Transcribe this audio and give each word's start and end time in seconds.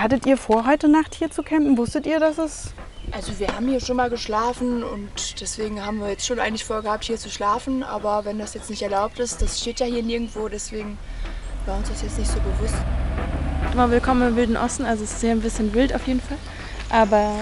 hattet 0.00 0.26
ihr 0.26 0.36
vor, 0.36 0.66
heute 0.66 0.88
Nacht 0.88 1.14
hier 1.14 1.30
zu 1.30 1.42
campen? 1.42 1.76
Wusstet 1.76 2.06
ihr, 2.06 2.20
dass 2.20 2.38
es... 2.38 2.72
Also 3.10 3.38
wir 3.38 3.48
haben 3.48 3.66
hier 3.68 3.80
schon 3.80 3.96
mal 3.96 4.10
geschlafen 4.10 4.84
und 4.84 5.40
deswegen 5.40 5.84
haben 5.84 6.00
wir 6.00 6.10
jetzt 6.10 6.26
schon 6.26 6.38
eigentlich 6.38 6.64
vorgehabt, 6.64 7.04
hier 7.04 7.16
zu 7.16 7.30
schlafen. 7.30 7.82
Aber 7.82 8.24
wenn 8.24 8.38
das 8.38 8.52
jetzt 8.54 8.68
nicht 8.68 8.82
erlaubt 8.82 9.18
ist, 9.18 9.40
das 9.40 9.58
steht 9.60 9.80
ja 9.80 9.86
hier 9.86 10.02
nirgendwo, 10.02 10.48
deswegen 10.48 10.98
war 11.64 11.78
uns 11.78 11.88
das 11.88 12.02
jetzt 12.02 12.18
nicht 12.18 12.30
so 12.30 12.38
bewusst. 12.40 12.76
Immer 13.72 13.90
willkommen 13.90 14.28
im 14.28 14.36
Wilden 14.36 14.56
Osten, 14.56 14.84
also 14.84 15.04
es 15.04 15.12
ist 15.12 15.20
hier 15.20 15.30
ein 15.30 15.40
bisschen 15.40 15.72
wild 15.72 15.94
auf 15.94 16.06
jeden 16.06 16.20
Fall. 16.20 16.36
Aber 16.90 17.32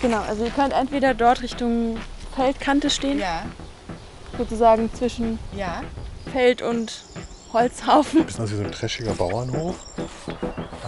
genau, 0.00 0.20
also 0.20 0.44
ihr 0.44 0.50
könnt 0.50 0.72
entweder 0.72 1.14
dort 1.14 1.42
Richtung 1.42 1.98
Feldkante 2.36 2.88
stehen, 2.88 3.18
Ja, 3.18 3.42
sozusagen 4.36 4.92
zwischen 4.94 5.38
ja. 5.56 5.82
Feld 6.32 6.62
und 6.62 7.02
Holzhaufen. 7.52 8.24
bisschen 8.24 8.44
aus 8.44 8.52
wie 8.52 8.56
so 8.56 8.62
ein 8.62 8.72
trashiger 8.72 9.14
Bauernhof. 9.14 9.76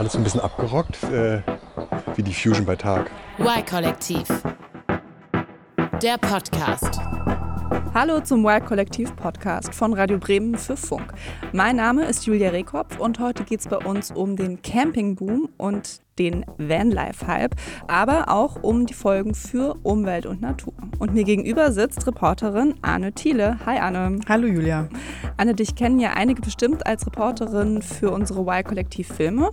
Alles 0.00 0.14
so 0.14 0.18
ein 0.18 0.24
bisschen 0.24 0.40
abgerockt, 0.40 1.02
äh, 1.12 1.42
wie 2.16 2.22
die 2.22 2.32
Fusion 2.32 2.64
bei 2.64 2.74
Tag. 2.74 3.10
Y-Kollektiv. 3.38 4.27
Der 6.00 6.16
Podcast. 6.16 6.98
Hallo 7.92 8.20
zum 8.20 8.42
Y-Kollektiv-Podcast 8.42 9.74
von 9.74 9.92
Radio 9.92 10.16
Bremen 10.16 10.56
für 10.56 10.78
Funk. 10.78 11.12
Mein 11.52 11.77
Name 11.77 12.06
ist 12.06 12.24
Julia 12.24 12.48
Rehkopf 12.48 12.98
und 12.98 13.18
heute 13.18 13.44
geht 13.44 13.60
es 13.60 13.68
bei 13.68 13.77
uns 13.77 14.10
um 14.10 14.36
den 14.36 14.62
Campingboom 14.62 15.50
und 15.58 16.00
den 16.20 16.45
Vanlife-Hype, 16.59 17.56
aber 17.88 18.28
auch 18.28 18.62
um 18.62 18.84
die 18.84 18.92
Folgen 18.92 19.34
für 19.34 19.77
Umwelt 19.83 20.27
und 20.27 20.42
Natur. 20.42 20.74
Und 20.98 21.15
mir 21.15 21.24
gegenüber 21.24 21.73
sitzt 21.73 22.06
Reporterin 22.06 22.74
Anne 22.83 23.12
Thiele. 23.12 23.56
Hi 23.65 23.78
Anne. 23.78 24.20
Hallo 24.28 24.47
Julia. 24.47 24.91
Anne, 25.38 25.55
dich 25.55 25.75
kennen 25.75 25.98
ja 25.98 26.11
einige 26.11 26.42
bestimmt 26.42 26.87
als 26.87 27.06
Reporterin 27.06 27.80
für 27.80 28.11
unsere 28.11 28.42
Y-Kollektiv-Filme. 28.42 29.51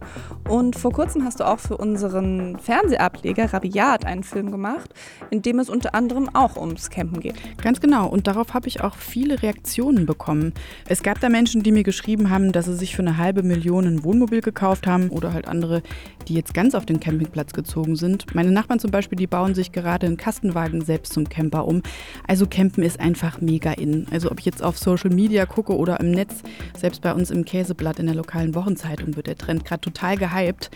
Und 0.50 0.76
vor 0.76 0.92
kurzem 0.92 1.24
hast 1.24 1.40
du 1.40 1.46
auch 1.46 1.60
für 1.60 1.78
unseren 1.78 2.60
Fernsehableger 2.60 3.54
Rabiat 3.54 4.06
einen 4.06 4.24
Film 4.24 4.52
gemacht, 4.52 4.94
in 5.30 5.42
dem 5.42 5.60
es 5.60 5.70
unter 5.70 5.96
anderem 5.96 6.30
auch 6.34 6.58
ums 6.58 6.90
Campen 6.90 7.22
geht. 7.22 7.36
Ganz 7.62 7.80
genau. 7.80 8.08
Und 8.08 8.28
darauf 8.28 8.54
habe 8.54 8.68
ich 8.68 8.82
auch 8.82 8.96
viele 8.96 9.42
Reaktionen 9.42 10.06
bekommen. 10.06 10.54
Es 10.90 11.02
gab 11.02 11.22
da 11.22 11.30
Menschen, 11.30 11.64
die 11.64 11.72
mir 11.72 11.84
geschrieben 11.84 12.30
haben, 12.30 12.52
dass 12.52 12.66
sie 12.66 12.76
sich 12.76 12.94
für 12.94 13.04
eine 13.04 13.16
halbe 13.16 13.42
Million 13.42 13.86
ein 13.86 14.04
Wohnmobil 14.04 14.42
gekauft 14.42 14.86
haben 14.86 15.08
oder 15.10 15.32
halt 15.32 15.48
andere, 15.48 15.82
die 16.28 16.34
jetzt 16.34 16.57
ganz 16.58 16.74
auf 16.74 16.88
den 16.88 17.00
Campingplatz 17.00 17.54
gezogen 17.54 17.96
sind. 17.96 18.34
Meine 18.34 18.50
Nachbarn 18.50 18.80
zum 18.80 18.90
Beispiel, 18.90 19.16
die 19.16 19.28
bauen 19.28 19.54
sich 19.54 19.72
gerade 19.72 20.08
einen 20.08 20.18
Kastenwagen 20.18 20.82
selbst 20.82 21.14
zum 21.14 21.30
Camper 21.30 21.68
um. 21.68 21.84
Also 22.28 22.48
Campen 22.48 22.84
ist 22.84 23.00
einfach 23.00 23.42
mega 23.42 23.74
in. 23.74 24.08
Also 24.10 24.32
ob 24.32 24.40
ich 24.40 24.46
jetzt 24.46 24.64
auf 24.64 24.76
Social 24.76 25.12
Media 25.12 25.46
gucke 25.46 25.78
oder 25.78 26.00
im 26.00 26.10
Netz, 26.10 26.42
selbst 26.76 27.04
bei 27.04 27.14
uns 27.14 27.30
im 27.30 27.46
Käseblatt 27.46 28.00
in 28.00 28.08
der 28.08 28.16
lokalen 28.16 28.56
Wochenzeitung 28.56 29.16
wird 29.16 29.28
der 29.28 29.36
Trend 29.36 29.66
gerade 29.66 29.82
total 29.82 30.18
gehypt. 30.18 30.72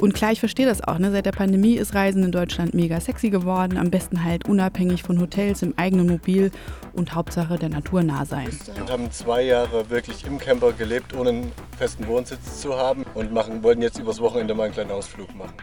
Und 0.00 0.14
klar, 0.14 0.32
ich 0.32 0.40
verstehe 0.40 0.64
das 0.64 0.82
auch. 0.82 0.98
Ne? 0.98 1.10
Seit 1.10 1.26
der 1.26 1.32
Pandemie 1.32 1.74
ist 1.74 1.94
Reisen 1.94 2.24
in 2.24 2.32
Deutschland 2.32 2.72
mega 2.72 2.98
sexy 2.98 3.28
geworden. 3.28 3.76
Am 3.76 3.90
besten 3.90 4.24
halt 4.24 4.48
unabhängig 4.48 5.02
von 5.02 5.20
Hotels 5.20 5.60
im 5.60 5.74
eigenen 5.76 6.06
Mobil 6.06 6.50
und 6.94 7.14
Hauptsache 7.14 7.58
der 7.58 7.68
Natur 7.68 8.02
nah 8.02 8.24
sein. 8.24 8.48
Wir 8.74 8.86
haben 8.88 9.10
zwei 9.10 9.42
Jahre 9.42 9.90
wirklich 9.90 10.26
im 10.26 10.38
Camper 10.38 10.72
gelebt, 10.72 11.14
ohne 11.14 11.28
einen 11.28 11.52
festen 11.76 12.06
Wohnsitz 12.06 12.62
zu 12.62 12.74
haben 12.74 13.04
und 13.12 13.34
machen, 13.34 13.62
wollten 13.62 13.82
jetzt 13.82 13.98
übers 13.98 14.18
Wochenende 14.18 14.54
mal 14.54 14.64
einen 14.64 14.72
kleinen 14.72 14.92
Ausflug 14.92 15.15
machen. 15.36 15.54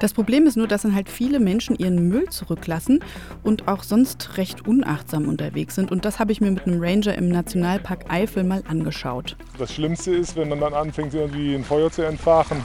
Das 0.00 0.14
Problem 0.14 0.46
ist 0.46 0.56
nur, 0.56 0.66
dass 0.66 0.82
dann 0.82 0.94
halt 0.94 1.08
viele 1.08 1.38
Menschen 1.38 1.76
ihren 1.76 2.08
Müll 2.08 2.28
zurücklassen 2.28 3.00
und 3.42 3.68
auch 3.68 3.82
sonst 3.82 4.36
recht 4.36 4.66
unachtsam 4.66 5.28
unterwegs 5.28 5.74
sind. 5.74 5.92
Und 5.92 6.04
das 6.04 6.18
habe 6.18 6.32
ich 6.32 6.40
mir 6.40 6.50
mit 6.50 6.66
einem 6.66 6.82
Ranger 6.82 7.14
im 7.14 7.28
Nationalpark 7.28 8.10
Eifel 8.10 8.42
mal 8.42 8.62
angeschaut. 8.68 9.36
Das 9.58 9.72
Schlimmste 9.72 10.12
ist, 10.12 10.36
wenn 10.36 10.48
man 10.48 10.60
dann 10.60 10.74
anfängt, 10.74 11.14
irgendwie 11.14 11.54
ein 11.54 11.64
Feuer 11.64 11.90
zu 11.90 12.02
entfachen 12.02 12.64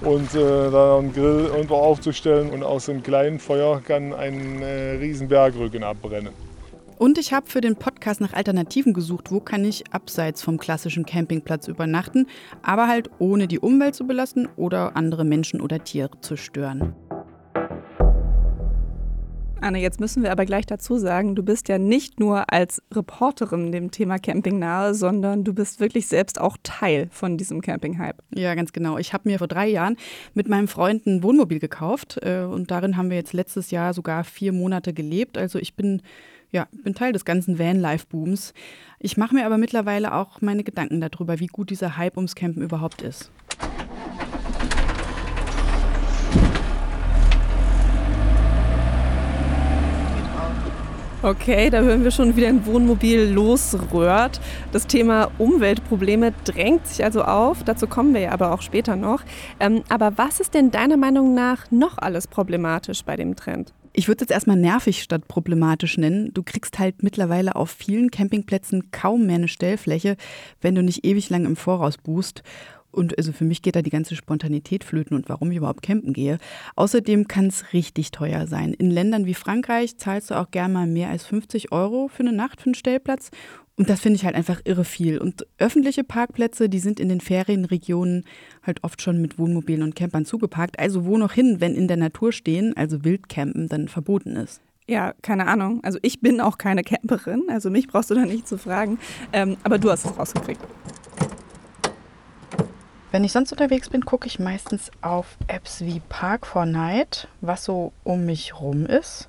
und 0.00 0.34
äh, 0.34 0.70
dann 0.70 1.04
einen 1.04 1.12
Grill 1.12 1.50
irgendwo 1.54 1.76
aufzustellen 1.76 2.50
und 2.50 2.62
aus 2.62 2.88
einem 2.88 3.02
kleinen 3.02 3.38
Feuer 3.38 3.80
kann 3.80 4.12
ein 4.12 4.60
äh, 4.62 4.96
riesen 4.96 5.28
Bergrücken 5.28 5.82
abbrennen. 5.82 6.45
Und 6.98 7.18
ich 7.18 7.32
habe 7.34 7.46
für 7.46 7.60
den 7.60 7.76
Podcast 7.76 8.20
nach 8.22 8.32
Alternativen 8.32 8.94
gesucht, 8.94 9.30
wo 9.30 9.40
kann 9.40 9.64
ich 9.64 9.84
abseits 9.92 10.42
vom 10.42 10.56
klassischen 10.58 11.04
Campingplatz 11.04 11.68
übernachten, 11.68 12.26
aber 12.62 12.88
halt 12.88 13.10
ohne 13.18 13.48
die 13.48 13.58
Umwelt 13.58 13.94
zu 13.94 14.06
belasten 14.06 14.48
oder 14.56 14.96
andere 14.96 15.24
Menschen 15.24 15.60
oder 15.60 15.84
Tiere 15.84 16.10
zu 16.22 16.36
stören. 16.36 16.94
Anne, 19.60 19.80
jetzt 19.80 20.00
müssen 20.00 20.22
wir 20.22 20.32
aber 20.32 20.44
gleich 20.44 20.66
dazu 20.66 20.96
sagen, 20.98 21.34
du 21.34 21.42
bist 21.42 21.68
ja 21.68 21.78
nicht 21.78 22.20
nur 22.20 22.52
als 22.52 22.82
Reporterin 22.94 23.72
dem 23.72 23.90
Thema 23.90 24.18
Camping 24.18 24.58
nahe, 24.58 24.94
sondern 24.94 25.44
du 25.44 25.54
bist 25.54 25.80
wirklich 25.80 26.06
selbst 26.06 26.40
auch 26.40 26.56
Teil 26.62 27.08
von 27.10 27.36
diesem 27.36 27.62
Camping-Hype. 27.62 28.22
Ja, 28.34 28.54
ganz 28.54 28.72
genau. 28.72 28.98
Ich 28.98 29.12
habe 29.12 29.28
mir 29.28 29.38
vor 29.38 29.48
drei 29.48 29.66
Jahren 29.66 29.96
mit 30.34 30.48
meinem 30.48 30.68
Freund 30.68 31.06
ein 31.06 31.22
Wohnmobil 31.22 31.58
gekauft 31.58 32.18
äh, 32.22 32.42
und 32.42 32.70
darin 32.70 32.96
haben 32.96 33.08
wir 33.10 33.16
jetzt 33.16 33.32
letztes 33.32 33.70
Jahr 33.70 33.92
sogar 33.92 34.24
vier 34.24 34.52
Monate 34.52 34.92
gelebt. 34.92 35.38
Also 35.38 35.58
ich 35.58 35.74
bin 35.74 36.02
ja, 36.56 36.68
bin 36.72 36.94
Teil 36.94 37.12
des 37.12 37.26
ganzen 37.26 37.58
Van-Life-Booms. 37.58 38.54
Ich 38.98 39.18
mache 39.18 39.34
mir 39.34 39.44
aber 39.44 39.58
mittlerweile 39.58 40.14
auch 40.14 40.40
meine 40.40 40.64
Gedanken 40.64 41.02
darüber, 41.02 41.38
wie 41.38 41.48
gut 41.48 41.68
dieser 41.68 41.98
Hype 41.98 42.16
ums 42.16 42.34
Campen 42.34 42.62
überhaupt 42.62 43.02
ist. 43.02 43.30
Okay, 51.22 51.68
da 51.68 51.80
hören 51.80 52.04
wir 52.04 52.10
schon, 52.10 52.36
wie 52.36 52.46
ein 52.46 52.64
Wohnmobil 52.64 53.28
losrührt. 53.30 54.40
Das 54.72 54.86
Thema 54.86 55.30
Umweltprobleme 55.36 56.32
drängt 56.44 56.86
sich 56.86 57.04
also 57.04 57.22
auf. 57.22 57.64
Dazu 57.64 57.86
kommen 57.86 58.14
wir 58.14 58.20
ja 58.22 58.30
aber 58.30 58.52
auch 58.52 58.62
später 58.62 58.96
noch. 58.96 59.22
Ähm, 59.60 59.82
aber 59.90 60.16
was 60.16 60.40
ist 60.40 60.54
denn 60.54 60.70
deiner 60.70 60.96
Meinung 60.96 61.34
nach 61.34 61.70
noch 61.70 61.98
alles 61.98 62.26
problematisch 62.26 63.04
bei 63.04 63.16
dem 63.16 63.36
Trend? 63.36 63.74
Ich 63.98 64.08
würde 64.08 64.18
es 64.18 64.28
jetzt 64.28 64.34
erstmal 64.34 64.58
nervig 64.58 65.02
statt 65.02 65.26
problematisch 65.26 65.96
nennen. 65.96 66.30
Du 66.34 66.42
kriegst 66.42 66.78
halt 66.78 67.02
mittlerweile 67.02 67.56
auf 67.56 67.70
vielen 67.70 68.10
Campingplätzen 68.10 68.90
kaum 68.90 69.24
mehr 69.24 69.36
eine 69.36 69.48
Stellfläche, 69.48 70.18
wenn 70.60 70.74
du 70.74 70.82
nicht 70.82 71.06
ewig 71.06 71.30
lang 71.30 71.46
im 71.46 71.56
Voraus 71.56 71.96
buchst. 71.96 72.42
Und 72.90 73.16
also 73.16 73.32
für 73.32 73.44
mich 73.44 73.62
geht 73.62 73.74
da 73.74 73.80
die 73.80 73.88
ganze 73.88 74.14
Spontanität 74.14 74.84
flöten 74.84 75.16
und 75.16 75.30
warum 75.30 75.50
ich 75.50 75.56
überhaupt 75.56 75.80
campen 75.80 76.12
gehe. 76.12 76.36
Außerdem 76.76 77.26
kann 77.26 77.46
es 77.46 77.72
richtig 77.72 78.10
teuer 78.10 78.46
sein. 78.46 78.74
In 78.74 78.90
Ländern 78.90 79.24
wie 79.24 79.32
Frankreich 79.32 79.96
zahlst 79.96 80.30
du 80.30 80.34
auch 80.34 80.50
gerne 80.50 80.74
mal 80.74 80.86
mehr 80.86 81.08
als 81.08 81.24
50 81.24 81.72
Euro 81.72 82.08
für 82.08 82.20
eine 82.20 82.32
Nacht 82.32 82.60
für 82.60 82.66
einen 82.66 82.74
Stellplatz. 82.74 83.30
Und 83.78 83.90
das 83.90 84.00
finde 84.00 84.16
ich 84.16 84.24
halt 84.24 84.34
einfach 84.34 84.60
irre 84.64 84.84
viel. 84.84 85.18
Und 85.18 85.46
öffentliche 85.58 86.02
Parkplätze, 86.02 86.70
die 86.70 86.78
sind 86.78 86.98
in 86.98 87.10
den 87.10 87.20
Ferienregionen 87.20 88.24
halt 88.62 88.82
oft 88.82 89.02
schon 89.02 89.20
mit 89.20 89.38
Wohnmobilen 89.38 89.82
und 89.82 89.94
Campern 89.94 90.24
zugeparkt. 90.24 90.78
Also 90.78 91.04
wo 91.04 91.18
noch 91.18 91.32
hin, 91.32 91.60
wenn 91.60 91.74
in 91.74 91.86
der 91.86 91.98
Natur 91.98 92.32
stehen, 92.32 92.74
also 92.76 93.04
Wildcampen, 93.04 93.68
dann 93.68 93.88
verboten 93.88 94.36
ist. 94.36 94.62
Ja, 94.88 95.14
keine 95.20 95.46
Ahnung. 95.46 95.80
Also 95.82 95.98
ich 96.02 96.20
bin 96.20 96.40
auch 96.40 96.58
keine 96.58 96.84
Camperin, 96.84 97.44
also 97.48 97.70
mich 97.70 97.88
brauchst 97.88 98.10
du 98.10 98.14
da 98.14 98.24
nicht 98.24 98.48
zu 98.48 98.56
fragen. 98.56 98.98
Ähm, 99.32 99.56
aber 99.62 99.78
du 99.78 99.90
hast 99.90 100.06
es 100.06 100.16
rausgekriegt. 100.16 100.60
Wenn 103.10 103.24
ich 103.24 103.32
sonst 103.32 103.52
unterwegs 103.52 103.88
bin, 103.88 104.04
gucke 104.04 104.26
ich 104.26 104.38
meistens 104.38 104.90
auf 105.00 105.36
Apps 105.48 105.80
wie 105.80 106.02
Park4Night, 106.10 107.26
was 107.40 107.64
so 107.64 107.92
um 108.04 108.26
mich 108.26 108.60
rum 108.60 108.86
ist. 108.86 109.28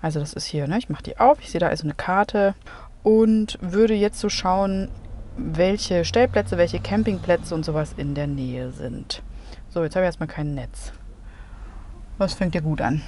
Also 0.00 0.20
das 0.20 0.34
ist 0.34 0.44
hier, 0.44 0.66
ne? 0.68 0.78
ich 0.78 0.88
mache 0.88 1.02
die 1.02 1.18
auf, 1.18 1.40
ich 1.40 1.50
sehe 1.50 1.60
da 1.60 1.68
also 1.68 1.84
eine 1.84 1.94
Karte 1.94 2.54
und 3.04 3.58
würde 3.60 3.94
jetzt 3.94 4.18
so 4.18 4.28
schauen, 4.28 4.88
welche 5.36 6.04
Stellplätze, 6.04 6.58
welche 6.58 6.80
Campingplätze 6.80 7.54
und 7.54 7.64
sowas 7.64 7.94
in 7.96 8.16
der 8.16 8.26
Nähe 8.26 8.72
sind. 8.72 9.22
So, 9.68 9.84
jetzt 9.84 9.94
habe 9.94 10.04
ich 10.04 10.08
erstmal 10.08 10.28
kein 10.28 10.54
Netz. 10.54 10.92
Was 12.18 12.34
fängt 12.34 12.54
dir 12.54 12.62
gut 12.62 12.80
an? 12.80 13.02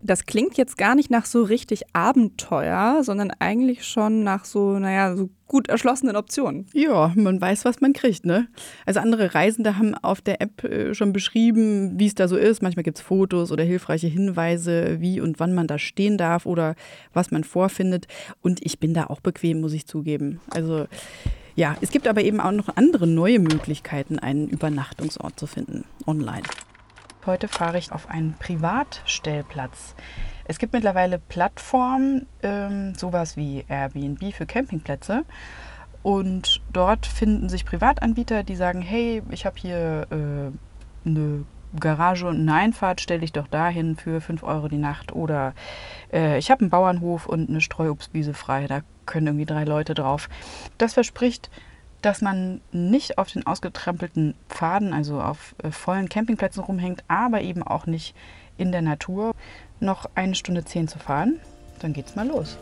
Das 0.00 0.26
klingt 0.26 0.56
jetzt 0.56 0.78
gar 0.78 0.94
nicht 0.94 1.10
nach 1.10 1.24
so 1.24 1.42
richtig 1.42 1.82
Abenteuer, 1.92 3.02
sondern 3.02 3.32
eigentlich 3.40 3.84
schon 3.84 4.22
nach 4.22 4.44
so, 4.44 4.78
naja, 4.78 5.16
so 5.16 5.28
gut 5.48 5.68
erschlossenen 5.68 6.14
Optionen. 6.14 6.66
Ja, 6.72 7.12
man 7.16 7.40
weiß, 7.40 7.64
was 7.64 7.80
man 7.80 7.94
kriegt, 7.94 8.24
ne? 8.24 8.46
Also 8.86 9.00
andere 9.00 9.34
Reisende 9.34 9.76
haben 9.76 9.94
auf 9.96 10.20
der 10.20 10.40
App 10.40 10.62
äh, 10.62 10.94
schon 10.94 11.12
beschrieben, 11.12 11.98
wie 11.98 12.06
es 12.06 12.14
da 12.14 12.28
so 12.28 12.36
ist. 12.36 12.62
Manchmal 12.62 12.84
gibt 12.84 12.98
es 12.98 13.02
Fotos 13.02 13.50
oder 13.50 13.64
hilfreiche 13.64 14.06
Hinweise, 14.06 15.00
wie 15.00 15.20
und 15.20 15.40
wann 15.40 15.54
man 15.54 15.66
da 15.66 15.78
stehen 15.78 16.16
darf 16.16 16.46
oder 16.46 16.76
was 17.12 17.32
man 17.32 17.42
vorfindet. 17.42 18.06
Und 18.40 18.64
ich 18.64 18.78
bin 18.78 18.94
da 18.94 19.06
auch 19.06 19.20
bequem, 19.20 19.60
muss 19.60 19.72
ich 19.72 19.86
zugeben. 19.86 20.40
Also 20.50 20.86
ja, 21.56 21.76
es 21.80 21.90
gibt 21.90 22.06
aber 22.06 22.22
eben 22.22 22.38
auch 22.38 22.52
noch 22.52 22.68
andere 22.76 23.08
neue 23.08 23.40
Möglichkeiten, 23.40 24.20
einen 24.20 24.48
Übernachtungsort 24.48 25.40
zu 25.40 25.48
finden, 25.48 25.84
online. 26.06 26.44
Heute 27.28 27.46
fahre 27.46 27.76
ich 27.76 27.92
auf 27.92 28.08
einen 28.08 28.32
Privatstellplatz. 28.38 29.94
Es 30.46 30.58
gibt 30.58 30.72
mittlerweile 30.72 31.18
Plattformen, 31.18 32.26
ähm, 32.42 32.94
sowas 32.94 33.36
wie 33.36 33.66
Airbnb 33.68 34.32
für 34.32 34.46
Campingplätze. 34.46 35.26
Und 36.02 36.62
dort 36.72 37.04
finden 37.04 37.50
sich 37.50 37.66
Privatanbieter, 37.66 38.44
die 38.44 38.56
sagen, 38.56 38.80
hey, 38.80 39.22
ich 39.28 39.44
habe 39.44 39.56
hier 39.60 40.06
äh, 40.10 41.06
eine 41.06 41.44
Garage 41.78 42.26
und 42.26 42.40
eine 42.40 42.54
Einfahrt, 42.54 43.02
stell 43.02 43.20
dich 43.20 43.32
doch 43.32 43.46
dahin 43.46 43.96
für 43.96 44.22
5 44.22 44.42
Euro 44.42 44.68
die 44.68 44.78
Nacht. 44.78 45.12
Oder 45.12 45.52
äh, 46.10 46.38
ich 46.38 46.50
habe 46.50 46.62
einen 46.62 46.70
Bauernhof 46.70 47.26
und 47.26 47.50
eine 47.50 47.60
Streuobstwiese 47.60 48.32
frei, 48.32 48.66
da 48.66 48.80
können 49.04 49.26
irgendwie 49.26 49.44
drei 49.44 49.64
Leute 49.64 49.92
drauf. 49.92 50.30
Das 50.78 50.94
verspricht 50.94 51.50
dass 52.02 52.22
man 52.22 52.60
nicht 52.72 53.18
auf 53.18 53.30
den 53.30 53.46
ausgetrampelten 53.46 54.34
Pfaden, 54.48 54.92
also 54.92 55.20
auf 55.20 55.54
äh, 55.62 55.70
vollen 55.70 56.08
Campingplätzen 56.08 56.62
rumhängt, 56.62 57.02
aber 57.08 57.42
eben 57.42 57.62
auch 57.62 57.86
nicht 57.86 58.14
in 58.56 58.72
der 58.72 58.82
Natur. 58.82 59.34
Noch 59.80 60.08
eine 60.14 60.34
Stunde 60.34 60.64
zehn 60.64 60.88
zu 60.88 60.98
fahren, 60.98 61.38
dann 61.80 61.92
geht's 61.92 62.16
mal 62.16 62.26
los. 62.26 62.56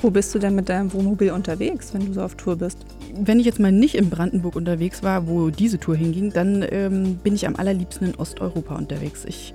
Wo 0.00 0.10
bist 0.10 0.34
du 0.34 0.38
denn 0.38 0.54
mit 0.54 0.68
deinem 0.68 0.92
Wohnmobil 0.92 1.30
unterwegs, 1.30 1.94
wenn 1.94 2.06
du 2.06 2.12
so 2.12 2.22
auf 2.22 2.34
Tour 2.34 2.56
bist? 2.56 2.78
Wenn 3.18 3.40
ich 3.40 3.46
jetzt 3.46 3.58
mal 3.58 3.72
nicht 3.72 3.94
in 3.94 4.10
Brandenburg 4.10 4.54
unterwegs 4.54 5.02
war, 5.02 5.26
wo 5.26 5.48
diese 5.48 5.80
Tour 5.80 5.96
hinging, 5.96 6.32
dann 6.32 6.64
ähm, 6.70 7.16
bin 7.16 7.34
ich 7.34 7.46
am 7.46 7.56
allerliebsten 7.56 8.08
in 8.08 8.14
Osteuropa 8.16 8.76
unterwegs. 8.76 9.24
Ich 9.24 9.54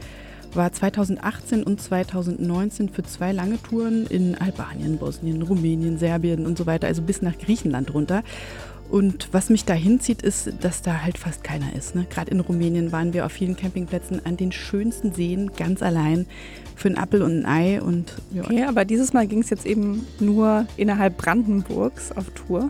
war 0.55 0.71
2018 0.71 1.63
und 1.63 1.81
2019 1.81 2.89
für 2.89 3.03
zwei 3.03 3.31
lange 3.31 3.61
Touren 3.61 4.05
in 4.07 4.35
Albanien, 4.35 4.97
Bosnien, 4.97 5.41
Rumänien, 5.41 5.97
Serbien 5.97 6.45
und 6.45 6.57
so 6.57 6.65
weiter, 6.65 6.87
also 6.87 7.01
bis 7.01 7.21
nach 7.21 7.37
Griechenland 7.37 7.93
runter. 7.93 8.23
Und 8.91 9.29
was 9.31 9.49
mich 9.49 9.63
da 9.63 9.73
hinzieht, 9.73 10.21
ist, 10.21 10.51
dass 10.59 10.81
da 10.81 11.01
halt 11.01 11.17
fast 11.17 11.45
keiner 11.45 11.73
ist. 11.75 11.95
Ne? 11.95 12.05
Gerade 12.09 12.29
in 12.29 12.41
Rumänien 12.41 12.91
waren 12.91 13.13
wir 13.13 13.25
auf 13.25 13.31
vielen 13.31 13.55
Campingplätzen 13.55 14.25
an 14.25 14.35
den 14.35 14.51
schönsten 14.51 15.13
Seen 15.13 15.51
ganz 15.55 15.81
allein 15.81 16.25
für 16.75 16.89
einen 16.89 16.97
Appel 16.97 17.21
und 17.21 17.39
ein 17.39 17.45
Ei. 17.45 17.81
Und, 17.81 18.13
ja. 18.33 18.43
Okay, 18.43 18.63
aber 18.63 18.83
dieses 18.83 19.13
Mal 19.13 19.27
ging 19.27 19.39
es 19.39 19.49
jetzt 19.49 19.65
eben 19.65 20.05
nur 20.19 20.65
innerhalb 20.75 21.17
Brandenburgs 21.17 22.11
auf 22.11 22.31
Tour. 22.31 22.67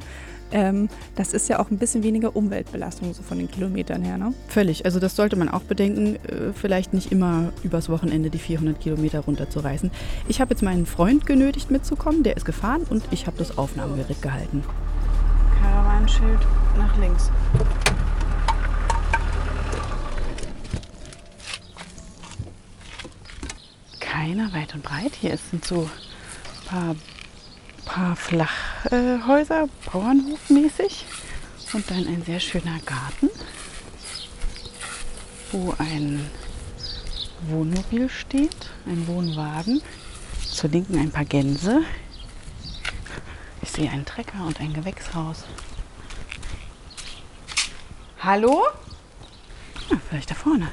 Ähm, 0.51 0.89
das 1.15 1.33
ist 1.33 1.49
ja 1.49 1.59
auch 1.59 1.71
ein 1.71 1.77
bisschen 1.77 2.03
weniger 2.03 2.35
Umweltbelastung 2.35 3.13
so 3.13 3.23
von 3.23 3.37
den 3.37 3.49
Kilometern 3.49 4.03
her, 4.03 4.17
ne? 4.17 4.33
Völlig. 4.47 4.85
Also 4.85 4.99
das 4.99 5.15
sollte 5.15 5.35
man 5.35 5.49
auch 5.49 5.61
bedenken, 5.61 6.15
äh, 6.15 6.53
vielleicht 6.53 6.93
nicht 6.93 7.11
immer 7.11 7.53
übers 7.63 7.89
Wochenende 7.89 8.29
die 8.29 8.39
400 8.39 8.79
Kilometer 8.79 9.21
runterzureißen. 9.21 9.91
Ich 10.27 10.41
habe 10.41 10.51
jetzt 10.51 10.61
meinen 10.61 10.85
Freund 10.85 11.25
genötigt 11.25 11.71
mitzukommen, 11.71 12.23
der 12.23 12.37
ist 12.37 12.45
gefahren 12.45 12.83
und 12.89 13.03
ich 13.11 13.27
habe 13.27 13.37
das 13.37 13.57
Aufnahmegerät 13.57 14.21
gehalten. 14.21 14.63
Karawannenschild 15.61 16.39
nach 16.77 16.97
links. 16.97 17.31
Keiner 23.99 24.51
weit 24.53 24.75
und 24.75 24.83
breit. 24.83 25.13
Hier 25.19 25.37
sind 25.37 25.65
so 25.65 25.81
ein 25.81 26.67
paar, 26.67 26.95
paar 27.85 28.15
Flachhäuser, 28.15 29.67
Bauernhofmäßig. 29.91 31.05
Und 31.73 31.89
dann 31.89 32.05
ein 32.07 32.23
sehr 32.25 32.39
schöner 32.39 32.79
Garten, 32.85 33.29
wo 35.51 35.73
ein 35.77 36.29
Wohnmobil 37.47 38.09
steht, 38.09 38.69
ein 38.85 39.07
Wohnwagen. 39.07 39.81
Zur 40.51 40.69
Linken 40.69 40.99
ein 40.99 41.11
paar 41.11 41.23
Gänse, 41.23 41.81
ich 43.61 43.71
sehe 43.71 43.89
einen 43.89 44.05
Trecker 44.05 44.45
und 44.45 44.59
ein 44.59 44.73
Gewächshaus. 44.73 45.45
Hallo? 48.19 48.65
Ah, 49.89 49.97
vielleicht 50.09 50.29
da 50.29 50.35
vorne. 50.35 50.67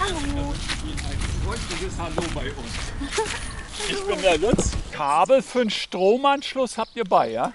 Hallo. 0.00 0.52
Ein 0.52 1.44
freundliches 1.44 1.98
Hallo 1.98 2.22
bei 2.34 2.52
uns. 2.52 3.48
Ich 3.86 4.04
bin 4.04 4.20
der 4.22 4.38
Lutz. 4.38 4.72
Kabel 4.92 5.42
für 5.42 5.60
einen 5.62 5.70
Stromanschluss 5.70 6.76
habt 6.78 6.96
ihr 6.96 7.04
bei, 7.04 7.30
ja? 7.30 7.52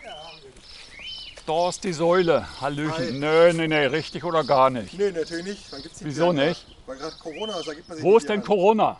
Da 1.45 1.69
ist 1.69 1.83
die 1.83 1.91
Säule. 1.91 2.47
Hallöchen. 2.61 3.19
Nö, 3.19 3.51
nee, 3.53 3.67
nee, 3.67 3.85
richtig 3.87 4.23
oder 4.23 4.43
gar 4.43 4.69
nicht? 4.69 4.93
Nee, 4.97 5.11
natürlich 5.11 5.45
nicht. 5.45 5.73
Dann 5.73 5.81
gibt's 5.81 5.99
Wieso 6.03 6.31
Bier- 6.31 6.47
nicht? 6.47 6.65
Weil 6.85 6.97
gerade 6.97 7.15
Corona 7.17 7.59
ist, 7.59 7.67
da 7.67 7.73
gibt 7.73 7.87
man 7.89 7.97
sich 7.97 8.05
Wo 8.05 8.17
ist 8.17 8.29
denn 8.29 8.39
Bier- 8.39 8.47
Corona? 8.47 8.99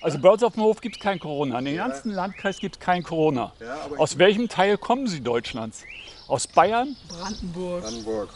Also 0.00 0.18
bei 0.18 0.30
uns 0.30 0.42
auf 0.42 0.54
dem 0.54 0.62
Hof 0.62 0.80
gibt 0.80 0.96
es 0.96 1.02
kein 1.02 1.18
Corona. 1.18 1.58
In 1.58 1.64
dem 1.66 1.76
ganzen 1.76 2.12
Landkreis 2.12 2.58
gibt 2.58 2.76
es 2.76 2.80
kein 2.80 3.02
Corona. 3.02 3.52
Ja, 3.60 3.78
aber 3.84 4.00
Aus 4.00 4.16
welchem 4.16 4.48
Teil 4.48 4.78
kommen 4.78 5.08
Sie 5.08 5.20
Deutschlands? 5.20 5.84
Aus 6.28 6.46
Bayern? 6.46 6.96
Brandenburg. 7.08 8.30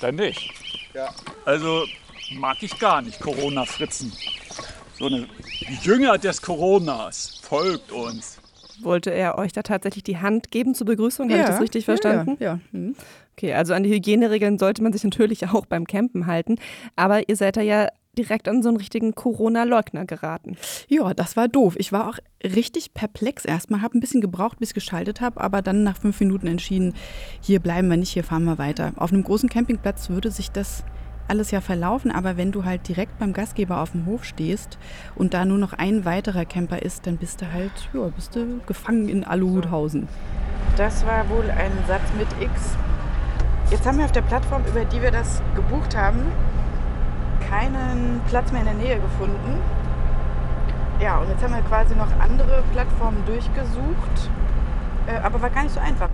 Dann 0.00 0.16
nicht. 0.16 0.50
Ja. 0.94 1.14
Also 1.44 1.84
mag 2.32 2.56
ich 2.62 2.78
gar 2.78 3.02
nicht 3.02 3.20
Corona-Fritzen. 3.20 4.12
So 4.98 5.06
eine 5.06 5.26
die 5.60 5.74
Jünger 5.82 6.16
des 6.16 6.40
Coronas 6.40 7.38
folgt 7.42 7.92
uns. 7.92 8.38
Wollte 8.80 9.10
er 9.10 9.38
euch 9.38 9.52
da 9.52 9.62
tatsächlich 9.62 10.04
die 10.04 10.18
Hand 10.18 10.50
geben 10.50 10.74
zur 10.74 10.86
Begrüßung? 10.86 11.30
Habe 11.30 11.40
ich 11.40 11.46
das 11.46 11.60
richtig 11.60 11.84
verstanden? 11.84 12.36
Ja, 12.40 12.54
ja. 12.54 12.60
Hm. 12.72 12.94
Okay, 13.36 13.52
also 13.52 13.74
an 13.74 13.82
die 13.82 13.90
Hygieneregeln 13.90 14.58
sollte 14.58 14.82
man 14.82 14.92
sich 14.92 15.04
natürlich 15.04 15.48
auch 15.52 15.66
beim 15.66 15.86
Campen 15.86 16.26
halten. 16.26 16.56
Aber 16.94 17.28
ihr 17.28 17.36
seid 17.36 17.56
da 17.56 17.60
ja 17.60 17.88
direkt 18.16 18.48
an 18.48 18.62
so 18.62 18.70
einen 18.70 18.78
richtigen 18.78 19.14
Corona-Leugner 19.14 20.06
geraten. 20.06 20.56
ja, 20.88 21.12
das 21.12 21.36
war 21.36 21.48
doof. 21.48 21.74
Ich 21.78 21.92
war 21.92 22.08
auch 22.08 22.18
richtig 22.42 22.94
perplex 22.94 23.44
erstmal, 23.44 23.82
habe 23.82 23.98
ein 23.98 24.00
bisschen 24.00 24.22
gebraucht, 24.22 24.58
bis 24.58 24.70
ich 24.70 24.74
geschaltet 24.74 25.20
habe, 25.20 25.38
aber 25.40 25.60
dann 25.60 25.82
nach 25.82 25.98
fünf 25.98 26.18
Minuten 26.20 26.46
entschieden, 26.46 26.94
hier 27.42 27.60
bleiben 27.60 27.88
wir 27.88 27.98
nicht, 27.98 28.12
hier 28.12 28.24
fahren 28.24 28.44
wir 28.44 28.56
weiter. 28.56 28.94
Auf 28.96 29.12
einem 29.12 29.22
großen 29.22 29.50
Campingplatz 29.50 30.08
würde 30.08 30.30
sich 30.30 30.50
das 30.50 30.82
alles 31.28 31.50
ja 31.50 31.60
verlaufen, 31.60 32.10
aber 32.10 32.36
wenn 32.36 32.52
du 32.52 32.64
halt 32.64 32.86
direkt 32.88 33.18
beim 33.18 33.32
Gastgeber 33.32 33.80
auf 33.80 33.92
dem 33.92 34.06
Hof 34.06 34.24
stehst 34.24 34.78
und 35.14 35.34
da 35.34 35.44
nur 35.44 35.58
noch 35.58 35.72
ein 35.72 36.04
weiterer 36.04 36.44
Camper 36.44 36.82
ist, 36.82 37.06
dann 37.06 37.16
bist 37.16 37.42
du 37.42 37.52
halt, 37.52 37.72
ja, 37.92 38.06
bist 38.14 38.36
du 38.36 38.60
gefangen 38.66 39.08
in 39.08 39.24
Aluhuthausen. 39.24 40.08
Das 40.76 41.06
war 41.06 41.28
wohl 41.28 41.50
ein 41.50 41.72
Satz 41.86 42.02
mit 42.18 42.28
X. 42.40 42.76
Jetzt 43.70 43.86
haben 43.86 43.98
wir 43.98 44.04
auf 44.04 44.12
der 44.12 44.22
Plattform, 44.22 44.62
über 44.68 44.84
die 44.84 45.02
wir 45.02 45.10
das 45.10 45.42
gebucht 45.54 45.96
haben, 45.96 46.20
keinen 47.48 48.20
Platz 48.28 48.52
mehr 48.52 48.60
in 48.60 48.66
der 48.66 48.76
Nähe 48.76 49.00
gefunden. 49.00 49.60
Ja, 51.00 51.18
und 51.18 51.28
jetzt 51.28 51.42
haben 51.42 51.54
wir 51.54 51.62
quasi 51.62 51.94
noch 51.94 52.08
andere 52.20 52.62
Plattformen 52.72 53.22
durchgesucht, 53.26 54.30
äh, 55.06 55.18
aber 55.18 55.42
war 55.42 55.50
gar 55.50 55.64
nicht 55.64 55.74
so 55.74 55.80
einfach. 55.80 56.08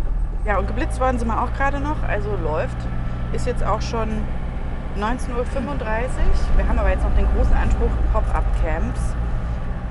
Ja, 0.44 0.58
und 0.58 0.66
geblitzt 0.66 0.98
worden 0.98 1.18
sind 1.18 1.28
wir 1.28 1.40
auch 1.40 1.52
gerade 1.52 1.78
noch, 1.78 2.02
also 2.02 2.30
läuft. 2.42 2.76
Ist 3.32 3.46
jetzt 3.46 3.62
auch 3.62 3.80
schon 3.80 4.08
19.35 4.98 5.30
Uhr. 5.30 5.44
Wir 6.56 6.68
haben 6.68 6.78
aber 6.78 6.90
jetzt 6.90 7.02
noch 7.02 7.14
den 7.16 7.26
großen 7.34 7.54
Anspruch 7.54 7.90
Pop-up-Camps. 8.12 9.00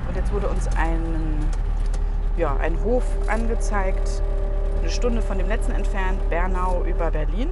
Und 0.08 0.16
jetzt 0.16 0.32
wurde 0.32 0.48
uns 0.48 0.68
ein, 0.76 1.38
ja, 2.36 2.56
ein 2.58 2.78
Hof 2.84 3.04
angezeigt, 3.26 4.22
eine 4.80 4.90
Stunde 4.90 5.20
von 5.22 5.38
dem 5.38 5.48
letzten 5.48 5.72
entfernt, 5.72 6.18
Bernau 6.30 6.84
über 6.84 7.10
Berlin. 7.10 7.48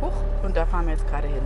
Hoch, 0.00 0.12
und 0.44 0.56
da 0.56 0.64
fahren 0.66 0.86
wir 0.86 0.92
jetzt 0.92 1.08
gerade 1.08 1.26
hin. 1.26 1.42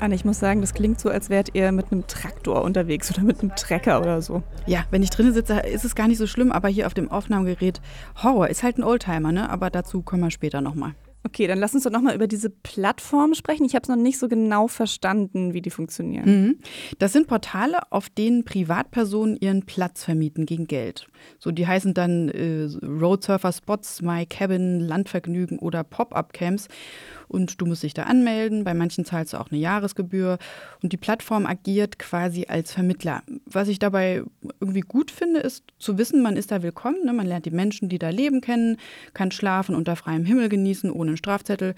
Anne, 0.00 0.14
ich 0.14 0.24
muss 0.24 0.38
sagen, 0.38 0.60
das 0.60 0.74
klingt 0.74 1.00
so, 1.00 1.10
als 1.10 1.28
wärt 1.28 1.54
ihr 1.54 1.72
mit 1.72 1.90
einem 1.90 2.06
Traktor 2.06 2.62
unterwegs 2.62 3.10
oder 3.10 3.22
mit 3.22 3.42
einem 3.42 3.54
Trecker 3.56 4.00
oder 4.00 4.22
so. 4.22 4.44
Ja, 4.64 4.84
wenn 4.90 5.02
ich 5.02 5.10
drinnen 5.10 5.34
sitze, 5.34 5.58
ist 5.60 5.84
es 5.84 5.96
gar 5.96 6.06
nicht 6.06 6.18
so 6.18 6.26
schlimm, 6.26 6.52
aber 6.52 6.68
hier 6.68 6.86
auf 6.86 6.94
dem 6.94 7.10
Aufnahmegerät 7.10 7.80
Horror 8.22 8.48
ist 8.48 8.62
halt 8.62 8.78
ein 8.78 8.84
Oldtimer, 8.84 9.32
ne? 9.32 9.50
Aber 9.50 9.70
dazu 9.70 10.02
kommen 10.02 10.22
wir 10.22 10.30
später 10.30 10.60
nochmal. 10.60 10.94
Okay, 11.24 11.46
dann 11.46 11.58
lass 11.58 11.74
uns 11.74 11.84
doch 11.84 11.90
nochmal 11.90 12.14
über 12.14 12.26
diese 12.26 12.48
Plattform 12.48 13.34
sprechen. 13.34 13.64
Ich 13.64 13.74
habe 13.74 13.82
es 13.82 13.88
noch 13.88 13.96
nicht 13.96 14.18
so 14.18 14.28
genau 14.28 14.68
verstanden, 14.68 15.52
wie 15.52 15.60
die 15.60 15.70
funktionieren. 15.70 16.24
Mhm. 16.24 16.58
Das 16.98 17.12
sind 17.12 17.26
Portale, 17.26 17.80
auf 17.90 18.08
denen 18.08 18.44
Privatpersonen 18.44 19.36
ihren 19.36 19.66
Platz 19.66 20.04
vermieten 20.04 20.46
gegen 20.46 20.66
Geld. 20.66 21.08
So, 21.38 21.50
die 21.50 21.66
heißen 21.66 21.92
dann 21.92 22.28
äh, 22.28 22.68
Roadsurfer 22.82 23.52
Spots, 23.52 24.00
My 24.00 24.26
Cabin, 24.26 24.80
Landvergnügen 24.80 25.58
oder 25.58 25.84
Pop-up-Camps. 25.84 26.68
Und 27.28 27.60
du 27.60 27.66
musst 27.66 27.82
dich 27.82 27.94
da 27.94 28.04
anmelden. 28.04 28.64
Bei 28.64 28.74
manchen 28.74 29.04
zahlst 29.04 29.32
du 29.32 29.38
auch 29.38 29.50
eine 29.50 29.60
Jahresgebühr. 29.60 30.38
Und 30.82 30.92
die 30.92 30.96
Plattform 30.96 31.46
agiert 31.46 31.98
quasi 31.98 32.46
als 32.48 32.72
Vermittler. 32.72 33.22
Was 33.46 33.68
ich 33.68 33.78
dabei 33.78 34.22
irgendwie 34.60 34.80
gut 34.80 35.10
finde, 35.10 35.40
ist 35.40 35.64
zu 35.78 35.98
wissen, 35.98 36.22
man 36.22 36.36
ist 36.36 36.50
da 36.50 36.62
willkommen. 36.62 37.04
Ne? 37.04 37.12
Man 37.12 37.26
lernt 37.26 37.46
die 37.46 37.50
Menschen, 37.50 37.88
die 37.88 37.98
da 37.98 38.10
leben, 38.10 38.40
kennen, 38.40 38.78
kann 39.14 39.30
schlafen 39.30 39.74
unter 39.74 39.96
freiem 39.96 40.24
Himmel 40.24 40.48
genießen, 40.48 40.90
ohne 40.90 41.10
einen 41.10 41.16
Strafzettel. 41.16 41.74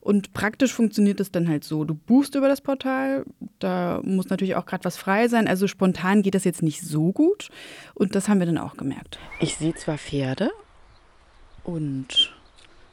Und 0.00 0.32
praktisch 0.32 0.72
funktioniert 0.72 1.20
es 1.20 1.30
dann 1.30 1.48
halt 1.48 1.62
so. 1.62 1.84
Du 1.84 1.94
buchst 1.94 2.34
über 2.34 2.48
das 2.48 2.60
Portal, 2.60 3.24
da 3.60 4.00
muss 4.02 4.30
natürlich 4.30 4.56
auch 4.56 4.66
gerade 4.66 4.84
was 4.84 4.96
frei 4.96 5.28
sein. 5.28 5.46
Also 5.46 5.68
spontan 5.68 6.22
geht 6.22 6.34
das 6.34 6.42
jetzt 6.42 6.62
nicht 6.62 6.80
so 6.80 7.12
gut. 7.12 7.50
Und 7.94 8.16
das 8.16 8.28
haben 8.28 8.40
wir 8.40 8.46
dann 8.46 8.58
auch 8.58 8.76
gemerkt. 8.76 9.20
Ich 9.38 9.56
sehe 9.56 9.74
zwar 9.74 9.98
Pferde 9.98 10.50
und 11.62 12.32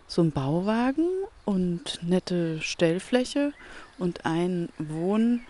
so 0.09 0.21
einen 0.21 0.31
Bauwagen 0.31 1.07
und 1.45 1.99
nette 2.01 2.59
Stellfläche 2.61 3.53
und 3.99 4.25
einen 4.25 4.69
Wohnwagen, 4.79 5.43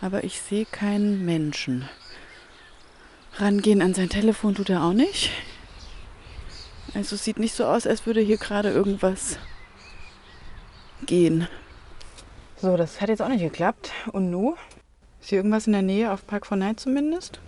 aber 0.00 0.22
ich 0.22 0.40
sehe 0.40 0.64
keinen 0.64 1.24
Menschen. 1.24 1.88
Rangehen 3.34 3.82
an 3.82 3.92
sein 3.92 4.08
Telefon 4.08 4.54
tut 4.54 4.70
er 4.70 4.84
auch 4.84 4.92
nicht. 4.92 5.30
Also 6.94 7.16
es 7.16 7.24
sieht 7.24 7.40
nicht 7.40 7.54
so 7.54 7.64
aus, 7.66 7.88
als 7.88 8.06
würde 8.06 8.20
hier 8.20 8.38
gerade 8.38 8.70
irgendwas 8.70 9.36
gehen. 11.06 11.48
So, 12.56 12.76
das 12.76 13.00
hat 13.00 13.08
jetzt 13.08 13.20
auch 13.20 13.28
nicht 13.28 13.42
geklappt. 13.42 13.90
Und 14.12 14.30
nu? 14.30 14.54
Ist 15.20 15.30
hier 15.30 15.38
irgendwas 15.38 15.66
in 15.66 15.72
der 15.72 15.82
Nähe 15.82 16.12
auf 16.12 16.24
Park 16.26 16.46
4 16.46 16.56
Night 16.56 16.80
zumindest? 16.80 17.40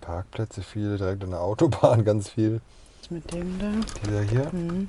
Parkplätze 0.00 0.62
viele, 0.62 0.96
direkt 0.96 1.22
an 1.22 1.30
der 1.30 1.40
Autobahn 1.40 2.04
ganz 2.06 2.30
viel. 2.30 2.62
Was 3.02 3.10
mit 3.10 3.32
dem 3.32 3.58
da? 3.58 3.72
Dieser 4.06 4.22
hier. 4.22 4.52
Hm. 4.52 4.88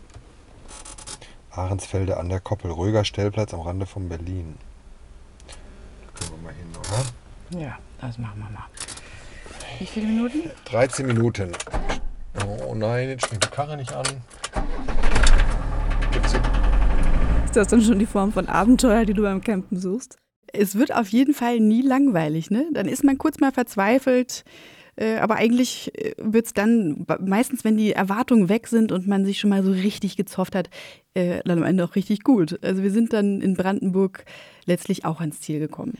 Ahrensfelde 1.49 2.17
an 2.17 2.29
der 2.29 2.39
Koppel. 2.39 2.69
Ruhiger 2.69 3.05
Stellplatz 3.05 3.55
am 3.55 3.61
Rande 3.61 3.87
von 3.87 4.07
Berlin. 4.07 4.55
Da 5.47 6.19
können 6.19 6.31
wir 6.37 6.43
mal 6.43 6.53
hin, 6.53 6.67
oder? 6.77 7.59
Ja, 7.59 7.79
das 8.01 8.19
machen 8.19 8.37
wir 8.37 8.51
mal. 8.51 8.65
Wie 9.79 9.85
viele 9.87 10.05
Minuten? 10.05 10.51
13 10.65 11.07
Minuten. 11.07 11.53
Oh 12.45 12.75
nein, 12.75 13.09
jetzt 13.09 13.25
springt 13.25 13.45
die 13.45 13.49
Karre 13.49 13.77
nicht 13.77 13.91
an. 13.93 14.05
Gibt's 16.11 16.33
Ist 17.45 17.55
das 17.55 17.67
dann 17.69 17.81
schon 17.81 17.97
die 17.97 18.05
Form 18.05 18.31
von 18.31 18.47
Abenteuer, 18.47 19.05
die 19.05 19.15
du 19.15 19.23
beim 19.23 19.41
Campen 19.41 19.79
suchst? 19.79 20.17
Es 20.51 20.75
wird 20.75 20.93
auf 20.93 21.07
jeden 21.07 21.33
Fall 21.33 21.59
nie 21.59 21.81
langweilig, 21.81 22.51
ne? 22.51 22.67
Dann 22.73 22.87
ist 22.87 23.03
man 23.03 23.17
kurz 23.17 23.39
mal 23.39 23.51
verzweifelt. 23.51 24.43
Äh, 24.95 25.17
aber 25.17 25.35
eigentlich 25.35 25.91
wird 26.17 26.45
es 26.45 26.53
dann, 26.53 27.05
meistens 27.19 27.63
wenn 27.63 27.77
die 27.77 27.93
Erwartungen 27.93 28.49
weg 28.49 28.67
sind 28.67 28.91
und 28.91 29.07
man 29.07 29.25
sich 29.25 29.39
schon 29.39 29.49
mal 29.49 29.63
so 29.63 29.71
richtig 29.71 30.17
gezofft 30.17 30.55
hat, 30.55 30.69
äh, 31.13 31.41
dann 31.45 31.59
am 31.59 31.63
Ende 31.63 31.83
auch 31.83 31.95
richtig 31.95 32.23
gut. 32.23 32.59
Also 32.63 32.83
wir 32.83 32.91
sind 32.91 33.13
dann 33.13 33.41
in 33.41 33.55
Brandenburg 33.55 34.25
letztlich 34.65 35.05
auch 35.05 35.19
ans 35.19 35.41
Ziel 35.41 35.59
gekommen. 35.59 35.97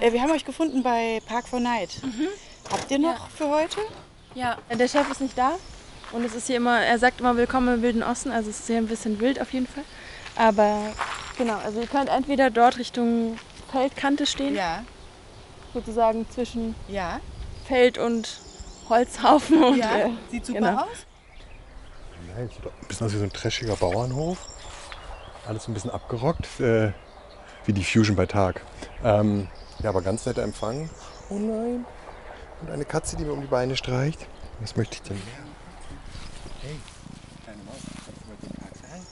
Äh, 0.00 0.12
wir 0.12 0.22
haben 0.22 0.30
euch 0.30 0.44
gefunden 0.44 0.82
bei 0.82 1.20
Park 1.26 1.48
for 1.48 1.60
Night. 1.60 2.00
Mhm. 2.02 2.28
Habt 2.70 2.90
ihr 2.90 2.98
noch 2.98 3.18
ja. 3.18 3.28
für 3.34 3.48
heute? 3.48 3.80
Ja, 4.34 4.58
der 4.70 4.88
Chef 4.88 5.10
ist 5.10 5.20
nicht 5.20 5.38
da. 5.38 5.56
Und 6.12 6.24
es 6.24 6.34
ist 6.34 6.46
hier 6.46 6.56
immer, 6.56 6.80
er 6.80 6.98
sagt 6.98 7.20
immer 7.20 7.36
willkommen 7.36 7.76
im 7.76 7.82
Wilden 7.82 8.02
Osten, 8.02 8.30
also 8.30 8.48
es 8.48 8.60
ist 8.60 8.66
hier 8.68 8.76
ein 8.76 8.86
bisschen 8.86 9.18
wild 9.18 9.40
auf 9.40 9.52
jeden 9.52 9.66
Fall. 9.66 9.84
Aber 10.36 10.92
genau, 11.36 11.56
also 11.56 11.80
ihr 11.80 11.86
könnt 11.86 12.08
entweder 12.08 12.50
dort 12.50 12.78
Richtung 12.78 13.38
Feldkante 13.72 14.26
stehen. 14.26 14.54
Ja. 14.54 14.84
Sozusagen 15.74 16.26
zwischen 16.30 16.74
ja. 16.88 17.20
Feld 17.66 17.98
und 17.98 18.40
Holzhaufen. 18.88 19.62
Und, 19.62 19.78
ja, 19.78 19.98
äh, 19.98 20.10
sieht 20.30 20.46
super 20.46 20.60
genau. 20.60 20.82
aus. 20.82 21.06
Nein, 22.34 22.48
sieht 22.48 22.64
ein 22.64 22.88
bisschen 22.88 23.06
aus 23.06 23.12
wie 23.12 23.18
so 23.18 23.24
ein 23.24 23.32
trashiger 23.32 23.76
Bauernhof. 23.76 24.38
Alles 25.46 25.68
ein 25.68 25.74
bisschen 25.74 25.90
abgerockt, 25.90 26.60
äh, 26.60 26.92
wie 27.64 27.72
die 27.72 27.84
Fusion 27.84 28.16
bei 28.16 28.26
Tag. 28.26 28.62
Ähm, 29.04 29.48
ja, 29.82 29.90
aber 29.90 30.02
ganz 30.02 30.26
netter 30.26 30.42
Empfang. 30.42 30.88
Oh 31.28 31.38
nein. 31.38 31.84
Und 32.62 32.70
eine 32.70 32.84
Katze, 32.84 33.16
die 33.16 33.24
mir 33.24 33.32
um 33.32 33.40
die 33.40 33.46
Beine 33.46 33.76
streicht. 33.76 34.26
Was 34.60 34.76
möchte 34.76 34.94
ich 34.94 35.02
denn 35.02 35.16
mehr? 35.16 35.24
Hey, 36.62 36.76
kleine 37.44 37.62
Maus, 37.64 37.76
kannst 38.04 38.22
du 38.22 38.28
mal 38.28 38.36
den 38.42 38.56
Tag 38.56 38.72
sein? 38.74 39.02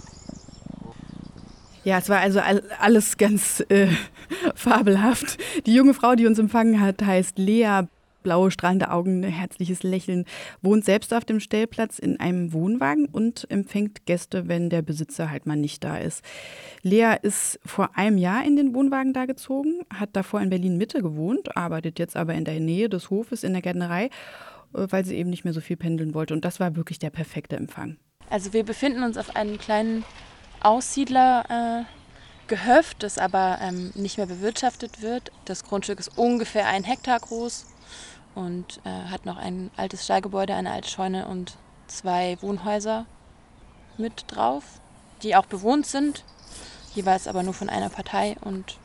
Ja, 1.84 1.98
es 1.98 2.08
war 2.08 2.20
also 2.20 2.40
alles 2.80 3.18
ganz 3.18 3.62
äh, 3.68 3.88
fabelhaft. 4.54 5.38
Die 5.66 5.74
junge 5.74 5.92
Frau, 5.92 6.14
die 6.14 6.26
uns 6.26 6.38
empfangen 6.38 6.80
hat, 6.80 7.02
heißt 7.02 7.38
Lea 7.38 7.82
blaue, 8.24 8.50
strahlende 8.50 8.90
Augen, 8.90 9.22
herzliches 9.22 9.84
Lächeln, 9.84 10.24
wohnt 10.60 10.84
selbst 10.84 11.14
auf 11.14 11.24
dem 11.24 11.38
Stellplatz 11.38 12.00
in 12.00 12.18
einem 12.18 12.52
Wohnwagen 12.52 13.06
und 13.06 13.46
empfängt 13.50 14.06
Gäste, 14.06 14.48
wenn 14.48 14.70
der 14.70 14.82
Besitzer 14.82 15.30
halt 15.30 15.46
mal 15.46 15.56
nicht 15.56 15.84
da 15.84 15.98
ist. 15.98 16.24
Lea 16.82 17.14
ist 17.22 17.60
vor 17.64 17.96
einem 17.96 18.18
Jahr 18.18 18.44
in 18.44 18.56
den 18.56 18.74
Wohnwagen 18.74 19.12
da 19.12 19.26
gezogen, 19.26 19.82
hat 19.94 20.10
davor 20.14 20.40
in 20.40 20.50
Berlin 20.50 20.76
Mitte 20.76 21.02
gewohnt, 21.02 21.56
arbeitet 21.56 22.00
jetzt 22.00 22.16
aber 22.16 22.34
in 22.34 22.44
der 22.44 22.58
Nähe 22.58 22.88
des 22.88 23.10
Hofes 23.10 23.44
in 23.44 23.52
der 23.52 23.62
Gärtnerei, 23.62 24.06
äh, 24.06 24.10
weil 24.72 25.04
sie 25.04 25.14
eben 25.14 25.30
nicht 25.30 25.44
mehr 25.44 25.54
so 25.54 25.60
viel 25.60 25.76
pendeln 25.76 26.14
wollte. 26.14 26.34
Und 26.34 26.44
das 26.44 26.58
war 26.58 26.74
wirklich 26.74 26.98
der 26.98 27.10
perfekte 27.10 27.54
Empfang. 27.54 27.98
Also 28.30 28.52
wir 28.52 28.64
befinden 28.64 29.04
uns 29.04 29.18
auf 29.18 29.36
einem 29.36 29.58
kleinen 29.58 30.04
Aussiedler. 30.60 31.84
Äh 31.86 32.04
Gehöft, 32.46 33.02
das 33.02 33.16
aber 33.16 33.58
ähm, 33.62 33.90
nicht 33.94 34.18
mehr 34.18 34.26
bewirtschaftet 34.26 35.00
wird. 35.00 35.32
Das 35.46 35.64
Grundstück 35.64 35.98
ist 35.98 36.18
ungefähr 36.18 36.66
ein 36.66 36.84
Hektar 36.84 37.18
groß 37.18 37.66
und 38.34 38.80
äh, 38.84 38.88
hat 38.88 39.26
noch 39.26 39.36
ein 39.36 39.70
altes 39.76 40.04
Stallgebäude, 40.04 40.54
eine 40.54 40.70
alte 40.70 40.88
Scheune 40.88 41.26
und 41.26 41.56
zwei 41.86 42.36
Wohnhäuser 42.40 43.06
mit 43.98 44.24
drauf, 44.28 44.64
die 45.22 45.36
auch 45.36 45.46
bewohnt 45.46 45.86
sind, 45.86 46.24
jeweils 46.94 47.28
aber 47.28 47.42
nur 47.42 47.54
von 47.54 47.68
einer 47.68 47.90
Partei 47.90 48.36
und 48.42 48.78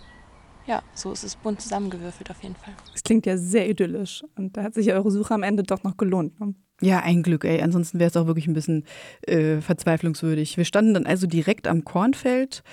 ja, 0.67 0.83
so 0.93 1.11
ist 1.11 1.23
es 1.23 1.35
bunt 1.35 1.61
zusammengewürfelt 1.61 2.29
auf 2.29 2.43
jeden 2.43 2.55
Fall. 2.55 2.73
Es 2.93 3.03
klingt 3.03 3.25
ja 3.25 3.37
sehr 3.37 3.67
idyllisch 3.67 4.23
und 4.35 4.55
da 4.55 4.61
hat 4.63 4.75
sich 4.75 4.91
eure 4.93 5.09
Suche 5.09 5.33
am 5.33 5.41
Ende 5.41 5.63
doch 5.63 5.81
noch 5.83 5.97
gelohnt. 5.97 6.39
Ne? 6.39 6.53
Ja, 6.81 6.99
ein 6.99 7.23
Glück, 7.23 7.43
ey. 7.43 7.61
Ansonsten 7.61 7.99
wäre 7.99 8.09
es 8.09 8.15
auch 8.15 8.27
wirklich 8.27 8.47
ein 8.47 8.53
bisschen 8.53 8.85
äh, 9.23 9.61
verzweiflungswürdig. 9.61 10.57
Wir 10.57 10.65
standen 10.65 10.93
dann 10.93 11.05
also 11.07 11.25
direkt 11.25 11.67
am 11.67 11.83
Kornfeld 11.83 12.63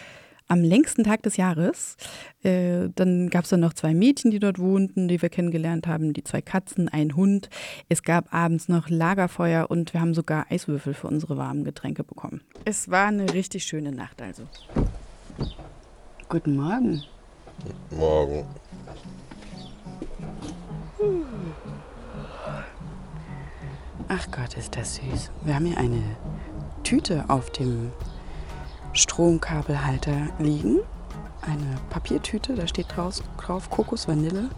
am 0.48 0.62
längsten 0.62 1.04
Tag 1.04 1.22
des 1.22 1.36
Jahres. 1.36 1.96
Äh, 2.42 2.88
dann 2.94 3.30
gab 3.30 3.44
es 3.44 3.50
dann 3.50 3.60
noch 3.60 3.74
zwei 3.74 3.94
Mädchen, 3.94 4.30
die 4.30 4.38
dort 4.38 4.58
wohnten, 4.58 5.08
die 5.08 5.20
wir 5.20 5.28
kennengelernt 5.28 5.86
haben, 5.86 6.12
die 6.12 6.24
zwei 6.24 6.40
Katzen, 6.40 6.88
ein 6.88 7.16
Hund. 7.16 7.48
Es 7.88 8.02
gab 8.02 8.32
abends 8.32 8.68
noch 8.68 8.88
Lagerfeuer 8.88 9.70
und 9.70 9.92
wir 9.92 10.00
haben 10.00 10.14
sogar 10.14 10.46
Eiswürfel 10.50 10.94
für 10.94 11.08
unsere 11.08 11.36
warmen 11.36 11.64
Getränke 11.64 12.04
bekommen. 12.04 12.42
Es 12.64 12.90
war 12.90 13.06
eine 13.06 13.32
richtig 13.32 13.64
schöne 13.64 13.92
Nacht 13.92 14.22
also. 14.22 14.44
Guten 16.28 16.56
Morgen. 16.56 17.02
Guten 17.90 18.00
Morgen. 18.00 18.44
Ach 24.08 24.30
Gott, 24.30 24.56
ist 24.56 24.76
das 24.76 24.96
süß. 24.96 25.30
Wir 25.44 25.54
haben 25.54 25.66
hier 25.66 25.78
eine 25.78 26.02
Tüte 26.84 27.24
auf 27.28 27.50
dem 27.50 27.90
Stromkabelhalter 28.96 30.28
liegen. 30.38 30.80
Eine 31.42 31.76
Papiertüte, 31.90 32.54
da 32.54 32.66
steht 32.66 32.96
draus, 32.96 33.22
drauf 33.38 33.70
Kokos 33.70 34.08
Vanille 34.08 34.48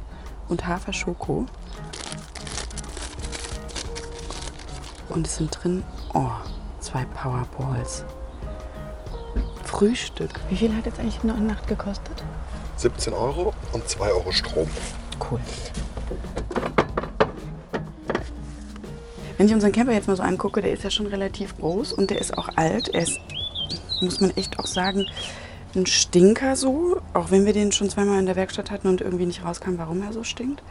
und 0.48 0.66
Hafer 0.66 0.92
Schoko. 0.92 1.46
Und 5.08 5.26
es 5.26 5.36
sind 5.36 5.50
drin, 5.50 5.82
oh, 6.14 6.30
zwei 6.80 7.04
Powerballs. 7.04 8.04
Frühstück. 9.64 10.40
Wie 10.48 10.56
viel 10.56 10.74
hat 10.74 10.86
jetzt 10.86 10.98
eigentlich 10.98 11.22
eine 11.22 11.34
Nacht 11.40 11.66
gekostet? 11.66 12.24
17 12.76 13.12
Euro 13.12 13.52
und 13.72 13.88
2 13.88 14.12
Euro 14.12 14.30
Strom. 14.32 14.68
Cool. 15.30 15.40
Wenn 19.36 19.46
ich 19.46 19.54
unseren 19.54 19.72
Camper 19.72 19.92
jetzt 19.92 20.08
mal 20.08 20.16
so 20.16 20.22
angucke, 20.22 20.62
der 20.62 20.72
ist 20.72 20.84
ja 20.84 20.90
schon 20.90 21.06
relativ 21.06 21.56
groß 21.58 21.92
und 21.92 22.10
der 22.10 22.20
ist 22.20 22.36
auch 22.36 22.48
alt. 22.56 22.88
Er 22.88 23.02
ist 23.02 23.20
muss 24.00 24.20
man 24.20 24.36
echt 24.36 24.58
auch 24.58 24.66
sagen, 24.66 25.06
ein 25.74 25.86
Stinker 25.86 26.56
so, 26.56 27.00
auch 27.14 27.30
wenn 27.30 27.46
wir 27.46 27.52
den 27.52 27.72
schon 27.72 27.90
zweimal 27.90 28.18
in 28.18 28.26
der 28.26 28.36
Werkstatt 28.36 28.70
hatten 28.70 28.88
und 28.88 29.00
irgendwie 29.00 29.26
nicht 29.26 29.44
rauskam, 29.44 29.74
warum 29.76 30.02
er 30.02 30.12
so 30.12 30.24
stinkt. 30.24 30.62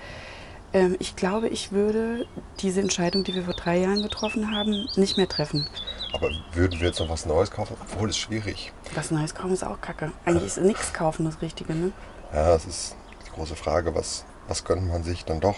Ähm, 0.74 0.96
ich 1.00 1.16
glaube, 1.16 1.48
ich 1.48 1.72
würde 1.72 2.26
diese 2.60 2.82
Entscheidung, 2.82 3.24
die 3.24 3.34
wir 3.36 3.44
vor 3.44 3.54
drei 3.54 3.78
Jahren 3.78 4.02
getroffen 4.02 4.52
haben, 4.52 4.88
nicht 4.96 5.18
mehr 5.18 5.28
treffen. 5.28 5.68
Aber 6.14 6.30
würden 6.54 6.80
wir 6.80 6.88
jetzt 6.88 7.00
noch 7.00 7.10
was 7.10 7.26
Neues 7.26 7.52
kaufen? 7.52 7.76
Obwohl 7.80 8.10
es 8.10 8.18
schwierig. 8.18 8.72
Was 8.96 9.12
Neues 9.12 9.36
kaufen 9.36 9.54
ist 9.54 9.64
auch 9.64 9.82
kacke. 9.82 10.12
Eigentlich 10.26 10.46
ist 10.46 10.58
nichts 10.58 10.94
kaufen 10.94 11.26
das 11.26 11.42
Richtige, 11.42 11.74
ne? 11.74 11.92
Ja, 12.34 12.50
das 12.50 12.66
ist 12.66 12.96
die 13.26 13.32
große 13.32 13.56
Frage. 13.56 13.96
Was, 13.96 14.26
was 14.48 14.64
gönnt 14.64 14.88
man 14.88 15.04
sich 15.04 15.26
dann 15.26 15.40
doch? 15.40 15.58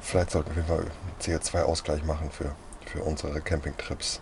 Vielleicht 0.00 0.30
sollten 0.30 0.54
wir 0.54 0.62
mal 0.64 0.86
CO2-Ausgleich 1.20 2.04
machen 2.04 2.30
für, 2.30 2.54
für 2.86 3.02
unsere 3.02 3.40
Campingtrips. 3.40 4.20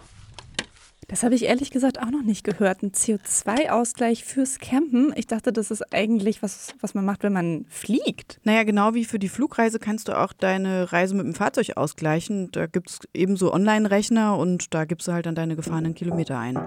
Das 1.09 1.23
habe 1.23 1.35
ich 1.35 1.45
ehrlich 1.45 1.71
gesagt 1.71 2.01
auch 2.01 2.11
noch 2.11 2.23
nicht 2.23 2.45
gehört. 2.45 2.83
Ein 2.83 2.93
CO2-Ausgleich 2.93 4.25
fürs 4.25 4.59
Campen. 4.59 5.13
Ich 5.17 5.27
dachte, 5.27 5.53
das 5.53 5.71
ist 5.71 5.93
eigentlich 5.93 6.43
was, 6.43 6.75
was 6.81 6.95
man 6.95 7.05
macht, 7.05 7.23
wenn 7.23 7.33
man 7.33 7.67
fliegt. 7.69 8.41
Naja, 8.45 8.65
genau 8.65 8.95
wie 8.95 9.05
für 9.05 9.19
die 9.19 9.29
Flugreise 9.29 9.79
kannst 9.79 10.09
du 10.09 10.19
auch 10.19 10.33
deine 10.33 10.93
Reise 10.93 11.15
mit 11.15 11.27
dem 11.27 11.35
Fahrzeug 11.35 11.77
ausgleichen. 11.77 12.51
Da 12.53 12.67
gibt 12.67 12.91
es 12.91 12.99
ebenso 13.13 13.53
Online-Rechner 13.53 14.39
und 14.39 14.73
da 14.73 14.85
gibst 14.85 15.09
du 15.09 15.13
halt 15.13 15.27
dann 15.27 15.35
deine 15.35 15.57
gefahrenen 15.57 15.95
Kilometer 15.95 16.39
ein. 16.39 16.59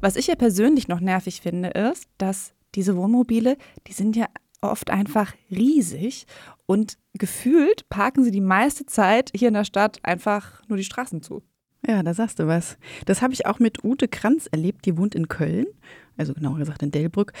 Was 0.00 0.16
ich 0.16 0.28
ja 0.28 0.36
persönlich 0.36 0.88
noch 0.88 1.00
nervig 1.00 1.40
finde, 1.40 1.68
ist, 1.70 2.08
dass 2.18 2.52
diese 2.74 2.96
Wohnmobile, 2.96 3.56
die 3.86 3.92
sind 3.92 4.16
ja 4.16 4.26
oft 4.60 4.90
einfach 4.90 5.34
riesig 5.50 6.26
und 6.66 6.98
gefühlt 7.14 7.88
parken 7.88 8.24
sie 8.24 8.30
die 8.30 8.40
meiste 8.40 8.86
Zeit 8.86 9.30
hier 9.34 9.48
in 9.48 9.54
der 9.54 9.64
Stadt 9.64 9.98
einfach 10.02 10.62
nur 10.68 10.76
die 10.76 10.84
Straßen 10.84 11.22
zu. 11.22 11.42
Ja, 11.86 12.02
da 12.02 12.12
sagst 12.12 12.40
du 12.40 12.46
was. 12.46 12.76
Das 13.06 13.22
habe 13.22 13.32
ich 13.32 13.46
auch 13.46 13.60
mit 13.60 13.84
Ute 13.84 14.08
Kranz 14.08 14.48
erlebt, 14.50 14.84
die 14.84 14.98
wohnt 14.98 15.14
in 15.14 15.28
Köln, 15.28 15.66
also 16.16 16.34
genauer 16.34 16.58
gesagt 16.58 16.82
in 16.82 16.90
Delbrück. 16.90 17.32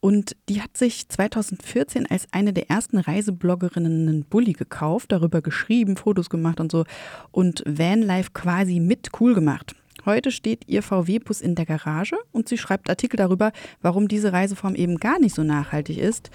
Und 0.00 0.36
die 0.48 0.60
hat 0.60 0.76
sich 0.76 1.08
2014 1.08 2.10
als 2.10 2.26
eine 2.32 2.52
der 2.52 2.70
ersten 2.70 2.98
Reisebloggerinnen 2.98 4.08
einen 4.08 4.24
Bulli 4.24 4.52
gekauft, 4.52 5.12
darüber 5.12 5.42
geschrieben, 5.42 5.96
Fotos 5.96 6.28
gemacht 6.28 6.58
und 6.58 6.72
so 6.72 6.84
und 7.30 7.62
Vanlife 7.66 8.30
quasi 8.34 8.80
mit 8.80 9.10
cool 9.20 9.34
gemacht. 9.34 9.76
Heute 10.06 10.30
steht 10.30 10.68
ihr 10.68 10.82
VW-Bus 10.82 11.40
in 11.40 11.54
der 11.54 11.66
Garage 11.66 12.16
und 12.32 12.48
sie 12.48 12.58
schreibt 12.58 12.90
Artikel 12.90 13.16
darüber, 13.16 13.52
warum 13.82 14.08
diese 14.08 14.32
Reiseform 14.32 14.74
eben 14.74 14.98
gar 14.98 15.18
nicht 15.18 15.34
so 15.34 15.42
nachhaltig 15.42 15.98
ist 15.98 16.30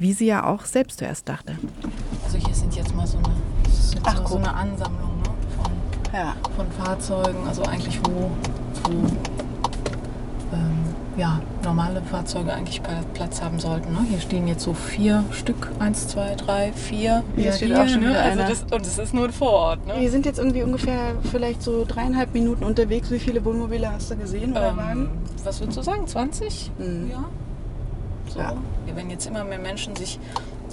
wie 0.00 0.14
sie 0.14 0.26
ja 0.26 0.44
auch 0.46 0.64
selbst 0.64 0.98
zuerst 0.98 1.28
dachte. 1.28 1.56
Also 2.24 2.38
hier 2.38 2.54
sind 2.54 2.74
jetzt 2.74 2.94
mal 2.96 3.06
so 3.06 3.18
eine, 3.18 3.28
Ach, 4.02 4.16
so, 4.22 4.28
so, 4.28 4.36
eine 4.38 4.52
Ansammlung 4.52 5.18
ne? 5.18 5.30
von, 5.56 5.72
ja. 6.14 6.34
von 6.56 6.72
Fahrzeugen, 6.72 7.46
also 7.46 7.62
eigentlich 7.64 8.00
wo, 8.02 8.30
wo 8.84 8.90
ähm, 10.54 10.89
ja, 11.20 11.38
normale 11.62 12.00
Fahrzeuge 12.00 12.50
eigentlich 12.54 12.80
Platz 13.12 13.42
haben 13.42 13.58
sollten. 13.58 13.92
Ne? 13.92 14.06
Hier 14.08 14.20
stehen 14.20 14.48
jetzt 14.48 14.64
so 14.64 14.72
vier 14.72 15.22
Stück, 15.32 15.70
eins, 15.78 16.08
zwei, 16.08 16.34
drei, 16.34 16.72
vier. 16.72 17.22
Hier 17.36 17.44
ja, 17.44 17.52
steht 17.52 17.68
hier, 17.68 17.82
auch 17.82 17.88
schon 17.88 18.00
ne? 18.00 18.18
also 18.18 18.40
das, 18.40 18.62
Und 18.72 18.86
es 18.86 18.98
ist 18.98 19.12
nur 19.12 19.30
vor 19.30 19.52
Ort. 19.52 19.86
Ne? 19.86 19.96
Wir 19.98 20.10
sind 20.10 20.24
jetzt 20.24 20.38
irgendwie 20.38 20.62
ungefähr 20.62 21.14
vielleicht 21.30 21.62
so 21.62 21.84
dreieinhalb 21.86 22.32
Minuten 22.32 22.64
unterwegs. 22.64 23.10
Wie 23.10 23.18
viele 23.18 23.44
Wohnmobile 23.44 23.92
hast 23.92 24.10
du 24.10 24.16
gesehen 24.16 24.52
oder 24.52 24.70
ähm, 24.70 24.76
Wagen? 24.78 25.10
Was 25.44 25.60
würdest 25.60 25.76
du 25.76 25.82
sagen, 25.82 26.06
20? 26.06 26.70
Mhm. 26.78 27.10
Ja. 27.10 27.24
So. 28.32 28.38
Ja. 28.38 28.54
Wenn 28.94 29.10
jetzt 29.10 29.26
immer 29.26 29.44
mehr 29.44 29.58
Menschen 29.58 29.94
sich 29.96 30.18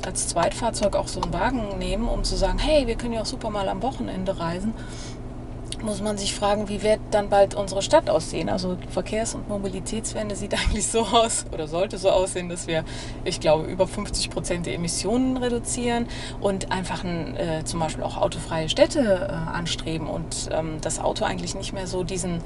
als 0.06 0.30
Zweitfahrzeug 0.30 0.96
auch 0.96 1.08
so 1.10 1.22
einen 1.22 1.34
Wagen 1.34 1.77
nehmen, 1.77 2.08
um 2.08 2.24
zu 2.24 2.38
sagen, 2.38 2.58
hey, 2.58 2.88
wir 2.88 2.96
können 2.96 3.13
ja 3.13 3.22
auch 3.22 3.25
super 3.25 3.50
mal 3.50 3.68
am 3.68 3.82
Wochenende 3.82 4.39
reisen, 4.39 4.74
muss 5.84 6.01
man 6.01 6.17
sich 6.17 6.34
fragen, 6.34 6.69
wie 6.69 6.84
wird 6.84 7.00
dann 7.12 7.29
bald 7.29 7.55
unsere 7.55 7.81
Stadt 7.81 8.10
aussehen? 8.10 8.50
Also 8.50 8.77
Verkehrs- 8.89 9.36
und 9.36 9.48
Mobilitätswende 9.50 10.36
sieht 10.36 10.53
eigentlich 10.60 10.88
so 10.88 11.01
aus 11.01 11.46
oder 11.51 11.67
sollte 11.67 11.98
so 11.98 12.10
aussehen, 12.10 12.50
dass 12.50 12.67
wir, 12.67 12.84
ich 13.24 13.39
glaube, 13.39 13.67
über 13.67 13.88
50 13.88 14.29
Prozent 14.29 14.65
der 14.65 14.74
Emissionen 14.75 15.38
reduzieren 15.38 16.07
und 16.41 16.72
einfach 16.72 17.03
ein, 17.03 17.36
äh, 17.38 17.63
zum 17.63 17.79
Beispiel 17.79 18.03
auch 18.03 18.17
autofreie 18.17 18.69
Städte 18.69 19.29
äh, 19.29 19.55
anstreben 19.55 20.07
und 20.07 20.50
ähm, 20.51 20.77
das 20.81 21.00
Auto 21.00 21.25
eigentlich 21.25 21.55
nicht 21.55 21.74
mehr 21.74 21.88
so 21.88 22.03
diesen 22.03 22.41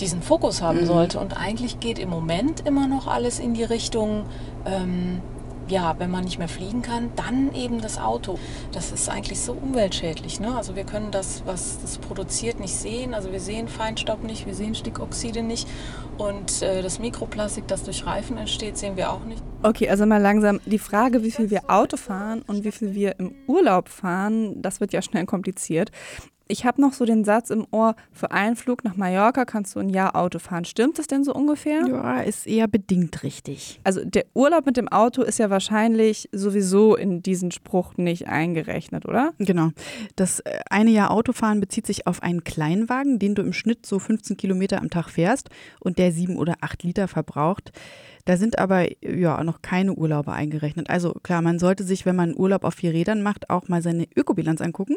diesen 0.00 0.22
Fokus 0.22 0.62
haben 0.62 0.82
mhm. 0.82 0.86
sollte. 0.86 1.18
Und 1.18 1.36
eigentlich 1.36 1.80
geht 1.80 1.98
im 1.98 2.08
Moment 2.08 2.66
immer 2.66 2.86
noch 2.86 3.08
alles 3.08 3.40
in 3.40 3.54
die 3.54 3.64
Richtung, 3.64 4.26
ähm, 4.64 5.20
ja, 5.70 5.96
wenn 5.98 6.10
man 6.10 6.24
nicht 6.24 6.38
mehr 6.38 6.48
fliegen 6.48 6.82
kann, 6.82 7.10
dann 7.16 7.54
eben 7.54 7.80
das 7.80 7.98
Auto. 7.98 8.38
Das 8.72 8.92
ist 8.92 9.08
eigentlich 9.08 9.40
so 9.40 9.52
umweltschädlich. 9.52 10.40
Ne? 10.40 10.56
Also 10.56 10.76
wir 10.76 10.84
können 10.84 11.10
das, 11.10 11.42
was 11.46 11.80
das 11.80 11.98
produziert, 11.98 12.60
nicht 12.60 12.74
sehen. 12.74 13.14
Also 13.14 13.32
wir 13.32 13.40
sehen 13.40 13.68
Feinstaub 13.68 14.22
nicht, 14.22 14.46
wir 14.46 14.54
sehen 14.54 14.74
Stickoxide 14.74 15.42
nicht. 15.42 15.68
Und 16.16 16.62
äh, 16.62 16.82
das 16.82 16.98
Mikroplastik, 16.98 17.68
das 17.68 17.84
durch 17.84 18.04
Reifen 18.04 18.36
entsteht, 18.38 18.76
sehen 18.76 18.96
wir 18.96 19.12
auch 19.12 19.24
nicht. 19.24 19.42
Okay, 19.62 19.88
also 19.88 20.06
mal 20.06 20.20
langsam. 20.20 20.60
Die 20.66 20.78
Frage, 20.78 21.22
wie 21.22 21.30
viel 21.30 21.50
wir 21.50 21.70
Auto 21.70 21.96
fahren 21.96 22.42
und 22.46 22.64
wie 22.64 22.72
viel 22.72 22.94
wir 22.94 23.18
im 23.18 23.34
Urlaub 23.46 23.88
fahren, 23.88 24.60
das 24.60 24.80
wird 24.80 24.92
ja 24.92 25.02
schnell 25.02 25.26
kompliziert. 25.26 25.90
Ich 26.50 26.64
habe 26.64 26.80
noch 26.80 26.94
so 26.94 27.04
den 27.04 27.24
Satz 27.24 27.50
im 27.50 27.66
Ohr, 27.70 27.94
für 28.10 28.30
einen 28.30 28.56
Flug 28.56 28.82
nach 28.82 28.96
Mallorca 28.96 29.44
kannst 29.44 29.76
du 29.76 29.80
ein 29.80 29.90
Jahr 29.90 30.16
Auto 30.16 30.38
fahren. 30.38 30.64
Stimmt 30.64 30.98
das 30.98 31.06
denn 31.06 31.22
so 31.22 31.34
ungefähr? 31.34 31.86
Ja, 31.86 32.20
ist 32.20 32.46
eher 32.46 32.66
bedingt 32.66 33.22
richtig. 33.22 33.80
Also 33.84 34.02
der 34.02 34.24
Urlaub 34.34 34.64
mit 34.64 34.78
dem 34.78 34.88
Auto 34.88 35.22
ist 35.22 35.38
ja 35.38 35.50
wahrscheinlich 35.50 36.28
sowieso 36.32 36.96
in 36.96 37.22
diesen 37.22 37.50
Spruch 37.50 37.98
nicht 37.98 38.28
eingerechnet, 38.28 39.04
oder? 39.04 39.34
Genau. 39.38 39.70
Das 40.16 40.40
äh, 40.40 40.60
eine 40.70 40.90
Jahr 40.90 41.10
Autofahren 41.10 41.60
bezieht 41.60 41.86
sich 41.86 42.06
auf 42.06 42.22
einen 42.22 42.44
Kleinwagen, 42.44 43.18
den 43.18 43.34
du 43.34 43.42
im 43.42 43.52
Schnitt 43.52 43.84
so 43.84 43.98
15 43.98 44.38
Kilometer 44.38 44.80
am 44.80 44.88
Tag 44.88 45.10
fährst 45.10 45.50
und 45.80 45.98
der 45.98 46.12
sieben 46.12 46.38
oder 46.38 46.56
acht 46.62 46.82
Liter 46.82 47.08
verbraucht. 47.08 47.72
Da 48.28 48.36
sind 48.36 48.58
aber 48.58 48.86
ja 49.02 49.42
noch 49.42 49.62
keine 49.62 49.94
Urlaube 49.94 50.32
eingerechnet. 50.32 50.90
Also 50.90 51.14
klar, 51.22 51.40
man 51.40 51.58
sollte 51.58 51.82
sich, 51.82 52.04
wenn 52.04 52.14
man 52.14 52.36
Urlaub 52.36 52.62
auf 52.62 52.74
vier 52.74 52.92
Rädern 52.92 53.22
macht, 53.22 53.48
auch 53.48 53.68
mal 53.68 53.80
seine 53.80 54.06
Ökobilanz 54.14 54.60
angucken. 54.60 54.96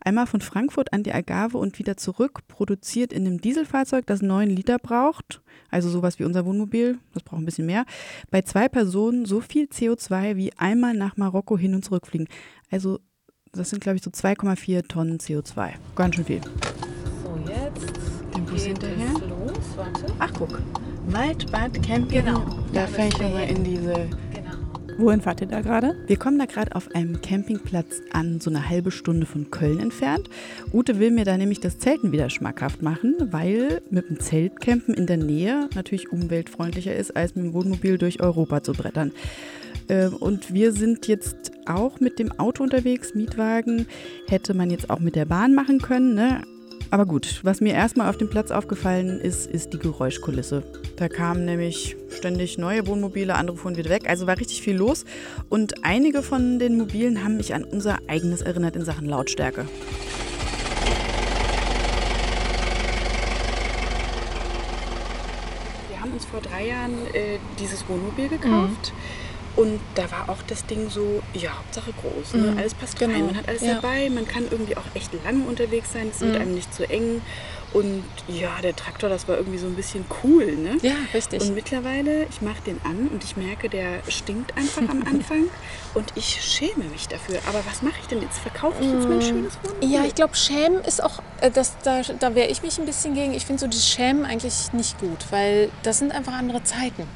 Einmal 0.00 0.26
von 0.26 0.40
Frankfurt 0.40 0.92
an 0.92 1.04
die 1.04 1.12
Algarve 1.12 1.56
und 1.56 1.78
wieder 1.78 1.96
zurück, 1.96 2.40
produziert 2.48 3.12
in 3.12 3.28
einem 3.28 3.40
Dieselfahrzeug, 3.40 4.06
das 4.06 4.22
neun 4.22 4.50
Liter 4.50 4.80
braucht. 4.80 5.40
Also 5.70 5.88
sowas 5.88 6.18
wie 6.18 6.24
unser 6.24 6.46
Wohnmobil, 6.46 6.98
das 7.12 7.22
braucht 7.22 7.42
ein 7.42 7.44
bisschen 7.44 7.66
mehr. 7.66 7.84
Bei 8.32 8.42
zwei 8.42 8.68
Personen 8.68 9.24
so 9.24 9.40
viel 9.40 9.66
CO2 9.66 10.34
wie 10.34 10.52
einmal 10.58 10.94
nach 10.94 11.16
Marokko 11.16 11.56
hin 11.56 11.76
und 11.76 11.84
zurückfliegen. 11.84 12.26
Also 12.72 12.98
das 13.52 13.70
sind, 13.70 13.84
glaube 13.84 13.98
ich, 13.98 14.02
so 14.02 14.10
2,4 14.10 14.88
Tonnen 14.88 15.18
CO2. 15.18 15.74
Ganz 15.94 16.16
schön 16.16 16.24
viel. 16.24 16.40
So, 17.22 17.38
jetzt. 17.48 17.92
Den 18.34 18.44
Bus 18.44 18.64
hinterher. 18.64 19.12
Los, 19.28 19.76
warte. 19.76 20.06
Ach, 20.18 20.32
guck. 20.36 20.60
Waldbad 21.06 21.82
Camping. 21.82 22.24
Genau. 22.24 22.42
Da 22.72 22.86
fahre 22.86 23.08
ich 23.08 23.20
aber 23.20 23.46
in 23.46 23.64
diese. 23.64 23.92
Genau. 24.32 24.98
Wohin 24.98 25.20
fahrt 25.20 25.40
ihr 25.40 25.48
da 25.48 25.60
gerade? 25.60 25.96
Wir 26.06 26.16
kommen 26.16 26.38
da 26.38 26.46
gerade 26.46 26.74
auf 26.74 26.94
einem 26.94 27.20
Campingplatz 27.20 28.00
an, 28.12 28.40
so 28.40 28.48
eine 28.48 28.68
halbe 28.68 28.90
Stunde 28.90 29.26
von 29.26 29.50
Köln 29.50 29.80
entfernt. 29.80 30.30
Ute 30.72 30.98
will 30.98 31.10
mir 31.10 31.24
da 31.24 31.36
nämlich 31.36 31.60
das 31.60 31.78
Zelten 31.78 32.12
wieder 32.12 32.30
schmackhaft 32.30 32.80
machen, 32.80 33.16
weil 33.30 33.82
mit 33.90 34.08
dem 34.08 34.20
Zeltcampen 34.20 34.94
in 34.94 35.06
der 35.06 35.16
Nähe 35.16 35.68
natürlich 35.74 36.12
umweltfreundlicher 36.12 36.94
ist, 36.94 37.16
als 37.16 37.34
mit 37.34 37.44
dem 37.44 37.54
Wohnmobil 37.54 37.98
durch 37.98 38.22
Europa 38.22 38.62
zu 38.62 38.72
brettern. 38.72 39.12
Ähm, 39.88 40.14
und 40.14 40.54
wir 40.54 40.72
sind 40.72 41.06
jetzt 41.08 41.52
auch 41.66 42.00
mit 42.00 42.18
dem 42.18 42.32
Auto 42.38 42.62
unterwegs, 42.62 43.14
Mietwagen. 43.14 43.86
Hätte 44.28 44.54
man 44.54 44.70
jetzt 44.70 44.90
auch 44.90 45.00
mit 45.00 45.16
der 45.16 45.24
Bahn 45.24 45.54
machen 45.54 45.80
können, 45.80 46.14
ne? 46.14 46.42
Aber 46.90 47.06
gut, 47.06 47.40
was 47.42 47.60
mir 47.60 47.74
erstmal 47.74 48.08
auf 48.08 48.16
dem 48.16 48.30
Platz 48.30 48.50
aufgefallen 48.50 49.20
ist, 49.20 49.50
ist 49.50 49.72
die 49.72 49.78
Geräuschkulisse. 49.78 50.62
Da 50.96 51.08
kamen 51.08 51.44
nämlich 51.44 51.96
ständig 52.08 52.56
neue 52.56 52.86
Wohnmobile, 52.86 53.34
andere 53.34 53.56
fuhren 53.56 53.76
wieder 53.76 53.90
weg. 53.90 54.08
Also 54.08 54.26
war 54.26 54.38
richtig 54.38 54.62
viel 54.62 54.76
los. 54.76 55.04
Und 55.48 55.84
einige 55.84 56.22
von 56.22 56.58
den 56.58 56.78
Mobilen 56.78 57.24
haben 57.24 57.36
mich 57.36 57.54
an 57.54 57.64
unser 57.64 57.98
eigenes 58.06 58.42
erinnert 58.42 58.76
in 58.76 58.84
Sachen 58.84 59.08
Lautstärke. 59.08 59.66
Wir 65.88 66.00
haben 66.00 66.12
uns 66.12 66.24
vor 66.24 66.40
drei 66.40 66.68
Jahren 66.68 66.94
äh, 67.12 67.38
dieses 67.58 67.88
Wohnmobil 67.88 68.28
gekauft. 68.28 68.92
Mhm. 68.92 69.23
Und 69.56 69.80
da 69.94 70.10
war 70.10 70.28
auch 70.28 70.42
das 70.48 70.66
Ding 70.66 70.90
so, 70.90 71.22
ja, 71.32 71.50
Hauptsache 71.56 71.92
groß. 71.92 72.34
Ne? 72.34 72.50
Mhm. 72.52 72.58
Alles 72.58 72.74
passt 72.74 72.98
Genau. 72.98 73.14
rein, 73.14 73.26
man 73.26 73.36
hat 73.36 73.48
alles 73.48 73.62
Ja. 73.62 73.74
dabei, 73.74 74.10
man 74.10 74.26
kann 74.26 74.44
irgendwie 74.50 74.76
auch 74.76 74.84
echt 74.94 75.10
lange 75.24 75.44
unterwegs 75.46 75.92
sein, 75.92 76.08
es 76.10 76.20
wird 76.20 76.34
Mhm. 76.34 76.40
einem 76.40 76.54
nicht 76.54 76.74
zu 76.74 76.88
eng. 76.90 77.22
Und 77.72 78.04
ja, 78.28 78.60
der 78.62 78.74
Traktor, 78.76 79.08
das 79.08 79.26
war 79.28 79.36
irgendwie 79.36 79.58
so 79.58 79.66
ein 79.66 79.74
bisschen 79.74 80.04
cool, 80.22 80.56
ne? 80.56 80.76
Ja, 80.82 80.94
richtig. 81.12 81.40
Und 81.42 81.54
mittlerweile, 81.54 82.24
ich 82.30 82.40
mache 82.40 82.62
den 82.66 82.80
an 82.84 83.08
und 83.08 83.22
ich 83.24 83.36
merke, 83.36 83.68
der 83.68 84.00
stinkt 84.08 84.56
einfach 84.56 84.82
am 84.88 85.02
Anfang 85.02 85.44
und 85.94 86.12
ich 86.16 86.40
schäme 86.42 86.84
mich 86.84 87.08
dafür. 87.08 87.38
Aber 87.48 87.62
was 87.66 87.82
mache 87.82 87.96
ich 88.00 88.06
denn 88.06 88.22
jetzt? 88.22 88.38
Verkaufe 88.38 88.82
ich 88.82 88.92
jetzt 88.92 89.08
mein 89.08 89.22
schönes 89.22 89.58
Wohnmobil? 89.62 89.88
Ja, 89.90 90.04
ich 90.04 90.14
glaube, 90.14 90.34
Schämen 90.36 90.82
ist 90.84 91.02
auch, 91.02 91.20
äh, 91.40 91.50
das, 91.50 91.76
da, 91.82 92.02
da 92.02 92.34
wehre 92.34 92.48
ich 92.48 92.62
mich 92.62 92.78
ein 92.78 92.86
bisschen 92.86 93.14
gegen. 93.14 93.34
Ich 93.34 93.44
finde 93.46 93.60
so 93.60 93.66
dieses 93.66 93.88
Schämen 93.88 94.24
eigentlich 94.24 94.72
nicht 94.72 94.98
gut, 94.98 95.26
weil 95.30 95.70
das 95.84 95.98
sind 95.98 96.12
einfach 96.12 96.32
andere 96.34 96.62
Zeiten 96.64 97.06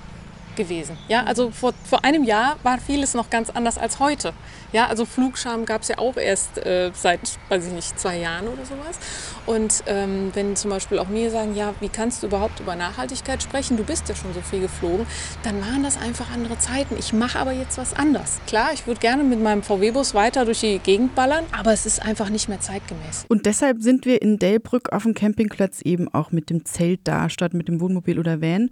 gewesen. 0.59 0.99
Ja, 1.09 1.25
also 1.25 1.51
vor, 1.51 1.73
vor 1.88 2.05
einem 2.05 2.25
Jahr 2.25 2.57
war 2.62 2.79
vieles 2.79 3.14
noch 3.14 3.31
ganz 3.31 3.49
anders 3.49 3.79
als 3.79 3.99
heute. 3.99 4.35
Ja, 4.73 4.88
also 4.88 5.07
Flugscham 5.07 5.64
gab 5.64 5.81
es 5.81 5.88
ja 5.88 5.97
auch 5.97 6.18
erst 6.18 6.59
äh, 6.59 6.90
seit, 6.92 7.21
weiß 7.49 7.68
ich 7.68 7.73
nicht, 7.73 7.99
zwei 7.99 8.18
Jahren 8.18 8.49
oder 8.49 8.66
sowas. 8.66 8.99
Und 9.47 9.83
ähm, 9.87 10.31
wenn 10.35 10.57
zum 10.57 10.71
Beispiel 10.71 10.99
auch 10.99 11.09
mir 11.09 11.31
sagen, 11.31 11.55
ja, 11.55 11.73
wie 11.81 11.88
kannst 11.88 12.23
du 12.23 12.27
überhaupt 12.27 12.61
über 12.61 12.77
Nachhaltigkeit 12.77 13.42
sprechen? 13.42 13.79
Du 13.79 13.85
bist 13.85 14.07
ja 14.11 14.14
schon 14.14 14.35
so 14.35 14.42
viel 14.42 14.61
geflogen. 14.61 15.07
Dann 15.42 15.59
waren 15.62 15.83
das 15.83 15.97
einfach 15.97 16.31
andere 16.35 16.59
Zeiten. 16.59 16.97
Ich 16.99 17.14
mache 17.14 17.38
aber 17.38 17.53
jetzt 17.53 17.79
was 17.79 17.94
anders. 17.94 18.40
Klar, 18.47 18.73
ich 18.75 18.87
würde 18.87 19.01
gerne 19.01 19.25
mit 19.25 19.40
meinem 19.40 19.62
VW-Bus 19.62 20.12
weiter 20.12 20.44
durch 20.44 20.61
die 20.61 20.79
Gegend 20.81 21.14
ballern, 21.14 21.44
aber 21.53 21.73
es 21.73 21.87
ist 21.87 22.03
einfach 22.03 22.29
nicht 22.29 22.51
mehr 22.51 22.61
zeitgemäß. 22.61 23.25
Und 23.29 23.47
deshalb 23.47 23.81
sind 23.81 24.05
wir 24.05 24.21
in 24.21 24.38
Delbrück 24.38 24.92
auf 24.92 25.05
dem 25.05 25.14
Campingplatz 25.14 25.81
eben 25.83 26.12
auch 26.12 26.31
mit 26.31 26.51
dem 26.51 26.66
Zelt 26.66 27.01
da, 27.05 27.31
statt 27.31 27.55
mit 27.55 27.68
dem 27.68 27.81
Wohnmobil 27.81 28.18
oder 28.18 28.42
Van. 28.42 28.71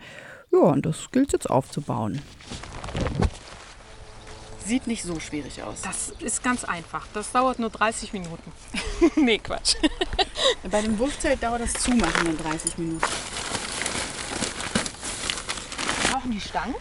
Ja, 0.57 0.71
und 0.71 0.87
das 0.87 1.11
gilt 1.11 1.33
jetzt 1.33 1.51
aufzubauen. 1.51 2.23
Sieht 4.65 4.87
nicht 4.87 5.03
so 5.03 5.21
schwierig 5.21 5.63
aus. 5.63 5.83
Das 5.83 6.13
ist 6.21 6.43
ganz 6.43 6.65
einfach. 6.65 7.07
Das 7.13 7.31
dauert 7.31 7.59
nur 7.59 7.71
30 7.71 8.13
Minuten. 8.15 8.53
nee, 9.17 9.39
Quatsch. 9.39 9.77
Bei 10.71 10.81
dem 10.81 10.99
Wurfzelt 10.99 11.43
dauert 11.43 11.61
das 11.61 11.75
Zumachen 11.75 12.27
in 12.27 12.39
30 12.39 12.79
Minuten. 12.79 13.05
Wir 16.03 16.11
brauchen 16.11 16.31
die 16.31 16.41
Stangen. 16.41 16.75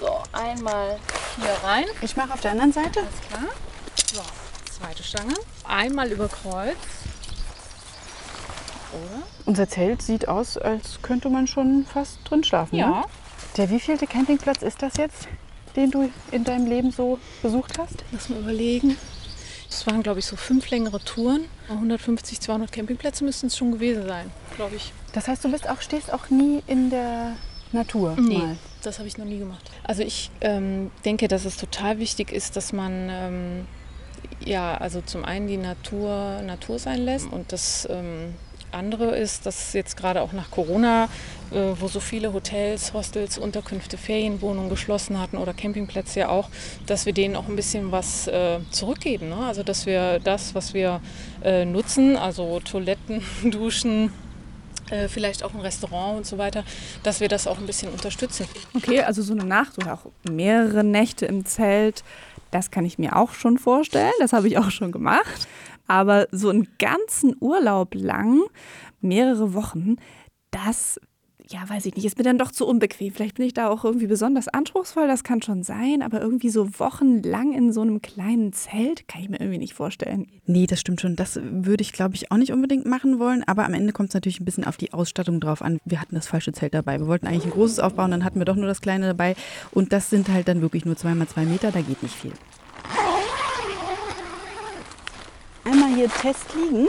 So, 0.00 0.22
einmal 0.32 0.98
hier 1.36 1.56
rein. 1.62 1.86
Ich 2.02 2.16
mache 2.16 2.34
auf 2.34 2.40
der 2.40 2.50
anderen 2.50 2.72
Seite. 2.72 3.00
Alles 3.00 3.20
klar. 3.28 3.46
So, 4.12 4.22
zweite 4.78 5.02
Stange. 5.02 5.34
Einmal 5.64 6.10
über 6.10 6.28
Kreuz. 6.28 6.76
Oder? 8.96 9.22
Unser 9.44 9.68
Zelt 9.68 10.02
sieht 10.02 10.28
aus, 10.28 10.56
als 10.56 11.00
könnte 11.02 11.28
man 11.28 11.46
schon 11.46 11.84
fast 11.84 12.18
drin 12.24 12.44
schlafen. 12.44 12.76
Ja. 12.76 12.88
Ne? 12.88 13.02
Der 13.56 13.70
wievielte 13.70 14.06
Campingplatz 14.06 14.62
ist 14.62 14.82
das 14.82 14.96
jetzt, 14.96 15.28
den 15.76 15.90
du 15.90 16.10
in 16.30 16.44
deinem 16.44 16.66
Leben 16.66 16.90
so 16.90 17.18
besucht 17.42 17.78
hast? 17.78 18.04
Lass 18.12 18.28
mal 18.28 18.40
überlegen. 18.40 18.96
Es 19.68 19.86
waren, 19.86 20.02
glaube 20.02 20.20
ich, 20.20 20.26
so 20.26 20.36
fünf 20.36 20.70
längere 20.70 21.00
Touren. 21.00 21.46
150, 21.68 22.40
200 22.40 22.70
Campingplätze 22.70 23.24
müssten 23.24 23.46
es 23.46 23.56
schon 23.56 23.72
gewesen 23.72 24.06
sein, 24.06 24.30
glaube 24.56 24.76
ich. 24.76 24.92
Das 25.12 25.28
heißt, 25.28 25.44
du 25.44 25.50
bist 25.50 25.68
auch, 25.68 25.80
stehst 25.80 26.12
auch 26.12 26.30
nie 26.30 26.62
in 26.66 26.90
der 26.90 27.32
Natur. 27.72 28.16
Nee, 28.18 28.38
Mal. 28.38 28.56
das 28.82 28.98
habe 28.98 29.08
ich 29.08 29.18
noch 29.18 29.24
nie 29.24 29.38
gemacht. 29.38 29.70
Also 29.82 30.02
ich 30.02 30.30
ähm, 30.40 30.90
denke, 31.04 31.28
dass 31.28 31.44
es 31.44 31.56
total 31.56 31.98
wichtig 31.98 32.32
ist, 32.32 32.56
dass 32.56 32.72
man 32.72 33.08
ähm, 33.10 33.66
ja, 34.44 34.76
also 34.76 35.00
zum 35.00 35.24
einen 35.24 35.46
die 35.48 35.56
Natur 35.56 36.42
Natur 36.42 36.78
sein 36.78 37.00
lässt 37.04 37.30
und 37.30 37.52
das 37.52 37.86
ähm, 37.90 38.34
andere 38.72 39.16
ist, 39.16 39.46
dass 39.46 39.72
jetzt 39.72 39.96
gerade 39.96 40.22
auch 40.22 40.32
nach 40.32 40.50
Corona, 40.50 41.08
äh, 41.50 41.72
wo 41.78 41.88
so 41.88 42.00
viele 42.00 42.32
Hotels, 42.32 42.92
Hostels, 42.92 43.38
Unterkünfte, 43.38 43.96
Ferienwohnungen 43.96 44.70
geschlossen 44.70 45.20
hatten 45.20 45.36
oder 45.36 45.54
Campingplätze 45.54 46.20
ja 46.20 46.28
auch, 46.28 46.48
dass 46.86 47.06
wir 47.06 47.12
denen 47.12 47.36
auch 47.36 47.48
ein 47.48 47.56
bisschen 47.56 47.92
was 47.92 48.26
äh, 48.28 48.58
zurückgeben. 48.70 49.28
Ne? 49.28 49.36
Also 49.36 49.62
dass 49.62 49.86
wir 49.86 50.18
das, 50.18 50.54
was 50.54 50.74
wir 50.74 51.00
äh, 51.42 51.64
nutzen, 51.64 52.16
also 52.16 52.60
Toiletten, 52.60 53.22
Duschen, 53.50 54.12
äh, 54.90 55.08
vielleicht 55.08 55.42
auch 55.42 55.54
ein 55.54 55.60
Restaurant 55.60 56.18
und 56.18 56.26
so 56.26 56.38
weiter, 56.38 56.64
dass 57.02 57.20
wir 57.20 57.28
das 57.28 57.46
auch 57.46 57.58
ein 57.58 57.66
bisschen 57.66 57.90
unterstützen. 57.90 58.46
Okay, 58.74 59.00
also 59.00 59.22
so 59.22 59.32
eine 59.32 59.44
Nacht 59.44 59.78
oder 59.78 59.94
auch 59.94 60.06
mehrere 60.30 60.84
Nächte 60.84 61.26
im 61.26 61.44
Zelt, 61.44 62.04
das 62.50 62.70
kann 62.70 62.84
ich 62.84 62.98
mir 62.98 63.16
auch 63.16 63.32
schon 63.32 63.58
vorstellen. 63.58 64.12
Das 64.20 64.32
habe 64.32 64.48
ich 64.48 64.58
auch 64.58 64.70
schon 64.70 64.92
gemacht. 64.92 65.48
Aber 65.86 66.26
so 66.32 66.48
einen 66.48 66.68
ganzen 66.78 67.36
Urlaub 67.40 67.94
lang, 67.94 68.42
mehrere 69.00 69.54
Wochen, 69.54 69.96
das 70.50 70.98
ja, 71.48 71.60
weiß 71.68 71.86
ich 71.86 71.94
nicht, 71.94 72.04
ist 72.04 72.18
mir 72.18 72.24
dann 72.24 72.38
doch 72.38 72.50
zu 72.50 72.66
unbequem. 72.66 73.12
Vielleicht 73.12 73.36
bin 73.36 73.46
ich 73.46 73.54
da 73.54 73.68
auch 73.68 73.84
irgendwie 73.84 74.08
besonders 74.08 74.48
anspruchsvoll, 74.48 75.06
das 75.06 75.22
kann 75.22 75.42
schon 75.42 75.62
sein, 75.62 76.02
aber 76.02 76.20
irgendwie 76.20 76.48
so 76.48 76.80
wochenlang 76.80 77.52
in 77.52 77.72
so 77.72 77.82
einem 77.82 78.02
kleinen 78.02 78.52
Zelt 78.52 79.06
kann 79.06 79.22
ich 79.22 79.28
mir 79.28 79.40
irgendwie 79.40 79.58
nicht 79.58 79.74
vorstellen. 79.74 80.26
Nee, 80.46 80.66
das 80.66 80.80
stimmt 80.80 81.00
schon. 81.00 81.14
Das 81.14 81.38
würde 81.42 81.82
ich, 81.82 81.92
glaube 81.92 82.16
ich, 82.16 82.32
auch 82.32 82.36
nicht 82.36 82.52
unbedingt 82.52 82.86
machen 82.86 83.20
wollen, 83.20 83.44
aber 83.46 83.64
am 83.64 83.74
Ende 83.74 83.92
kommt 83.92 84.08
es 84.08 84.14
natürlich 84.14 84.40
ein 84.40 84.44
bisschen 84.44 84.64
auf 84.64 84.76
die 84.76 84.92
Ausstattung 84.92 85.40
drauf 85.40 85.62
an. 85.62 85.78
Wir 85.84 86.00
hatten 86.00 86.16
das 86.16 86.26
falsche 86.26 86.52
Zelt 86.52 86.74
dabei. 86.74 86.98
Wir 86.98 87.06
wollten 87.06 87.28
eigentlich 87.28 87.44
ein 87.44 87.50
großes 87.50 87.78
aufbauen, 87.78 88.10
dann 88.10 88.24
hatten 88.24 88.40
wir 88.40 88.44
doch 88.44 88.56
nur 88.56 88.66
das 88.66 88.80
kleine 88.80 89.06
dabei 89.06 89.36
und 89.70 89.92
das 89.92 90.10
sind 90.10 90.28
halt 90.28 90.48
dann 90.48 90.62
wirklich 90.62 90.84
nur 90.84 90.96
zwei 90.96 91.14
mal 91.14 91.28
zwei 91.28 91.44
Meter, 91.44 91.70
da 91.70 91.80
geht 91.80 92.02
nicht 92.02 92.14
viel. 92.14 92.32
Einmal 95.66 95.94
hier 95.94 96.08
Test 96.08 96.54
liegen. 96.54 96.86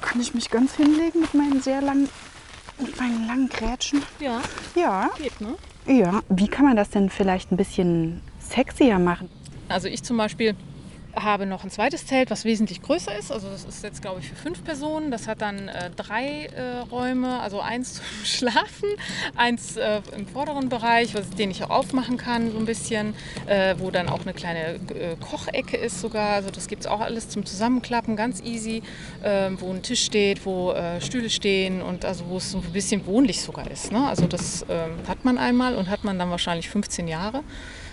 Kann 0.00 0.20
ich 0.20 0.32
mich 0.32 0.48
ganz 0.48 0.76
hinlegen 0.76 1.22
mit 1.22 1.34
meinen 1.34 1.60
sehr 1.60 1.80
langen, 1.80 2.08
mit 2.78 2.96
meinen 3.00 3.26
langen 3.26 3.48
Grätschen? 3.48 4.02
Ja. 4.20 4.40
Ja. 4.76 5.10
Geht, 5.18 5.40
ne? 5.40 5.56
Ja. 5.86 6.20
Wie 6.28 6.46
kann 6.46 6.66
man 6.66 6.76
das 6.76 6.90
denn 6.90 7.10
vielleicht 7.10 7.50
ein 7.50 7.56
bisschen 7.56 8.22
sexier 8.38 9.00
machen? 9.00 9.28
Also 9.68 9.88
ich 9.88 10.04
zum 10.04 10.18
Beispiel 10.18 10.54
habe 11.14 11.46
noch 11.46 11.64
ein 11.64 11.70
zweites 11.70 12.06
Zelt, 12.06 12.30
was 12.30 12.44
wesentlich 12.44 12.82
größer 12.82 13.16
ist. 13.18 13.30
Also 13.30 13.48
das 13.48 13.64
ist 13.64 13.82
jetzt, 13.82 14.02
glaube 14.02 14.20
ich, 14.20 14.28
für 14.28 14.36
fünf 14.36 14.64
Personen. 14.64 15.10
Das 15.10 15.28
hat 15.28 15.42
dann 15.42 15.68
äh, 15.68 15.90
drei 15.90 16.46
äh, 16.46 16.78
Räume, 16.90 17.40
also 17.40 17.60
eins 17.60 17.94
zum 17.94 18.24
Schlafen, 18.24 18.88
eins 19.36 19.76
äh, 19.76 20.00
im 20.16 20.26
vorderen 20.26 20.68
Bereich, 20.68 21.14
was, 21.14 21.30
den 21.30 21.50
ich 21.50 21.64
auch 21.64 21.70
aufmachen 21.70 22.16
kann 22.16 22.50
so 22.52 22.58
ein 22.58 22.64
bisschen, 22.64 23.14
äh, 23.46 23.74
wo 23.78 23.90
dann 23.90 24.08
auch 24.08 24.22
eine 24.22 24.32
kleine 24.32 24.74
äh, 24.74 25.16
Kochecke 25.20 25.76
ist 25.76 26.00
sogar. 26.00 26.30
Also 26.30 26.50
das 26.50 26.68
gibt 26.68 26.82
es 26.82 26.86
auch 26.86 27.00
alles 27.00 27.28
zum 27.28 27.44
Zusammenklappen, 27.44 28.16
ganz 28.16 28.40
easy, 28.40 28.82
ähm, 29.22 29.60
wo 29.60 29.70
ein 29.70 29.82
Tisch 29.82 30.04
steht, 30.04 30.44
wo 30.46 30.72
äh, 30.72 31.00
Stühle 31.00 31.30
stehen 31.30 31.82
und 31.82 32.04
also 32.04 32.26
wo 32.28 32.36
es 32.38 32.50
so 32.50 32.58
ein 32.58 32.72
bisschen 32.72 33.06
wohnlich 33.06 33.42
sogar 33.42 33.70
ist. 33.70 33.92
Ne? 33.92 34.06
Also 34.06 34.26
das 34.26 34.64
ähm, 34.68 34.96
hat 35.08 35.24
man 35.24 35.38
einmal 35.38 35.76
und 35.76 35.88
hat 35.88 36.04
man 36.04 36.18
dann 36.18 36.30
wahrscheinlich 36.30 36.68
15 36.68 37.08
Jahre. 37.08 37.42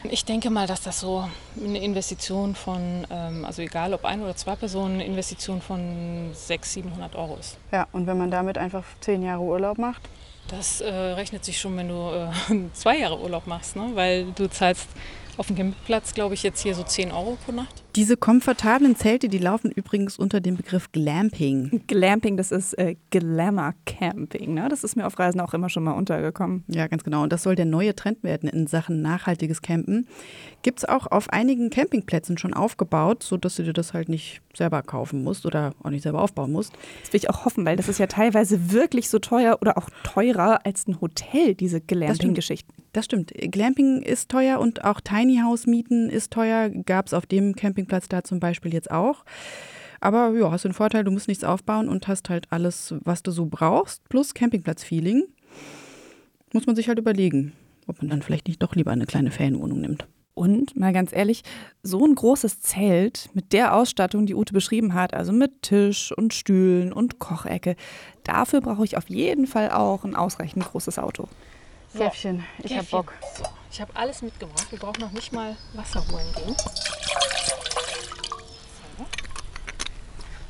Ich 0.03 0.23
denke 0.23 0.49
mal, 0.49 0.65
dass 0.65 0.81
das 0.81 1.01
so 1.01 1.27
eine 1.61 1.79
Investition 1.79 2.55
von, 2.55 3.05
ähm, 3.09 3.43
also 3.43 3.61
egal 3.61 3.93
ob 3.93 4.05
ein 4.05 4.21
oder 4.21 4.35
zwei 4.35 4.55
Personen, 4.55 4.95
eine 4.95 5.05
Investition 5.05 5.61
von 5.61 6.29
600, 6.33 6.65
700 6.65 7.15
Euro 7.15 7.37
ist. 7.37 7.57
Ja, 7.71 7.87
und 7.91 8.07
wenn 8.07 8.17
man 8.17 8.31
damit 8.31 8.57
einfach 8.57 8.83
zehn 9.01 9.23
Jahre 9.23 9.41
Urlaub 9.41 9.77
macht? 9.77 10.01
Das 10.47 10.81
äh, 10.81 10.89
rechnet 10.89 11.43
sich 11.43 11.59
schon, 11.59 11.75
wenn 11.77 11.89
du 11.89 12.11
äh, 12.11 12.29
zwei 12.73 12.97
Jahre 12.97 13.19
Urlaub 13.19 13.45
machst, 13.45 13.75
ne? 13.75 13.91
weil 13.93 14.31
du 14.31 14.49
zahlst 14.49 14.87
auf 15.39 15.47
dem 15.47 15.55
Campingplatz, 15.55 16.13
glaube 16.13 16.33
ich, 16.33 16.43
jetzt 16.43 16.61
hier 16.61 16.75
so 16.75 16.83
10 16.83 17.11
Euro 17.11 17.37
pro 17.45 17.53
Nacht. 17.53 17.83
Diese 17.95 18.17
komfortablen 18.17 18.97
Zelte, 18.97 19.29
die 19.29 19.37
laufen 19.37 19.71
übrigens 19.71 20.19
unter 20.19 20.41
dem 20.41 20.57
Begriff 20.57 20.91
Glamping. 20.91 21.81
Glamping, 21.87 22.35
das 22.35 22.51
ist 22.51 22.73
äh, 22.77 22.95
Glamour 23.09 23.73
Camping. 23.85 24.53
Ne? 24.53 24.67
Das 24.69 24.83
ist 24.83 24.97
mir 24.97 25.07
auf 25.07 25.17
Reisen 25.17 25.39
auch 25.39 25.53
immer 25.53 25.69
schon 25.69 25.83
mal 25.85 25.93
untergekommen. 25.93 26.65
Ja, 26.67 26.87
ganz 26.87 27.05
genau. 27.05 27.23
Und 27.23 27.31
das 27.31 27.43
soll 27.43 27.55
der 27.55 27.65
neue 27.65 27.95
Trend 27.95 28.21
werden 28.21 28.49
in 28.49 28.67
Sachen 28.67 29.01
nachhaltiges 29.01 29.61
Campen. 29.61 30.07
Gibt 30.61 30.79
es 30.79 30.85
auch 30.85 31.07
auf 31.07 31.29
einigen 31.29 31.69
Campingplätzen 31.69 32.37
schon 32.37 32.53
aufgebaut, 32.53 33.23
sodass 33.23 33.55
du 33.55 33.63
dir 33.63 33.73
das 33.73 33.93
halt 33.93 34.09
nicht 34.09 34.41
selber 34.53 34.83
kaufen 34.83 35.23
musst 35.23 35.45
oder 35.45 35.73
auch 35.81 35.89
nicht 35.89 36.03
selber 36.03 36.21
aufbauen 36.21 36.51
musst. 36.51 36.73
Das 37.01 37.13
will 37.13 37.19
ich 37.19 37.29
auch 37.29 37.45
hoffen, 37.45 37.65
weil 37.65 37.77
das 37.77 37.87
ist 37.87 37.97
ja 37.97 38.07
teilweise 38.07 38.71
wirklich 38.71 39.09
so 39.09 39.19
teuer 39.19 39.57
oder 39.61 39.77
auch 39.77 39.89
teurer 40.03 40.65
als 40.65 40.85
ein 40.87 40.99
Hotel, 40.99 41.55
diese 41.55 41.79
Glamping-Geschichten. 41.79 42.78
Das 42.91 43.05
stimmt. 43.05 43.31
Glamping 43.33 44.01
ist 44.01 44.29
teuer 44.29 44.59
und 44.59 44.83
auch 44.83 44.99
Tiny 44.99 45.39
House 45.43 45.67
Mieten 45.67 46.09
ist 46.09 46.31
teuer. 46.31 46.69
Gab 46.69 47.07
es 47.07 47.13
auf 47.13 47.25
dem 47.25 47.55
Campingplatz 47.55 48.09
da 48.09 48.23
zum 48.23 48.39
Beispiel 48.39 48.73
jetzt 48.73 48.89
auch. 48.89 49.23
Aber 50.01 50.31
ja, 50.37 50.49
hast 50.49 50.65
den 50.65 50.73
Vorteil, 50.73 51.03
du 51.03 51.11
musst 51.11 51.27
nichts 51.27 51.43
aufbauen 51.43 51.89
und 51.89 52.07
hast 52.07 52.29
halt 52.29 52.47
alles, 52.51 52.95
was 53.03 53.21
du 53.21 53.31
so 53.31 53.45
brauchst, 53.45 54.07
plus 54.09 54.33
Campingplatz-Feeling. 54.33 55.23
Muss 56.53 56.65
man 56.65 56.75
sich 56.75 56.87
halt 56.87 56.99
überlegen, 56.99 57.53
ob 57.85 58.01
man 58.01 58.09
dann 58.09 58.21
vielleicht 58.21 58.47
nicht 58.47 58.63
doch 58.63 58.75
lieber 58.75 58.91
eine 58.91 59.05
kleine 59.05 59.31
Ferienwohnung 59.31 59.81
nimmt. 59.81 60.07
Und 60.33 60.77
mal 60.77 60.93
ganz 60.93 61.11
ehrlich, 61.13 61.43
so 61.83 62.05
ein 62.05 62.15
großes 62.15 62.61
Zelt 62.61 63.29
mit 63.33 63.51
der 63.51 63.75
Ausstattung, 63.75 64.25
die 64.25 64.35
Ute 64.35 64.53
beschrieben 64.53 64.93
hat, 64.93 65.13
also 65.13 65.33
mit 65.33 65.63
Tisch 65.63 66.13
und 66.15 66.33
Stühlen 66.33 66.93
und 66.93 67.19
Kochecke, 67.19 67.75
dafür 68.23 68.61
brauche 68.61 68.85
ich 68.85 68.95
auf 68.95 69.09
jeden 69.09 69.47
Fall 69.47 69.69
auch 69.69 70.05
ein 70.05 70.15
ausreichend 70.15 70.63
großes 70.63 70.97
Auto. 70.97 71.27
So, 71.91 71.99
Käffchen, 71.99 72.45
ich 72.59 72.71
hab 72.71 72.81
Käffchen. 72.81 72.99
Bock. 72.99 73.13
So, 73.35 73.43
ich 73.71 73.81
habe 73.81 73.95
alles 73.95 74.21
mitgebracht. 74.21 74.67
Wir 74.69 74.79
brauchen 74.79 75.01
noch 75.01 75.11
nicht 75.11 75.33
mal 75.33 75.55
Wasser 75.73 76.05
holen 76.11 76.31
gehen. 76.35 76.55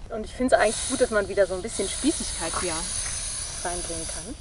So. 0.07 0.15
Und 0.15 0.25
ich 0.25 0.33
finde 0.33 0.55
es 0.55 0.61
eigentlich 0.61 0.89
gut, 0.89 0.99
dass 1.01 1.11
man 1.11 1.29
wieder 1.29 1.45
so 1.45 1.53
ein 1.53 1.61
bisschen 1.61 1.87
Spießigkeit 1.87 2.51
hier 2.61 2.73
reinbringen 3.63 4.05
kann. 4.07 4.35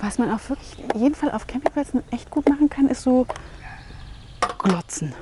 Was 0.00 0.18
man 0.18 0.32
auch 0.32 0.40
wirklich, 0.48 1.16
Fall 1.16 1.30
auf 1.32 1.46
Campingplätzen 1.46 2.02
echt 2.10 2.30
gut 2.30 2.48
machen 2.48 2.68
kann, 2.68 2.88
ist 2.88 3.02
so 3.02 3.26
glotzen. 4.58 5.14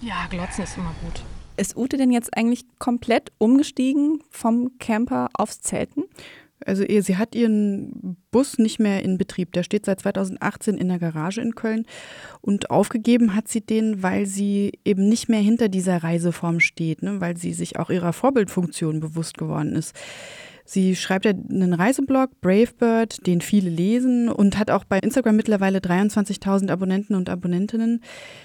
Ja, 0.00 0.26
Glotzen 0.28 0.64
ist 0.64 0.76
immer 0.76 0.94
gut. 1.02 1.22
Ist 1.56 1.76
Ute 1.76 1.96
denn 1.96 2.10
jetzt 2.10 2.36
eigentlich 2.36 2.64
komplett 2.78 3.30
umgestiegen 3.38 4.22
vom 4.30 4.78
Camper 4.78 5.28
aufs 5.34 5.60
Zelten? 5.60 6.04
Also 6.66 6.84
sie 6.86 7.16
hat 7.16 7.34
ihren 7.34 8.16
Bus 8.30 8.58
nicht 8.58 8.78
mehr 8.78 9.02
in 9.02 9.18
Betrieb. 9.18 9.52
Der 9.52 9.62
steht 9.62 9.86
seit 9.86 10.00
2018 10.00 10.76
in 10.76 10.88
der 10.88 10.98
Garage 10.98 11.40
in 11.40 11.54
Köln. 11.54 11.86
Und 12.40 12.70
aufgegeben 12.70 13.34
hat 13.34 13.48
sie 13.48 13.60
den, 13.60 14.02
weil 14.02 14.26
sie 14.26 14.72
eben 14.84 15.08
nicht 15.08 15.28
mehr 15.28 15.40
hinter 15.40 15.68
dieser 15.68 16.02
Reiseform 16.02 16.60
steht, 16.60 17.02
ne? 17.02 17.20
weil 17.20 17.36
sie 17.36 17.52
sich 17.52 17.78
auch 17.78 17.90
ihrer 17.90 18.12
Vorbildfunktion 18.12 19.00
bewusst 19.00 19.38
geworden 19.38 19.74
ist. 19.74 19.94
Sie 20.64 20.94
schreibt 20.96 21.26
einen 21.26 21.74
Reiseblog, 21.74 22.40
Bravebird, 22.40 23.26
den 23.26 23.40
viele 23.40 23.68
lesen 23.68 24.28
und 24.28 24.58
hat 24.58 24.70
auch 24.70 24.84
bei 24.84 24.98
Instagram 24.98 25.36
mittlerweile 25.36 25.78
23.000 25.78 26.70
Abonnenten 26.70 27.14
und 27.14 27.28
Abonnentinnen. 27.28 28.00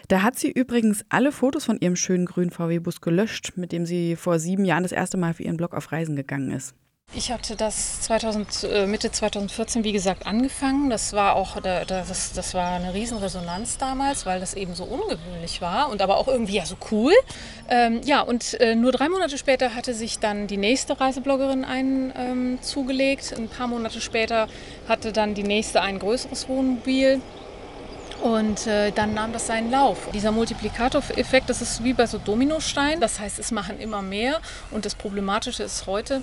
Da 0.08 0.24
hat 0.24 0.38
sie 0.38 0.52
übrigens 0.52 1.06
alle 1.10 1.32
Fotos 1.32 1.66
von 1.66 1.80
ihrem 1.80 1.96
schönen 1.96 2.26
grünen 2.26 2.50
VW-Bus 2.50 3.02
gelöscht, 3.02 3.54
mit 3.56 3.72
dem 3.72 3.86
sie 3.86 4.16
vor 4.16 4.40
sieben 4.40 4.66
Jahren 4.66 4.84
das 4.84 4.92
erste 4.92 5.18
Mal 5.18 5.36
für 5.36 5.44
ihren 5.44 5.58
Blog 5.58 5.74
auf 5.74 5.92
Reisen 5.92 6.16
gegangen 6.16 6.52
ist. 6.52 6.76
Ich 7.16 7.32
hatte 7.32 7.56
das 7.56 8.02
2000, 8.02 8.64
äh, 8.66 8.86
Mitte 8.86 9.10
2014, 9.12 9.84
wie 9.86 9.94
gesagt, 9.94 10.28
angefangen. 10.28 10.90
Das 10.90 11.14
war 11.14 11.36
auch, 11.38 11.56
da- 11.62 11.86
da- 11.86 12.04
das, 12.04 12.34
das 12.34 12.54
war 12.54 12.74
eine 12.74 12.94
Riesenresonanz 12.94 13.78
damals, 13.78 14.26
weil 14.26 14.40
das 14.42 14.54
eben 14.54 14.76
so 14.76 14.84
ungewöhnlich 14.84 15.62
war 15.62 15.90
und 15.90 16.02
aber 16.02 16.18
auch 16.18 16.28
irgendwie 16.28 16.58
ja 16.58 16.66
so 16.66 16.76
cool. 16.92 17.14
Ähm, 17.70 18.02
ja, 18.04 18.22
und 18.22 18.60
äh, 18.60 18.76
nur 18.76 18.92
drei 18.92 19.08
Monate 19.08 19.38
später 19.38 19.74
hatte 19.74 19.94
sich 19.94 20.20
dann 20.20 20.48
die 20.48 20.58
nächste 20.58 21.00
Reisebloggerin 21.00 21.64
einen 21.64 22.14
ähm, 22.16 22.60
zugelegt. 22.62 23.34
Ein 23.38 23.48
paar 23.48 23.68
Monate 23.68 24.02
später 24.02 24.48
hatte 24.90 25.14
dann 25.14 25.34
die 25.34 25.44
nächste 25.44 25.82
ein 25.82 26.00
größeres 26.00 26.50
Wohnmobil. 26.50 27.22
Und 28.22 28.68
äh, 28.68 28.92
dann 28.92 29.14
nahm 29.14 29.32
das 29.32 29.48
seinen 29.48 29.72
Lauf. 29.72 30.10
Dieser 30.14 30.32
Multiplikatoreffekt, 30.32 31.50
das 31.50 31.62
ist 31.62 31.84
wie 31.84 31.94
bei 31.94 32.06
so 32.06 32.18
Dominosteinen. 32.18 33.00
Das 33.00 33.20
heißt, 33.20 33.40
es 33.40 33.52
machen 33.52 33.80
immer 33.80 34.02
mehr. 34.02 34.42
Und 34.72 34.86
das 34.86 34.94
Problematische 34.96 35.64
ist 35.64 35.88
heute, 35.88 36.22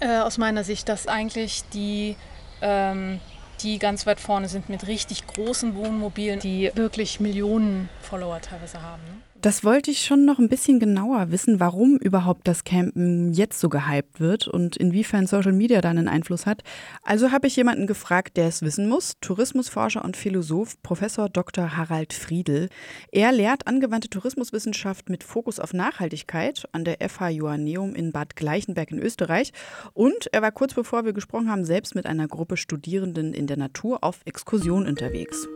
äh, 0.00 0.18
aus 0.18 0.38
meiner 0.38 0.64
Sicht, 0.64 0.88
dass 0.88 1.06
eigentlich 1.06 1.64
die, 1.72 2.16
ähm, 2.60 3.20
die 3.62 3.78
ganz 3.78 4.06
weit 4.06 4.20
vorne 4.20 4.48
sind 4.48 4.68
mit 4.68 4.86
richtig 4.86 5.26
großen 5.26 5.74
Wohnmobilen, 5.74 6.40
die 6.40 6.70
wirklich 6.74 7.20
Millionen 7.20 7.88
Follower 8.00 8.40
teilweise 8.40 8.82
haben. 8.82 9.02
Ne? 9.04 9.25
Das 9.42 9.62
wollte 9.62 9.90
ich 9.90 10.00
schon 10.00 10.24
noch 10.24 10.38
ein 10.38 10.48
bisschen 10.48 10.80
genauer 10.80 11.30
wissen, 11.30 11.60
warum 11.60 11.98
überhaupt 11.98 12.48
das 12.48 12.64
Campen 12.64 13.32
jetzt 13.32 13.60
so 13.60 13.68
gehypt 13.68 14.18
wird 14.18 14.48
und 14.48 14.76
inwiefern 14.76 15.26
Social 15.26 15.52
Media 15.52 15.80
da 15.80 15.90
einen 15.90 16.08
Einfluss 16.08 16.46
hat. 16.46 16.62
Also 17.02 17.30
habe 17.30 17.46
ich 17.46 17.54
jemanden 17.54 17.86
gefragt, 17.86 18.36
der 18.36 18.48
es 18.48 18.62
wissen 18.62 18.88
muss, 18.88 19.12
Tourismusforscher 19.20 20.04
und 20.04 20.16
Philosoph 20.16 20.82
Professor 20.82 21.28
Dr. 21.28 21.76
Harald 21.76 22.12
Friedel. 22.12 22.70
Er 23.12 23.30
lehrt 23.30 23.66
angewandte 23.66 24.08
Tourismuswissenschaft 24.08 25.10
mit 25.10 25.22
Fokus 25.22 25.60
auf 25.60 25.72
Nachhaltigkeit 25.74 26.66
an 26.72 26.84
der 26.84 26.96
FH 27.06 27.28
Joanneum 27.28 27.94
in 27.94 28.12
Bad 28.12 28.36
Gleichenberg 28.36 28.90
in 28.90 28.98
Österreich 28.98 29.52
und 29.92 30.28
er 30.32 30.42
war 30.42 30.50
kurz 30.50 30.74
bevor 30.74 31.04
wir 31.04 31.12
gesprochen 31.12 31.50
haben 31.50 31.64
selbst 31.64 31.94
mit 31.94 32.06
einer 32.06 32.26
Gruppe 32.26 32.56
Studierenden 32.56 33.32
in 33.32 33.46
der 33.46 33.58
Natur 33.58 34.02
auf 34.02 34.20
Exkursion 34.24 34.86
unterwegs. 34.86 35.46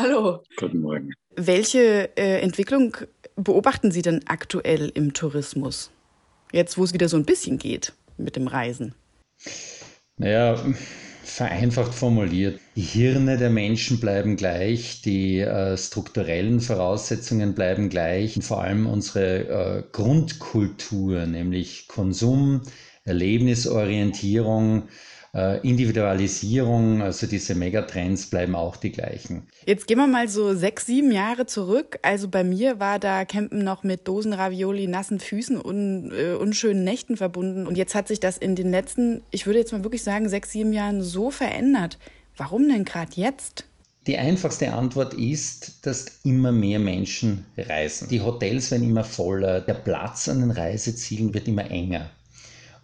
Hallo. 0.00 0.44
Guten 0.56 0.78
Morgen. 0.78 1.12
Welche 1.34 2.16
äh, 2.16 2.40
Entwicklung 2.40 2.96
beobachten 3.34 3.90
Sie 3.90 4.00
denn 4.00 4.20
aktuell 4.28 4.92
im 4.94 5.12
Tourismus? 5.12 5.90
Jetzt, 6.52 6.78
wo 6.78 6.84
es 6.84 6.92
wieder 6.92 7.08
so 7.08 7.16
ein 7.16 7.24
bisschen 7.24 7.58
geht 7.58 7.94
mit 8.16 8.36
dem 8.36 8.46
Reisen. 8.46 8.94
Naja, 10.16 10.64
vereinfacht 11.24 11.92
formuliert, 11.92 12.60
die 12.76 12.82
Hirne 12.82 13.38
der 13.38 13.50
Menschen 13.50 13.98
bleiben 13.98 14.36
gleich, 14.36 15.02
die 15.02 15.40
äh, 15.40 15.76
strukturellen 15.76 16.60
Voraussetzungen 16.60 17.54
bleiben 17.54 17.88
gleich 17.88 18.36
und 18.36 18.42
vor 18.42 18.62
allem 18.62 18.86
unsere 18.86 19.48
äh, 19.48 19.82
Grundkultur, 19.90 21.26
nämlich 21.26 21.88
Konsum, 21.88 22.62
Erlebnisorientierung, 23.02 24.90
äh, 25.34 25.60
Individualisierung, 25.66 27.02
also 27.02 27.26
diese 27.26 27.54
Megatrends 27.54 28.30
bleiben 28.30 28.54
auch 28.54 28.76
die 28.76 28.92
gleichen. 28.92 29.46
Jetzt 29.66 29.86
gehen 29.86 29.98
wir 29.98 30.06
mal 30.06 30.28
so 30.28 30.54
sechs, 30.54 30.86
sieben 30.86 31.12
Jahre 31.12 31.46
zurück. 31.46 31.98
Also 32.02 32.28
bei 32.28 32.44
mir 32.44 32.80
war 32.80 32.98
da 32.98 33.24
Campen 33.24 33.64
noch 33.64 33.84
mit 33.84 34.08
Dosenravioli, 34.08 34.86
nassen 34.86 35.20
Füßen 35.20 35.60
und 35.60 36.12
äh, 36.12 36.34
unschönen 36.34 36.84
Nächten 36.84 37.16
verbunden. 37.16 37.66
Und 37.66 37.76
jetzt 37.76 37.94
hat 37.94 38.08
sich 38.08 38.20
das 38.20 38.38
in 38.38 38.56
den 38.56 38.70
letzten, 38.70 39.22
ich 39.30 39.46
würde 39.46 39.58
jetzt 39.58 39.72
mal 39.72 39.84
wirklich 39.84 40.02
sagen, 40.02 40.28
sechs, 40.28 40.52
sieben 40.52 40.72
Jahren 40.72 41.02
so 41.02 41.30
verändert. 41.30 41.98
Warum 42.36 42.68
denn 42.68 42.84
gerade 42.84 43.12
jetzt? 43.14 43.64
Die 44.06 44.16
einfachste 44.16 44.72
Antwort 44.72 45.12
ist, 45.12 45.84
dass 45.84 46.20
immer 46.24 46.50
mehr 46.50 46.78
Menschen 46.78 47.44
reisen. 47.58 48.08
Die 48.08 48.22
Hotels 48.22 48.70
werden 48.70 48.88
immer 48.88 49.04
voller, 49.04 49.60
der 49.60 49.74
Platz 49.74 50.30
an 50.30 50.40
den 50.40 50.50
Reisezielen 50.50 51.34
wird 51.34 51.46
immer 51.46 51.70
enger. 51.70 52.10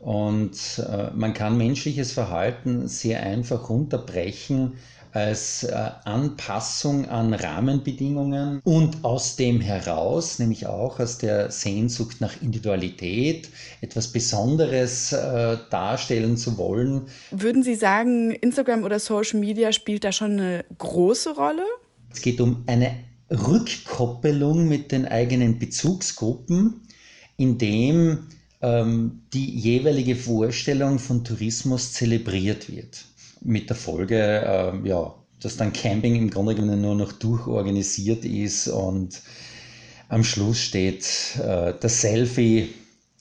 Und 0.04 0.84
äh, 0.86 1.10
man 1.14 1.32
kann 1.32 1.56
menschliches 1.56 2.12
Verhalten 2.12 2.88
sehr 2.88 3.22
einfach 3.22 3.70
runterbrechen 3.70 4.74
als 5.12 5.62
äh, 5.62 5.72
Anpassung 6.04 7.08
an 7.08 7.32
Rahmenbedingungen 7.32 8.60
und 8.64 9.02
aus 9.02 9.36
dem 9.36 9.62
heraus, 9.62 10.38
nämlich 10.38 10.66
auch 10.66 11.00
aus 11.00 11.16
der 11.16 11.50
Sehnsucht 11.50 12.20
nach 12.20 12.42
Individualität, 12.42 13.48
etwas 13.80 14.08
Besonderes 14.08 15.12
äh, 15.12 15.56
darstellen 15.70 16.36
zu 16.36 16.58
wollen. 16.58 17.06
Würden 17.30 17.62
Sie 17.62 17.74
sagen, 17.74 18.32
Instagram 18.32 18.84
oder 18.84 18.98
Social 18.98 19.40
Media 19.40 19.72
spielt 19.72 20.04
da 20.04 20.12
schon 20.12 20.32
eine 20.32 20.66
große 20.76 21.34
Rolle? 21.34 21.64
Es 22.12 22.20
geht 22.20 22.42
um 22.42 22.62
eine 22.66 22.90
Rückkoppelung 23.30 24.68
mit 24.68 24.92
den 24.92 25.06
eigenen 25.06 25.58
Bezugsgruppen, 25.58 26.82
indem 27.38 28.26
ähm, 28.64 29.22
die 29.34 29.58
jeweilige 29.58 30.16
Vorstellung 30.16 30.98
von 30.98 31.22
Tourismus 31.22 31.92
zelebriert 31.92 32.70
wird 32.74 33.04
mit 33.42 33.68
der 33.68 33.76
Folge, 33.76 34.16
äh, 34.18 34.88
ja, 34.88 35.14
dass 35.40 35.58
dann 35.58 35.74
Camping 35.74 36.16
im 36.16 36.30
Grunde 36.30 36.54
genommen 36.54 36.80
nur 36.80 36.94
noch 36.94 37.12
durchorganisiert 37.12 38.24
ist 38.24 38.68
und 38.68 39.20
am 40.08 40.24
Schluss 40.24 40.60
steht 40.60 41.06
äh, 41.42 41.74
das 41.78 42.00
Selfie, 42.00 42.72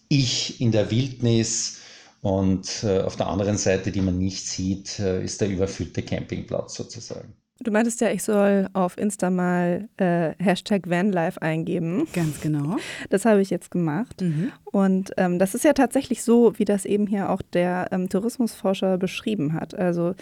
ich 0.07 0.61
in 0.61 0.71
der 0.71 0.89
Wildnis 0.89 1.79
und 2.21 2.83
äh, 2.83 3.01
auf 3.01 3.17
der 3.17 3.27
anderen 3.27 3.57
Seite, 3.57 3.91
die 3.91 4.01
man 4.01 4.17
nicht 4.17 4.47
sieht, 4.47 4.99
äh, 4.99 5.21
ist 5.23 5.41
der 5.41 5.49
überfüllte 5.49 6.03
Campingplatz 6.03 6.75
sozusagen. 6.75 7.33
Du 7.59 7.71
meintest 7.71 8.01
ja, 8.01 8.09
ich 8.09 8.23
soll 8.23 8.67
auf 8.73 8.97
Insta 8.97 9.29
mal 9.29 9.87
äh, 9.97 10.33
Hashtag 10.39 10.89
Vanlife 10.89 11.41
eingeben. 11.41 12.07
Ganz 12.11 12.41
genau. 12.41 12.77
Das 13.09 13.25
habe 13.25 13.41
ich 13.41 13.51
jetzt 13.51 13.69
gemacht. 13.69 14.21
Mhm. 14.21 14.51
Und 14.65 15.11
ähm, 15.17 15.37
das 15.37 15.53
ist 15.53 15.63
ja 15.63 15.73
tatsächlich 15.73 16.23
so, 16.23 16.57
wie 16.57 16.65
das 16.65 16.85
eben 16.85 17.05
hier 17.05 17.29
auch 17.29 17.41
der 17.41 17.89
ähm, 17.91 18.09
Tourismusforscher 18.09 18.97
beschrieben 18.97 19.53
hat. 19.53 19.75
Also 19.75 20.15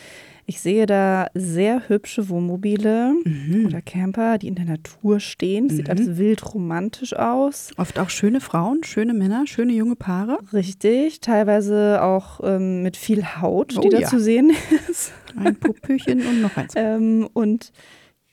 ich 0.52 0.60
sehe 0.60 0.86
da 0.86 1.28
sehr 1.34 1.88
hübsche 1.88 2.28
Wohnmobile 2.28 3.14
mhm. 3.24 3.68
oder 3.68 3.82
Camper, 3.82 4.38
die 4.38 4.50
in 4.50 4.56
der 4.56 4.66
Natur 4.66 5.22
stehen. 5.22 5.70
Das 5.70 5.76
mhm. 5.76 5.78
sieht 5.78 5.90
alles 5.90 6.18
wild 6.18 6.54
romantisch 6.54 7.16
aus. 7.16 7.72
Oft 7.78 7.98
auch 7.98 8.10
schöne 8.10 8.42
Frauen, 8.42 8.84
schöne 8.84 9.14
Männer, 9.14 9.48
schöne 9.48 9.72
junge 9.72 9.96
Paare. 9.96 10.40
Richtig, 10.52 11.22
teilweise 11.22 12.04
auch 12.04 12.42
ähm, 12.44 12.84
mit 12.84 12.98
viel 12.98 13.24
Haut, 13.24 13.72
die 13.72 13.88
oh, 13.88 13.90
da 13.90 14.00
ja. 14.00 14.08
zu 14.10 14.20
sehen 14.20 14.52
ist. 14.90 15.14
Ein 15.38 15.56
Popöchen 15.56 16.28
und 16.28 16.42
noch 16.42 16.58
eins. 16.58 16.74
ähm, 16.76 17.30
und 17.32 17.72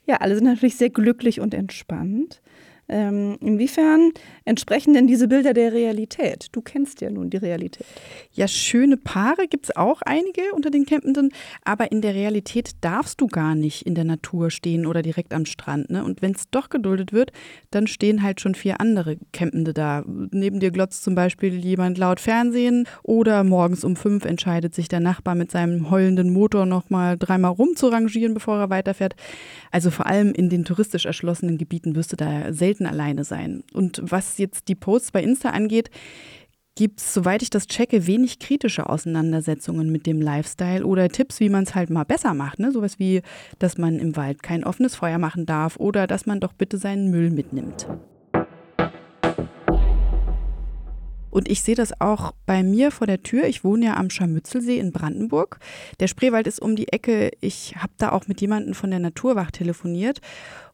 ja, 0.04 0.16
alle 0.16 0.34
sind 0.34 0.44
natürlich 0.44 0.76
sehr 0.76 0.90
glücklich 0.90 1.38
und 1.38 1.54
entspannt. 1.54 2.42
Ähm, 2.90 3.36
inwiefern 3.40 4.12
entsprechen 4.46 4.94
denn 4.94 5.06
diese 5.06 5.28
Bilder 5.28 5.52
der 5.52 5.72
Realität? 5.72 6.46
Du 6.52 6.62
kennst 6.62 7.02
ja 7.02 7.10
nun 7.10 7.28
die 7.28 7.36
Realität. 7.36 7.86
Ja, 8.32 8.48
schöne 8.48 8.96
Paare 8.96 9.46
gibt 9.46 9.66
es 9.66 9.76
auch 9.76 10.00
einige 10.02 10.40
unter 10.54 10.70
den 10.70 10.86
Campenden, 10.86 11.30
aber 11.64 11.92
in 11.92 12.00
der 12.00 12.14
Realität 12.14 12.70
darfst 12.80 13.20
du 13.20 13.26
gar 13.26 13.54
nicht 13.54 13.82
in 13.82 13.94
der 13.94 14.04
Natur 14.04 14.50
stehen 14.50 14.86
oder 14.86 15.02
direkt 15.02 15.34
am 15.34 15.44
Strand. 15.44 15.90
Ne? 15.90 16.02
Und 16.02 16.22
wenn 16.22 16.32
es 16.32 16.48
doch 16.50 16.70
geduldet 16.70 17.12
wird, 17.12 17.32
dann 17.70 17.86
stehen 17.86 18.22
halt 18.22 18.40
schon 18.40 18.54
vier 18.54 18.80
andere 18.80 19.18
Campende 19.32 19.74
da. 19.74 20.02
Neben 20.06 20.60
dir 20.60 20.70
glotzt 20.70 21.04
zum 21.04 21.14
Beispiel 21.14 21.54
jemand 21.54 21.98
laut 21.98 22.20
Fernsehen 22.20 22.88
oder 23.02 23.44
morgens 23.44 23.84
um 23.84 23.96
fünf 23.96 24.24
entscheidet 24.24 24.74
sich 24.74 24.88
der 24.88 25.00
Nachbar 25.00 25.34
mit 25.34 25.50
seinem 25.50 25.90
heulenden 25.90 26.32
Motor 26.32 26.64
nochmal 26.64 27.18
dreimal 27.18 27.52
rumzurangieren, 27.52 28.32
bevor 28.32 28.58
er 28.58 28.70
weiterfährt. 28.70 29.14
Also 29.70 29.90
vor 29.90 30.06
allem 30.06 30.32
in 30.32 30.48
den 30.48 30.64
touristisch 30.64 31.04
erschlossenen 31.04 31.58
Gebieten 31.58 31.94
wirst 31.94 32.12
du 32.12 32.16
da 32.16 32.52
selten 32.52 32.77
alleine 32.86 33.24
sein. 33.24 33.64
Und 33.72 34.00
was 34.02 34.38
jetzt 34.38 34.68
die 34.68 34.74
Posts 34.74 35.12
bei 35.12 35.22
Insta 35.22 35.50
angeht, 35.50 35.90
gibt 36.78 37.00
es, 37.00 37.12
soweit 37.12 37.42
ich 37.42 37.50
das 37.50 37.66
checke, 37.66 38.06
wenig 38.06 38.38
kritische 38.38 38.88
Auseinandersetzungen 38.88 39.90
mit 39.90 40.06
dem 40.06 40.20
Lifestyle 40.20 40.86
oder 40.86 41.08
Tipps, 41.08 41.40
wie 41.40 41.48
man 41.48 41.64
es 41.64 41.74
halt 41.74 41.90
mal 41.90 42.04
besser 42.04 42.34
macht. 42.34 42.60
Ne? 42.60 42.70
Sowas 42.70 43.00
wie, 43.00 43.22
dass 43.58 43.78
man 43.78 43.98
im 43.98 44.14
Wald 44.14 44.44
kein 44.44 44.62
offenes 44.62 44.94
Feuer 44.94 45.18
machen 45.18 45.44
darf 45.44 45.76
oder 45.76 46.06
dass 46.06 46.24
man 46.26 46.38
doch 46.38 46.52
bitte 46.52 46.78
seinen 46.78 47.10
Müll 47.10 47.30
mitnimmt. 47.30 47.88
Und 51.30 51.48
ich 51.48 51.62
sehe 51.62 51.74
das 51.74 52.00
auch 52.00 52.32
bei 52.46 52.62
mir 52.62 52.90
vor 52.90 53.06
der 53.06 53.22
Tür. 53.22 53.44
Ich 53.44 53.64
wohne 53.64 53.86
ja 53.86 53.96
am 53.96 54.10
Scharmützelsee 54.10 54.78
in 54.78 54.92
Brandenburg. 54.92 55.58
Der 56.00 56.08
Spreewald 56.08 56.46
ist 56.46 56.60
um 56.60 56.74
die 56.74 56.88
Ecke. 56.88 57.30
Ich 57.40 57.76
habe 57.76 57.92
da 57.98 58.12
auch 58.12 58.26
mit 58.26 58.40
jemandem 58.40 58.74
von 58.74 58.90
der 58.90 58.98
Naturwacht 58.98 59.54
telefoniert. 59.54 60.20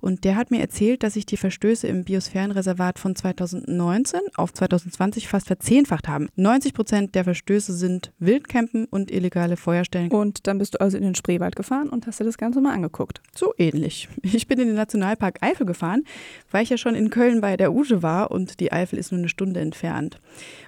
Und 0.05 0.25
der 0.25 0.37
hat 0.37 0.51
mir 0.51 0.61
erzählt, 0.61 1.03
dass 1.03 1.15
sich 1.15 1.25
die 1.25 1.39
Verstöße 1.39 1.87
im 1.87 2.05
Biosphärenreservat 2.05 2.99
von 2.99 3.17
2019 3.17 4.21
auf 4.37 4.53
2020 4.53 5.29
fast 5.29 5.47
verzehnfacht 5.47 6.09
haben. 6.09 6.29
90 6.37 6.75
Prozent 6.75 7.15
der 7.15 7.25
Verstöße 7.25 7.73
sind 7.73 8.13
Wildcampen 8.19 8.85
und 8.85 9.11
illegale 9.11 9.57
Feuerstellen. 9.57 10.11
Und 10.11 10.47
dann 10.47 10.59
bist 10.59 10.75
du 10.75 10.81
also 10.83 10.99
in 10.99 11.05
den 11.05 11.15
Spreewald 11.15 11.57
gefahren 11.57 11.89
und 11.89 12.07
hast 12.07 12.21
dir 12.21 12.25
das 12.25 12.37
Ganze 12.37 12.61
mal 12.61 12.75
angeguckt. 12.75 13.23
So 13.35 13.55
ähnlich. 13.57 14.11
Ich 14.35 14.47
bin 14.47 14.59
in 14.59 14.67
den 14.67 14.77
Nationalpark 14.77 15.43
Eifel 15.43 15.65
gefahren, 15.65 16.03
weil 16.51 16.65
ich 16.65 16.71
ja 16.71 16.77
schon 16.77 16.95
in 16.95 17.09
Köln 17.09 17.41
bei 17.41 17.57
der 17.57 17.73
Uge 17.73 18.03
war 18.03 18.31
und 18.31 18.61
die 18.61 18.73
Eifel 18.73 18.99
ist 18.99 19.11
nur 19.11 19.21
eine 19.21 19.31
Stunde 19.31 19.61
entfernt. 19.61 20.21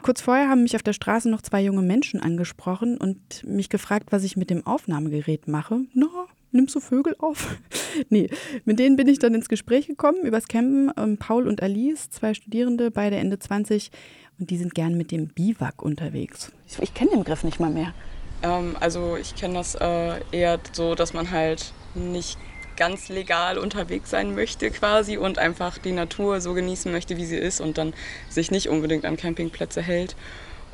Kurz 0.02 0.22
vorher 0.22 0.48
haben 0.48 0.62
mich 0.62 0.76
auf 0.76 0.82
der 0.82 0.94
Straße 0.94 1.28
noch 1.28 1.42
zwei 1.42 1.62
junge 1.62 1.82
Menschen 1.82 2.20
angesprochen 2.20 2.96
und 2.96 3.44
mich 3.44 3.68
gefragt, 3.68 4.12
was 4.12 4.24
ich 4.24 4.38
mit 4.38 4.48
dem 4.48 4.64
Aufnahmegerät 4.66 5.46
mache. 5.46 5.80
Na, 5.92 6.06
no, 6.06 6.26
nimmst 6.56 6.74
du 6.74 6.80
Vögel 6.80 7.14
auf? 7.18 7.56
nee, 8.08 8.28
mit 8.64 8.78
denen 8.78 8.96
bin 8.96 9.08
ich 9.08 9.18
dann 9.18 9.34
ins 9.34 9.48
Gespräch 9.48 9.86
gekommen 9.86 10.24
übers 10.24 10.48
Campen. 10.48 10.90
Ähm, 10.96 11.16
Paul 11.18 11.46
und 11.46 11.62
Alice, 11.62 12.10
zwei 12.10 12.34
Studierende, 12.34 12.90
beide 12.90 13.16
Ende 13.16 13.38
20 13.38 13.90
und 14.38 14.50
die 14.50 14.56
sind 14.56 14.74
gern 14.74 14.96
mit 14.96 15.12
dem 15.12 15.28
Biwak 15.28 15.82
unterwegs. 15.82 16.52
Ich, 16.66 16.78
ich 16.80 16.94
kenne 16.94 17.10
den 17.10 17.20
Begriff 17.20 17.44
nicht 17.44 17.60
mal 17.60 17.70
mehr. 17.70 17.94
Ähm, 18.42 18.76
also 18.80 19.16
ich 19.16 19.34
kenne 19.34 19.54
das 19.54 19.74
äh, 19.76 20.20
eher 20.32 20.58
so, 20.72 20.94
dass 20.94 21.14
man 21.14 21.30
halt 21.30 21.72
nicht 21.94 22.38
ganz 22.76 23.08
legal 23.08 23.56
unterwegs 23.56 24.10
sein 24.10 24.34
möchte 24.34 24.70
quasi 24.70 25.16
und 25.16 25.38
einfach 25.38 25.78
die 25.78 25.92
Natur 25.92 26.40
so 26.42 26.52
genießen 26.52 26.92
möchte, 26.92 27.16
wie 27.16 27.24
sie 27.24 27.38
ist 27.38 27.60
und 27.60 27.78
dann 27.78 27.94
sich 28.28 28.50
nicht 28.50 28.68
unbedingt 28.68 29.06
an 29.06 29.16
Campingplätze 29.16 29.80
hält 29.80 30.14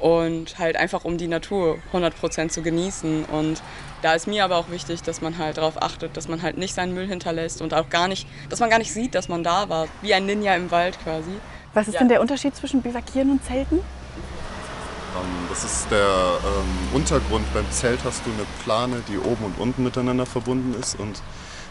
und 0.03 0.59
halt 0.59 0.77
einfach 0.77 1.05
um 1.05 1.17
die 1.17 1.29
Natur 1.29 1.79
100% 1.93 2.49
zu 2.49 2.62
genießen. 2.62 3.25
Und 3.27 3.62
da 4.03 4.15
ist 4.15 4.27
mir 4.27 4.45
aber 4.45 4.57
auch 4.57 4.69
wichtig, 4.69 5.03
dass 5.03 5.21
man 5.21 5.38
halt 5.38 5.59
darauf 5.59 5.81
achtet, 5.81 6.17
dass 6.17 6.27
man 6.27 6.43
halt 6.43 6.59
nicht 6.59 6.75
seinen 6.75 6.93
Müll 6.93 7.07
hinterlässt 7.07 7.62
und 7.62 7.73
auch 7.73 7.88
gar 7.88 8.09
nicht, 8.09 8.27
dass 8.49 8.59
man 8.59 8.69
gar 8.69 8.79
nicht 8.79 8.93
sieht, 8.93 9.15
dass 9.15 9.29
man 9.29 9.45
da 9.45 9.69
war, 9.69 9.87
wie 10.03 10.12
ein 10.12 10.27
Ninja 10.27 10.57
im 10.57 10.73
Wald 10.73 10.99
quasi. 11.05 11.31
Was 11.73 11.87
ist 11.87 11.95
ja. 11.95 12.01
denn 12.01 12.09
der 12.09 12.21
Unterschied 12.21 12.57
zwischen 12.57 12.83
Bivakieren 12.83 13.31
und 13.31 13.45
Zelten? 13.45 13.77
Ähm, 13.77 15.49
das 15.49 15.62
ist 15.62 15.88
der 15.88 16.09
ähm, 16.09 16.97
Untergrund. 16.97 17.45
Beim 17.55 17.71
Zelt 17.71 18.01
hast 18.05 18.27
du 18.27 18.31
eine 18.33 18.47
Plane, 18.65 19.03
die 19.09 19.19
oben 19.19 19.45
und 19.45 19.59
unten 19.61 19.85
miteinander 19.85 20.27
verbunden 20.27 20.75
ist 20.81 20.99
und 20.99 21.23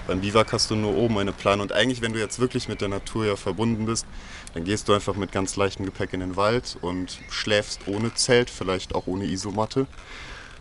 beim 0.07 0.21
Biwak 0.21 0.51
hast 0.51 0.71
du 0.71 0.75
nur 0.75 0.95
oben 0.95 1.17
eine 1.19 1.31
Plane. 1.31 1.61
Und 1.61 1.73
eigentlich, 1.73 2.01
wenn 2.01 2.13
du 2.13 2.19
jetzt 2.19 2.39
wirklich 2.39 2.67
mit 2.67 2.81
der 2.81 2.87
Natur 2.89 3.25
ja 3.25 3.35
verbunden 3.35 3.85
bist, 3.85 4.05
dann 4.53 4.63
gehst 4.63 4.87
du 4.87 4.93
einfach 4.93 5.15
mit 5.15 5.31
ganz 5.31 5.55
leichtem 5.55 5.85
Gepäck 5.85 6.13
in 6.13 6.19
den 6.19 6.35
Wald 6.35 6.77
und 6.81 7.19
schläfst 7.29 7.87
ohne 7.87 8.13
Zelt, 8.13 8.49
vielleicht 8.49 8.95
auch 8.95 9.07
ohne 9.07 9.25
Isomatte. 9.25 9.87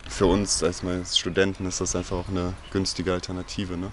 Für 0.09 0.25
uns 0.25 0.63
als 0.63 0.83
Studenten 1.17 1.65
ist 1.65 1.81
das 1.81 1.95
einfach 1.95 2.17
auch 2.17 2.29
eine 2.29 2.53
günstige 2.71 3.13
Alternative. 3.13 3.77
Ne? 3.77 3.91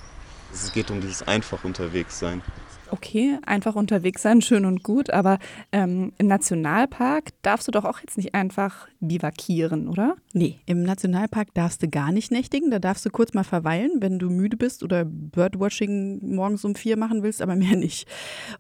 Es 0.52 0.72
geht 0.72 0.90
um 0.90 1.00
dieses 1.00 1.22
einfach 1.22 1.64
unterwegs 1.64 2.18
sein 2.18 2.42
okay, 2.90 3.38
einfach 3.44 3.74
unterwegs 3.74 4.22
sein, 4.22 4.42
schön 4.42 4.64
und 4.64 4.83
gut, 4.83 5.11
aber 5.11 5.38
ähm, 5.72 6.12
im 6.18 6.27
Nationalpark 6.27 7.31
darfst 7.42 7.68
du 7.68 7.72
doch 7.72 7.85
auch 7.85 8.01
jetzt 8.01 8.16
nicht 8.16 8.35
einfach 8.35 8.88
bivakieren, 9.01 9.88
oder? 9.88 10.16
Nee, 10.33 10.59
im 10.66 10.83
Nationalpark 10.83 11.55
darfst 11.55 11.83
du 11.83 11.88
gar 11.88 12.12
nicht 12.12 12.31
nächtigen. 12.31 12.70
Da 12.70 12.79
darfst 12.79 13.05
du 13.07 13.11
kurz 13.11 13.35
mal 13.35 13.44
verweilen, 13.44 13.92
wenn 14.01 14.18
du 14.18 14.31
müde 14.31 14.57
bist 14.57 14.83
oder 14.83 15.05
Birdwatching 15.05 16.35
morgens 16.35 16.64
um 16.64 16.74
vier 16.74 16.96
machen 16.96 17.22
willst, 17.22 17.42
aber 17.42 17.57
mehr 17.57 17.77
nicht. 17.77 18.09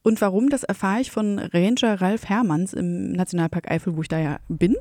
Und 0.02 0.20
warum, 0.20 0.48
das 0.48 0.64
erfahre 0.64 1.00
ich 1.00 1.10
von 1.10 1.38
Ranger 1.38 2.00
Ralf 2.00 2.28
Hermanns 2.28 2.72
im 2.72 3.12
Nationalpark 3.12 3.70
Eifel, 3.70 3.96
wo 3.96 4.02
ich 4.02 4.08
da 4.08 4.18
ja 4.18 4.38
bin. 4.48 4.76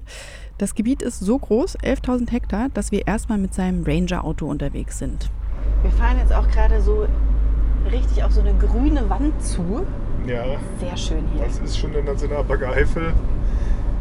Das 0.58 0.76
Gebiet 0.76 1.02
ist 1.02 1.20
so 1.20 1.38
groß, 1.38 1.78
11.000 1.80 2.32
Hektar, 2.32 2.70
dass 2.70 2.92
wir 2.92 3.08
erstmal 3.08 3.38
mit 3.38 3.54
seinem 3.54 3.84
Ranger-Auto 3.84 4.48
unterwegs 4.48 4.98
sind. 5.00 5.30
Wir 5.84 5.92
fahren 5.92 6.18
jetzt 6.18 6.34
auch 6.34 6.48
gerade 6.50 6.82
so 6.82 7.08
richtig 7.92 8.24
auf 8.24 8.32
so 8.32 8.42
eine 8.42 8.54
grüne 8.54 9.10
Wand 9.10 9.42
zu. 9.44 9.86
Ja. 10.26 10.44
Sehr 10.80 10.98
schön 10.98 11.28
hier. 11.34 11.46
Das 11.46 11.60
ist 11.60 11.78
schon 11.78 11.94
der 11.94 12.04
Nationalpark 12.04 12.64
Eifel. 12.64 13.14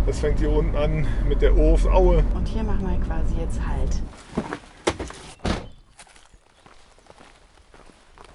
Das 0.06 0.20
fängt 0.20 0.38
hier 0.38 0.50
unten 0.50 0.76
an 0.76 1.06
mit 1.28 1.42
der 1.42 1.56
Of 1.56 1.86
Aue. 1.86 2.22
Und 2.34 2.46
hier 2.46 2.62
machen 2.62 2.88
wir 2.88 2.98
quasi 3.06 3.34
jetzt 3.40 3.60
Halt. 3.66 4.02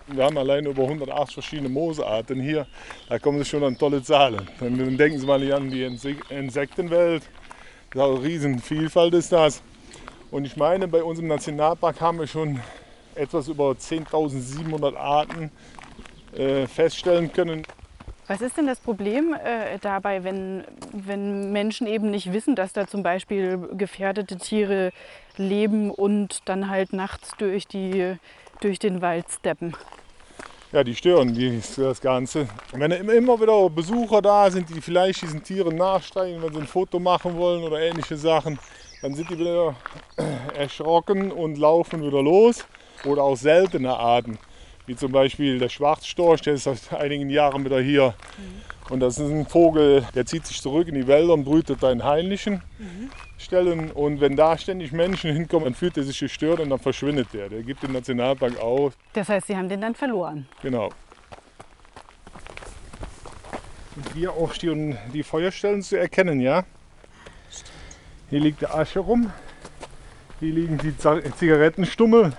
Wir 0.08 0.26
haben 0.26 0.38
allein 0.38 0.66
über 0.66 0.84
108 0.84 1.32
verschiedene 1.32 1.70
Moosearten 1.70 2.42
hier. 2.42 2.68
Da 3.08 3.18
kommen 3.18 3.38
Sie 3.38 3.46
schon 3.46 3.64
an 3.64 3.78
tolle 3.78 4.04
Zahlen. 4.04 4.46
Dann 4.60 4.98
denken 4.98 5.18
Sie 5.18 5.26
mal 5.26 5.40
hier 5.40 5.56
an 5.56 5.70
die 5.70 5.84
Insektenwelt. 5.84 7.24
Da 7.94 8.06
Riesenvielfalt 8.06 9.14
ist 9.14 9.32
das. 9.32 9.62
Und 10.30 10.44
ich 10.44 10.58
meine, 10.58 10.90
bei 10.90 11.02
unserem 11.04 11.30
Nationalpark 11.30 12.02
haben 12.02 12.20
wir 12.20 12.28
schon 12.28 12.60
etwas 13.15 13.47
über 13.47 13.71
10.700 13.71 14.95
Arten 14.95 15.52
äh, 16.36 16.67
feststellen 16.67 17.32
können. 17.32 17.63
Was 18.28 18.39
ist 18.39 18.56
denn 18.56 18.67
das 18.67 18.80
Problem 18.80 19.34
äh, 19.34 19.78
dabei, 19.80 20.24
wenn, 20.24 20.63
wenn 20.93 21.52
Menschen 21.52 21.86
eben 21.86 22.12
nicht 22.12 22.32
wissen, 22.32 22.56
dass 22.56 22.71
da 22.71 22.88
zum 22.88 23.04
Beispiel 23.04 23.60
gefährdete 23.74 24.38
Tiere 24.38 24.91
leben 25.36 25.91
und 25.91 26.39
dann 26.45 26.69
halt 26.69 26.93
nachts 26.93 27.32
durch, 27.38 27.67
die, 27.67 28.15
durch 28.62 28.80
den 28.80 29.02
Wald 29.02 29.26
steppen? 29.30 29.76
Ja, 30.71 30.86
die 30.86 30.95
stören 30.95 31.34
die, 31.34 31.60
das 31.76 32.00
Ganze. 32.00 32.47
Wenn 32.71 32.91
immer 32.91 33.41
wieder 33.41 33.69
Besucher 33.69 34.21
da 34.21 34.50
sind, 34.50 34.69
die 34.69 34.80
vielleicht 34.80 35.21
diesen 35.21 35.43
Tieren 35.43 35.76
nachsteigen, 35.76 36.41
wenn 36.41 36.54
sie 36.54 36.62
ein 36.62 36.67
Foto 36.67 36.97
machen 36.97 37.36
wollen 37.36 37.62
oder 37.63 37.82
ähnliche 37.82 38.15
Sachen, 38.15 38.58
dann 39.02 39.13
sind 39.13 39.30
die 39.30 39.38
wieder 39.38 39.76
erschrocken 40.58 41.34
und 41.34 41.58
laufen 41.58 42.02
wieder 42.02 42.24
los. 42.24 42.65
Oder 43.06 43.24
auch 43.24 43.36
seltene 43.36 43.98
Arten 43.98 44.38
wie 44.86 44.96
zum 44.96 45.12
Beispiel 45.12 45.60
der 45.60 45.70
Schwarzstorch, 45.70 46.42
der 46.42 46.56
ist 46.56 46.64
seit 46.64 46.94
einigen 47.00 47.30
Jahren 47.30 47.64
wieder 47.64 47.82
hier. 47.82 48.14
Mhm. 48.38 48.94
Und 48.94 49.00
das 49.00 49.18
ist 49.18 49.30
ein 49.30 49.46
Vogel, 49.46 50.06
der 50.16 50.26
zieht 50.26 50.46
sich 50.46 50.62
zurück 50.62 50.88
in 50.88 50.96
die 50.96 51.08
Wälder 51.08 51.34
und 51.34 51.46
brütet 51.46 51.82
da 51.82 51.92
in 51.92 52.04
heimlichen 52.04 52.62
mhm. 52.78 53.10
Stellen. 53.38 53.92
Und 53.92 54.20
wenn 54.20 54.36
da 54.36 54.58
ständig 54.58 54.92
Menschen 54.92 55.34
hinkommen, 55.34 55.66
dann 55.66 55.76
fühlt 55.76 55.96
er 55.98 56.04
sich 56.04 56.20
gestört 56.20 56.60
und 56.60 56.70
dann 56.70 56.80
verschwindet 56.80 57.30
der. 57.34 57.48
Der 57.48 57.64
gibt 57.64 57.84
den 57.84 57.94
Nationalpark 57.94 58.60
auf. 58.60 58.94
Das 59.14 59.30
heißt, 59.30 59.48
Sie 59.48 59.56
haben 59.56 59.70
den 59.70 59.82
dann 59.82 59.96
verloren? 59.96 60.46
Genau. 60.62 60.90
Und 63.96 64.14
hier 64.14 64.34
auch 64.34 64.54
stehen 64.54 64.98
die 65.14 65.24
Feuerstellen 65.24 65.82
zu 65.82 65.98
erkennen, 65.98 66.42
ja. 66.42 66.66
Hier 68.30 68.40
liegt 68.40 68.62
der 68.62 68.76
Asche 68.76 69.00
rum. 69.00 69.32
Hier 70.40 70.54
liegen 70.54 70.78
die 70.78 70.98
Zigarettenstummel. 70.98 72.34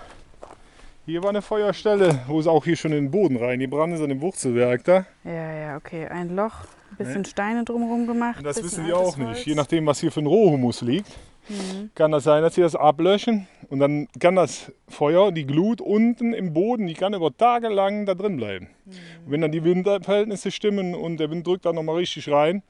Hier 1.04 1.20
war 1.24 1.30
eine 1.30 1.42
Feuerstelle, 1.42 2.20
wo 2.28 2.38
es 2.38 2.46
auch 2.46 2.64
hier 2.64 2.76
schon 2.76 2.92
in 2.92 3.06
den 3.06 3.10
Boden 3.10 3.36
reingebrannt 3.36 3.92
ist, 3.92 4.00
an 4.02 4.08
dem 4.08 4.20
Wurzelwerk 4.20 4.84
da. 4.84 5.04
Ja, 5.24 5.52
ja, 5.52 5.76
okay. 5.76 6.06
Ein 6.06 6.36
Loch, 6.36 6.52
ein 6.92 6.96
bisschen 6.96 7.22
ne? 7.22 7.28
Steine 7.28 7.64
drumherum 7.64 8.06
gemacht. 8.06 8.38
Und 8.38 8.44
das 8.44 8.62
wissen 8.62 8.86
wir 8.86 8.96
auch 8.96 9.16
nicht. 9.16 9.26
Holz. 9.26 9.44
Je 9.44 9.56
nachdem, 9.56 9.84
was 9.86 9.98
hier 9.98 10.12
für 10.12 10.20
ein 10.20 10.26
Rohhumus 10.26 10.80
liegt, 10.80 11.08
mhm. 11.48 11.90
kann 11.96 12.12
das 12.12 12.22
sein, 12.22 12.44
dass 12.44 12.54
sie 12.54 12.60
das 12.60 12.76
ablöschen. 12.76 13.48
Und 13.68 13.80
dann 13.80 14.06
kann 14.20 14.36
das 14.36 14.70
Feuer, 14.86 15.32
die 15.32 15.44
Glut 15.44 15.80
unten 15.80 16.34
im 16.34 16.52
Boden, 16.52 16.86
die 16.86 16.94
kann 16.94 17.14
über 17.14 17.36
Tage 17.36 17.68
lang 17.68 18.06
da 18.06 18.14
drin 18.14 18.36
bleiben. 18.36 18.68
Mhm. 18.84 18.92
wenn 19.26 19.40
dann 19.40 19.50
die 19.50 19.64
Windverhältnisse 19.64 20.52
stimmen 20.52 20.94
und 20.94 21.16
der 21.16 21.32
Wind 21.32 21.44
drückt 21.44 21.66
dann 21.66 21.74
nochmal 21.74 21.96
richtig 21.96 22.30
rein, 22.30 22.62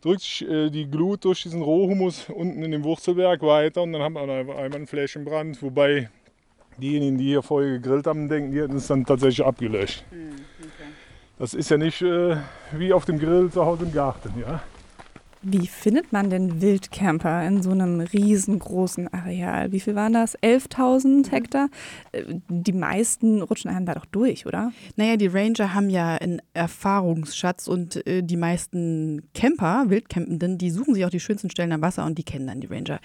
drückt 0.00 0.22
sich 0.22 0.48
äh, 0.48 0.70
die 0.70 0.90
Glut 0.90 1.26
durch 1.26 1.42
diesen 1.42 1.60
Rohhumus 1.60 2.30
unten 2.30 2.62
in 2.62 2.70
dem 2.70 2.82
Wurzelwerk 2.82 3.42
weiter 3.42 3.82
und 3.82 3.92
dann 3.92 4.00
haben 4.00 4.14
wir 4.14 4.22
einmal 4.22 4.74
einen 4.74 4.86
Flächenbrand, 4.86 5.62
wobei 5.62 6.08
diejenigen, 6.78 7.18
die 7.18 7.24
hier 7.24 7.42
vorher 7.42 7.78
gegrillt 7.78 8.06
haben, 8.06 8.28
denken, 8.28 8.52
die 8.52 8.60
hätten 8.60 8.76
es 8.76 8.86
dann 8.86 9.04
tatsächlich 9.04 9.46
abgelöscht. 9.46 10.04
Hm, 10.10 10.32
okay. 10.60 10.88
Das 11.38 11.54
ist 11.54 11.70
ja 11.70 11.76
nicht 11.76 12.02
äh, 12.02 12.36
wie 12.72 12.92
auf 12.92 13.04
dem 13.04 13.18
Grill 13.18 13.50
zu 13.50 13.64
Hause 13.64 13.84
im 13.84 13.92
Garten. 13.92 14.32
Ja? 14.40 14.62
Wie 15.46 15.66
findet 15.66 16.10
man 16.10 16.30
denn 16.30 16.62
Wildcamper 16.62 17.46
in 17.46 17.62
so 17.62 17.70
einem 17.70 18.00
riesengroßen 18.00 19.12
Areal? 19.12 19.72
Wie 19.72 19.80
viel 19.80 19.94
waren 19.94 20.14
das? 20.14 20.38
11.000 20.38 21.30
Hektar? 21.30 21.68
Äh, 22.12 22.22
die 22.48 22.72
meisten 22.72 23.42
rutschen 23.42 23.70
einem 23.70 23.84
da 23.84 23.92
doch 23.92 24.06
durch, 24.06 24.46
oder? 24.46 24.72
Naja, 24.96 25.18
die 25.18 25.26
Ranger 25.26 25.74
haben 25.74 25.90
ja 25.90 26.14
einen 26.14 26.40
Erfahrungsschatz 26.54 27.68
und 27.68 28.06
äh, 28.06 28.22
die 28.22 28.38
meisten 28.38 29.28
Camper, 29.34 29.84
Wildcampenden, 29.88 30.56
die 30.56 30.70
suchen 30.70 30.94
sich 30.94 31.04
auch 31.04 31.10
die 31.10 31.20
schönsten 31.20 31.50
Stellen 31.50 31.72
am 31.72 31.82
Wasser 31.82 32.06
und 32.06 32.16
die 32.16 32.24
kennen 32.24 32.46
dann 32.46 32.62
die 32.62 32.68
Ranger. 32.68 32.98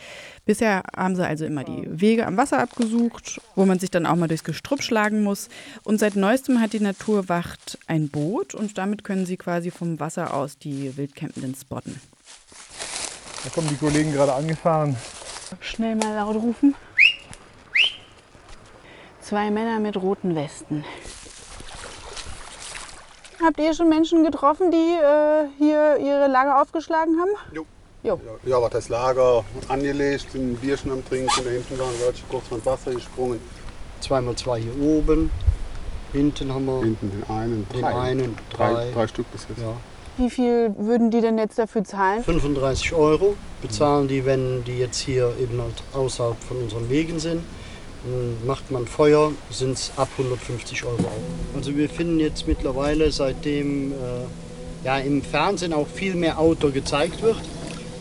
Bisher 0.45 0.84
haben 0.95 1.17
sie 1.17 1.28
also 1.28 1.43
immer 1.43 1.65
die 1.65 1.88
Wege 1.89 2.25
am 2.25 2.38
Wasser 2.38 2.60
abgesucht, 2.60 3.41
wo 3.56 3.65
man 3.65 3.80
sich 3.80 3.91
dann 3.91 4.06
auch 4.06 4.15
mal 4.15 4.30
durchs 4.30 4.45
Gestrüpp 4.45 4.82
schlagen 4.82 5.23
muss. 5.23 5.49
Und 5.84 5.99
seit 5.99 6.15
neuestem 6.15 6.62
hat 6.62 6.71
die 6.71 6.80
Naturwacht 6.80 7.78
ein 7.88 8.08
Boot 8.08 8.56
und 8.56 8.78
damit 8.78 9.04
können 9.04 9.25
sie 9.25 9.36
quasi 9.36 9.71
vom 9.71 9.99
Wasser 9.99 10.34
aus 10.34 10.58
die 10.58 10.95
Wildcampenden 10.95 11.54
spotten. 11.54 11.99
Da 13.43 13.49
kommen 13.49 13.69
die 13.69 13.78
Kollegen 13.78 14.12
gerade 14.12 14.34
angefahren. 14.34 14.95
Schnell 15.62 15.95
mal 15.95 16.15
laut 16.15 16.36
rufen. 16.36 16.75
Zwei 19.21 19.49
Männer 19.49 19.80
mit 19.80 19.95
roten 19.97 20.36
Westen. 20.36 20.84
Habt 23.41 23.60
ihr 23.60 23.73
schon 23.73 23.88
Menschen 23.88 24.23
getroffen, 24.23 24.71
die 24.71 24.78
äh, 24.78 25.47
hier 25.58 25.97
ihre 25.97 26.28
Lager 26.28 26.62
aufgeschlagen 26.62 27.19
haben? 27.19 27.30
Jo. 27.54 27.65
jo. 28.04 28.19
Ja, 28.43 28.62
was 28.62 28.71
das 28.71 28.89
Lager 28.89 29.45
angelegt, 29.69 30.36
ein 30.36 30.56
Bierchen 30.56 30.91
am 30.91 31.06
Trinken, 31.06 31.43
da 31.43 31.49
hinten 31.49 31.80
waren 31.80 31.93
Leute 32.06 32.19
kurz 32.30 32.47
von 32.47 32.65
Wasser 32.65 32.91
gesprungen. 32.91 33.39
Zweimal 34.02 34.36
zwei 34.36 34.60
hier 34.60 34.78
oben. 34.82 35.32
Hinten 36.12 36.54
haben 36.54 36.65
wir. 36.65 36.82
Hinten 36.82 37.12
den 37.12 37.30
einen. 37.30 37.67
Den 37.69 37.82
drei. 37.82 37.95
einen, 37.95 38.38
drei. 38.49 38.73
drei. 38.73 38.91
Drei 38.91 39.08
Stück 39.08 39.32
bis 39.32 39.47
jetzt. 39.47 39.62
Ja. 39.62 39.73
Wie 40.19 40.29
viel 40.29 40.75
würden 40.77 41.12
die 41.12 41.21
denn 41.21 41.38
jetzt 41.38 41.58
dafür 41.58 41.86
zahlen? 41.86 42.25
35 42.25 42.91
Euro 42.91 43.36
bezahlen 43.62 44.10
die, 44.10 44.25
wenn 44.25 44.65
die 44.65 44.77
jetzt 44.77 44.99
hier 44.99 45.34
eben 45.41 45.62
halt 45.62 45.82
außerhalb 45.93 46.36
von 46.43 46.58
unseren 46.58 46.89
Wegen 46.89 47.19
sind. 47.19 47.41
Dann 48.03 48.45
macht 48.45 48.69
man 48.69 48.86
Feuer, 48.86 49.32
sind 49.49 49.77
es 49.77 49.93
ab 49.95 50.10
150 50.17 50.84
Euro 50.84 51.03
auch. 51.03 51.55
Also 51.55 51.73
wir 51.77 51.88
finden 51.88 52.19
jetzt 52.19 52.49
mittlerweile, 52.49 53.13
seitdem 53.13 53.93
äh, 53.93 53.95
ja, 54.84 54.97
im 54.97 55.21
Fernsehen 55.21 55.71
auch 55.71 55.88
viel 55.88 56.15
mehr 56.15 56.38
Outdoor 56.38 56.71
gezeigt 56.71 57.21
wird, 57.21 57.38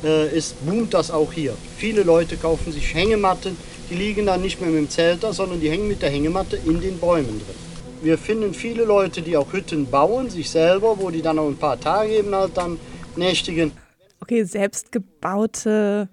äh, 0.02 0.36
ist, 0.36 0.66
boomt 0.66 0.94
das 0.94 1.12
auch 1.12 1.32
hier. 1.32 1.54
Viele 1.76 2.02
Leute 2.02 2.36
kaufen 2.36 2.72
sich 2.72 2.94
Hängematten, 2.94 3.56
die 3.90 3.94
liegen 3.94 4.26
dann 4.26 4.42
nicht 4.42 4.60
mehr 4.60 4.70
mit 4.70 4.80
dem 4.80 4.90
Zelt 4.90 5.22
da, 5.22 5.32
sondern 5.32 5.60
die 5.60 5.70
hängen 5.70 5.86
mit 5.86 6.02
der 6.02 6.10
Hängematte 6.10 6.56
in 6.56 6.80
den 6.80 6.98
Bäumen 6.98 7.40
drin. 7.46 7.67
Wir 8.00 8.16
finden 8.16 8.54
viele 8.54 8.84
Leute, 8.84 9.22
die 9.22 9.36
auch 9.36 9.52
Hütten 9.52 9.90
bauen, 9.90 10.30
sich 10.30 10.50
selber, 10.50 10.98
wo 10.98 11.10
die 11.10 11.22
dann 11.22 11.38
auch 11.38 11.48
ein 11.48 11.56
paar 11.56 11.78
Tage 11.78 12.12
eben 12.12 12.34
halt 12.34 12.56
dann 12.56 12.78
nächtigen. 13.16 13.72
Okay, 14.20 14.44
selbstgebaute 14.44 16.08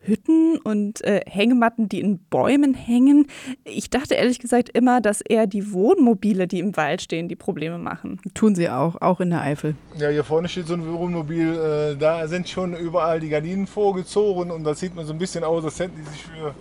Hütten 0.00 0.58
und 0.58 1.04
äh, 1.04 1.20
Hängematten, 1.26 1.88
die 1.88 2.00
in 2.00 2.18
Bäumen 2.30 2.74
hängen. 2.74 3.26
Ich 3.64 3.90
dachte 3.90 4.14
ehrlich 4.14 4.38
gesagt 4.38 4.70
immer, 4.70 5.00
dass 5.00 5.20
eher 5.20 5.46
die 5.46 5.72
Wohnmobile, 5.72 6.46
die 6.48 6.60
im 6.60 6.76
Wald 6.76 7.02
stehen, 7.02 7.28
die 7.28 7.36
Probleme 7.36 7.78
machen. 7.78 8.20
Tun 8.34 8.54
sie 8.54 8.68
auch, 8.70 9.00
auch 9.00 9.20
in 9.20 9.30
der 9.30 9.42
Eifel. 9.42 9.74
Ja, 9.98 10.08
hier 10.08 10.24
vorne 10.24 10.48
steht 10.48 10.66
so 10.66 10.74
ein 10.74 10.86
Wohnmobil. 10.86 11.54
Äh, 11.54 11.96
da 11.96 12.26
sind 12.26 12.48
schon 12.48 12.74
überall 12.74 13.20
die 13.20 13.28
Gardinen 13.28 13.66
vorgezogen 13.66 14.50
und 14.50 14.64
das 14.64 14.80
sieht 14.80 14.94
man 14.94 15.04
so 15.04 15.12
ein 15.12 15.18
bisschen 15.18 15.44
aus, 15.44 15.64
als 15.64 15.78
hätten 15.78 15.96
die 15.96 16.10
sich 16.10 16.22
für 16.22 16.54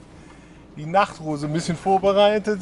die 0.75 0.85
Nachtruhe 0.85 1.37
so 1.37 1.47
ein 1.47 1.53
bisschen 1.53 1.77
vorbereitet. 1.77 2.59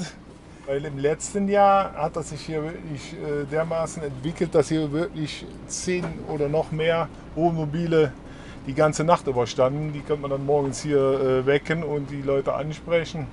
Weil 0.67 0.83
im 0.83 0.97
letzten 0.97 1.47
Jahr 1.47 1.93
hat 1.93 2.15
das 2.15 2.29
sich 2.29 2.41
hier 2.41 2.63
wirklich 2.63 3.13
äh, 3.13 3.45
dermaßen 3.51 4.01
entwickelt, 4.01 4.55
dass 4.55 4.69
hier 4.69 4.91
wirklich 4.91 5.45
zehn 5.67 6.03
oder 6.27 6.49
noch 6.49 6.71
mehr 6.71 7.07
Wohnmobile 7.35 8.11
die 8.65 8.73
ganze 8.73 9.03
Nacht 9.03 9.27
überstanden. 9.27 9.93
Die 9.93 9.99
könnte 9.99 10.23
man 10.23 10.31
dann 10.31 10.45
morgens 10.45 10.81
hier 10.81 10.97
äh, 10.97 11.45
wecken 11.45 11.83
und 11.83 12.09
die 12.09 12.23
Leute 12.23 12.53
ansprechen. 12.53 13.27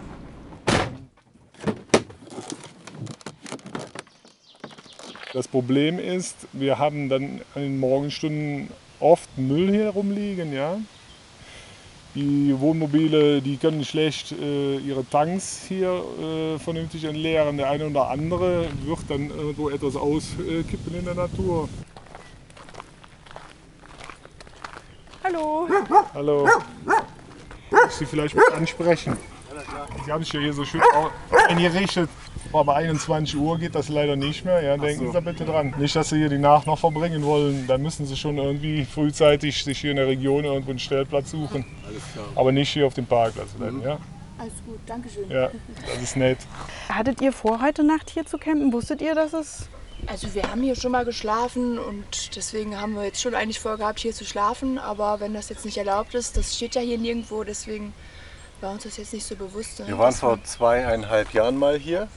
Das 5.33 5.49
Problem 5.49 5.99
ist, 5.99 6.37
wir 6.53 6.79
haben 6.79 7.09
dann 7.09 7.41
in 7.55 7.63
den 7.63 7.81
Morgenstunden 7.81 8.69
oft 9.01 9.39
Müll 9.39 9.71
hier 9.71 9.89
rumliegen. 9.89 10.53
Ja? 10.53 10.77
Die 12.15 12.55
Wohnmobile, 12.59 13.41
die 13.41 13.57
können 13.57 13.83
schlecht 13.85 14.33
äh, 14.33 14.77
ihre 14.77 15.09
Tanks 15.09 15.63
hier 15.67 16.05
äh, 16.21 16.59
vernünftig 16.59 17.05
entleeren. 17.05 17.57
Der 17.57 17.71
eine 17.71 17.87
oder 17.87 18.11
andere 18.11 18.67
wird 18.85 18.99
dann 19.09 19.31
irgendwo 19.31 19.71
etwas 19.71 19.97
auskippen 19.97 20.95
in 20.95 21.07
der 21.07 21.15
Natur. 21.15 21.71
Hallo. 25.25 25.69
Hallo. 26.13 26.49
Ich 27.89 27.95
Sie 27.95 28.05
vielleicht 28.05 28.37
mal 28.37 28.53
ansprechen. 28.57 29.17
Sie 30.05 30.13
haben 30.13 30.23
sich 30.23 30.33
ja 30.35 30.41
hier 30.41 30.53
so 30.53 30.67
schön 30.67 30.83
eingerichtet. 31.49 32.11
Aber 32.53 32.77
21 32.77 33.37
Uhr 33.37 33.59
geht 33.59 33.75
das 33.75 33.89
leider 33.89 34.17
nicht 34.17 34.45
mehr. 34.45 34.63
Ja, 34.63 34.77
denken 34.77 35.07
so. 35.07 35.07
Sie 35.07 35.13
da 35.13 35.21
bitte 35.21 35.45
dran. 35.45 35.75
Nicht, 35.79 35.97
dass 35.97 36.11
Sie 36.11 36.19
hier 36.19 36.29
die 36.29 36.39
Nacht 36.39 36.67
noch 36.67 36.79
verbringen 36.79 37.25
wollen. 37.25 37.67
Dann 37.67 37.83
müssen 37.83 38.07
Sie 38.07 38.17
schon 38.17 38.39
irgendwie 38.39 38.85
frühzeitig 38.85 39.65
sich 39.65 39.79
hier 39.79 39.91
in 39.91 39.97
der 39.97 40.07
Region 40.07 40.45
irgendwo 40.45 40.71
einen 40.71 40.79
Stellplatz 40.79 41.31
suchen. 41.31 41.65
Aber 42.35 42.53
nicht 42.53 42.71
hier 42.71 42.87
auf 42.87 42.95
dem 42.95 43.07
Parkplatz 43.07 43.51
bleiben. 43.53 43.79
Mhm. 43.79 43.83
Ja? 43.83 43.99
Alles 44.39 44.55
gut, 44.67 44.81
danke 44.87 45.09
schön. 45.09 45.31
Ja, 45.31 45.51
das 45.87 46.03
ist 46.03 46.17
nett. 46.17 46.39
Hattet 46.89 47.21
ihr 47.21 47.33
vor, 47.33 47.63
heute 47.63 47.85
Nacht 47.85 48.11
hier 48.11 48.27
zu 48.27 48.39
campen? 48.39 48.73
Wusstet 48.73 49.01
ihr, 49.01 49.15
dass 49.15 49.33
es 49.33 49.69
also 50.07 50.35
wir 50.35 50.43
haben 50.51 50.63
hier 50.63 50.75
schon 50.75 50.91
mal 50.91 51.05
geschlafen 51.05 51.79
und 51.79 52.35
deswegen 52.35 52.81
haben 52.81 52.95
wir 52.95 53.05
jetzt 53.05 53.21
schon 53.21 53.35
eigentlich 53.35 53.61
vorgehabt, 53.61 54.01
hier 54.01 54.13
zu 54.13 54.25
schlafen. 54.25 54.79
Aber 54.79 55.21
wenn 55.21 55.33
das 55.33 55.49
jetzt 55.49 55.65
nicht 55.65 55.79
erlaubt 55.79 56.15
ist, 56.15 56.37
das 56.37 56.57
steht 56.57 56.75
ja 56.75 56.81
hier 56.81 56.99
nirgendwo, 56.99 57.45
deswegen 57.45 57.95
war 58.61 58.73
uns 58.73 58.83
das 58.83 58.97
jetzt 58.97 59.13
nicht 59.13 59.25
so 59.25 59.37
bewusst. 59.37 59.87
Wir 59.87 59.99
waren 59.99 60.13
vor 60.13 60.43
zweieinhalb 60.43 61.33
Jahren 61.33 61.57
mal 61.57 61.79
hier. 61.79 62.09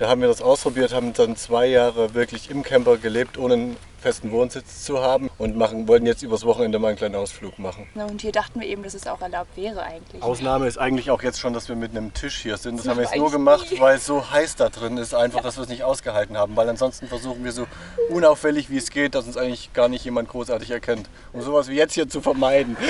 Da 0.00 0.08
haben 0.08 0.22
wir 0.22 0.28
das 0.28 0.40
ausprobiert, 0.40 0.94
haben 0.94 1.12
dann 1.12 1.36
zwei 1.36 1.66
Jahre 1.66 2.14
wirklich 2.14 2.48
im 2.48 2.62
Camper 2.62 2.96
gelebt, 2.96 3.36
ohne 3.36 3.76
festen 4.00 4.30
Wohnsitz 4.32 4.84
zu 4.84 5.00
haben 5.00 5.30
und 5.38 5.56
machen, 5.56 5.86
wollten 5.86 6.06
jetzt 6.06 6.22
übers 6.22 6.44
Wochenende 6.44 6.78
mal 6.78 6.88
einen 6.88 6.96
kleinen 6.96 7.14
Ausflug 7.14 7.58
machen. 7.58 7.86
Na, 7.94 8.04
und 8.06 8.20
hier 8.20 8.32
dachten 8.32 8.60
wir 8.60 8.66
eben, 8.66 8.82
dass 8.82 8.94
es 8.94 9.06
auch 9.06 9.20
erlaubt 9.20 9.56
wäre 9.56 9.82
eigentlich. 9.82 10.22
Ausnahme 10.22 10.66
ist 10.66 10.78
eigentlich 10.78 11.10
auch 11.10 11.22
jetzt 11.22 11.38
schon, 11.38 11.52
dass 11.52 11.68
wir 11.68 11.76
mit 11.76 11.90
einem 11.90 12.12
Tisch 12.14 12.38
hier 12.38 12.56
sind. 12.56 12.76
Das 12.78 12.84
Das 12.84 12.90
haben 12.90 12.98
wir 12.98 13.04
jetzt 13.04 13.16
nur 13.16 13.30
gemacht, 13.30 13.70
nie. 13.70 13.80
weil 13.80 13.96
es 13.96 14.06
so 14.06 14.30
heiß 14.30 14.56
da 14.56 14.68
drin 14.68 14.96
ist, 14.96 15.14
einfach, 15.14 15.40
dass 15.42 15.56
wir 15.56 15.62
es 15.62 15.68
nicht 15.68 15.84
ausgehalten 15.84 16.36
haben. 16.36 16.56
Weil 16.56 16.68
ansonsten 16.68 17.06
versuchen 17.08 17.44
wir 17.44 17.52
so 17.52 17.66
unauffällig 18.08 18.70
wie 18.70 18.78
es 18.78 18.90
geht, 18.90 19.14
dass 19.14 19.26
uns 19.26 19.36
eigentlich 19.36 19.72
gar 19.72 19.88
nicht 19.88 20.04
jemand 20.04 20.28
großartig 20.28 20.70
erkennt. 20.70 21.08
Um 21.32 21.42
sowas 21.42 21.68
wie 21.68 21.74
jetzt 21.74 21.94
hier 21.94 22.08
zu 22.08 22.20
vermeiden. 22.20 22.76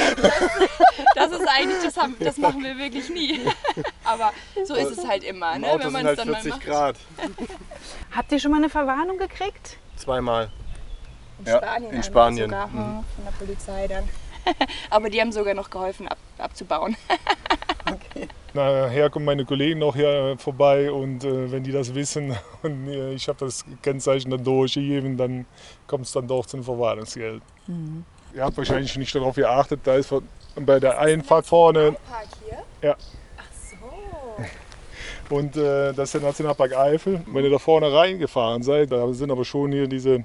Das 1.15 1.33
ist 1.33 1.47
eigentlich, 1.47 1.83
das, 1.83 1.97
haben, 1.97 2.17
das 2.19 2.39
machen 2.39 2.63
wir 2.63 2.79
wirklich 2.79 3.11
nie. 3.11 3.41
Aber 4.05 4.33
so 4.65 4.75
ist 4.75 4.97
es 4.97 5.07
halt 5.07 5.23
immer, 5.25 5.55
Im 5.55 5.63
ne? 5.63 5.69
Auto 5.69 5.85
wenn 5.85 5.93
man 5.93 6.03
sind 6.07 6.13
es 6.13 6.19
halt 6.19 6.19
dann 6.19 6.29
mal 6.31 6.41
40 6.43 6.51
macht. 6.51 6.65
Grad. 6.65 6.97
Habt 8.13 8.33
ihr 8.33 8.39
schon 8.41 8.51
mal 8.51 8.59
eine 8.59 8.71
Verwarnung 8.71 9.19
gekriegt? 9.19 9.77
Zweimal. 9.97 10.51
In 11.41 11.47
Ja, 11.47 11.59
Spanien, 11.59 11.93
in 11.93 12.03
Spanien. 12.03 12.45
Sogar, 12.51 12.67
Mhm. 12.69 12.73
hm, 12.79 13.05
von 13.17 13.25
der 13.25 13.33
Polizei 13.47 13.87
dann. 13.89 14.09
Aber 14.91 15.11
die 15.11 15.21
haben 15.21 15.33
sogar 15.33 15.55
noch 15.55 15.69
geholfen 15.71 16.09
ab, 16.09 16.19
abzubauen. 16.39 16.97
Nachher 18.53 19.11
kommen 19.11 19.25
meine 19.27 19.45
Kollegen 19.45 19.79
noch 19.79 19.95
hier 19.95 20.35
vorbei 20.39 20.91
und 20.91 21.23
äh, 21.25 21.53
wenn 21.53 21.63
die 21.63 21.71
das 21.73 21.95
wissen 21.95 22.37
und 22.63 22.89
äh, 22.89 23.13
ich 23.13 23.29
habe 23.29 23.39
das 23.39 23.65
Kennzeichen 23.83 24.31
dann 24.31 24.43
durchgegeben, 24.43 25.17
dann 25.17 25.47
kommt 25.87 26.07
es 26.07 26.13
dann 26.13 26.27
doch 26.27 26.47
zum 26.47 26.65
Verwarnungsgeld. 26.65 27.43
Mhm. 27.69 28.05
Ihr 28.35 28.45
habt 28.45 28.57
wahrscheinlich 28.57 28.97
nicht 28.97 29.15
darauf 29.15 29.37
geachtet, 29.37 29.81
da 29.85 29.95
ist 29.95 30.09
von- 30.09 30.27
bei 30.57 30.81
der 30.81 30.99
Einfahrt 30.99 31.47
vorne. 31.47 31.97
Ja. 32.83 32.97
Und 35.29 35.57
äh, 35.57 35.93
das 35.93 36.09
ist 36.09 36.15
der 36.15 36.23
Nationalpark 36.23 36.77
Eifel. 36.77 37.23
Wenn 37.27 37.45
ihr 37.45 37.51
da 37.51 37.59
vorne 37.59 37.93
reingefahren 37.93 38.65
seid, 38.65 38.91
da 38.91 39.13
sind 39.13 39.31
aber 39.31 39.45
schon 39.45 39.71
hier 39.71 39.87
diese 39.87 40.25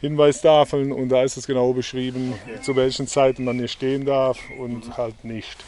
Hinweistafeln 0.00 0.92
und 0.92 1.10
da 1.10 1.22
ist 1.22 1.36
es 1.36 1.46
genau 1.46 1.72
beschrieben, 1.72 2.34
zu 2.62 2.74
welchen 2.74 3.06
Zeiten 3.06 3.44
man 3.44 3.58
hier 3.58 3.68
stehen 3.68 4.06
darf 4.06 4.38
und 4.58 4.96
halt 4.96 5.24
nicht. 5.24 5.64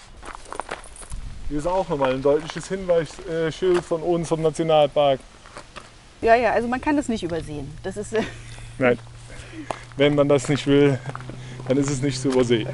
Hier 1.48 1.58
ist 1.58 1.66
auch 1.66 1.86
nochmal 1.88 2.14
ein 2.14 2.22
deutliches 2.22 2.66
Hinweisschild 2.68 3.84
von 3.84 4.02
uns 4.02 4.28
vom 4.28 4.40
Nationalpark. 4.40 5.20
Ja, 6.22 6.34
ja, 6.34 6.52
also 6.52 6.66
man 6.66 6.80
kann 6.80 6.96
das 6.96 7.08
nicht 7.08 7.22
übersehen. 7.22 7.70
Das 7.82 7.96
ist. 7.96 8.14
Nein, 8.78 8.98
wenn 9.96 10.14
man 10.14 10.28
das 10.28 10.48
nicht 10.48 10.66
will, 10.66 10.98
dann 11.68 11.76
ist 11.76 11.90
es 11.90 12.00
nicht 12.00 12.18
zu 12.18 12.28
übersehen. 12.28 12.68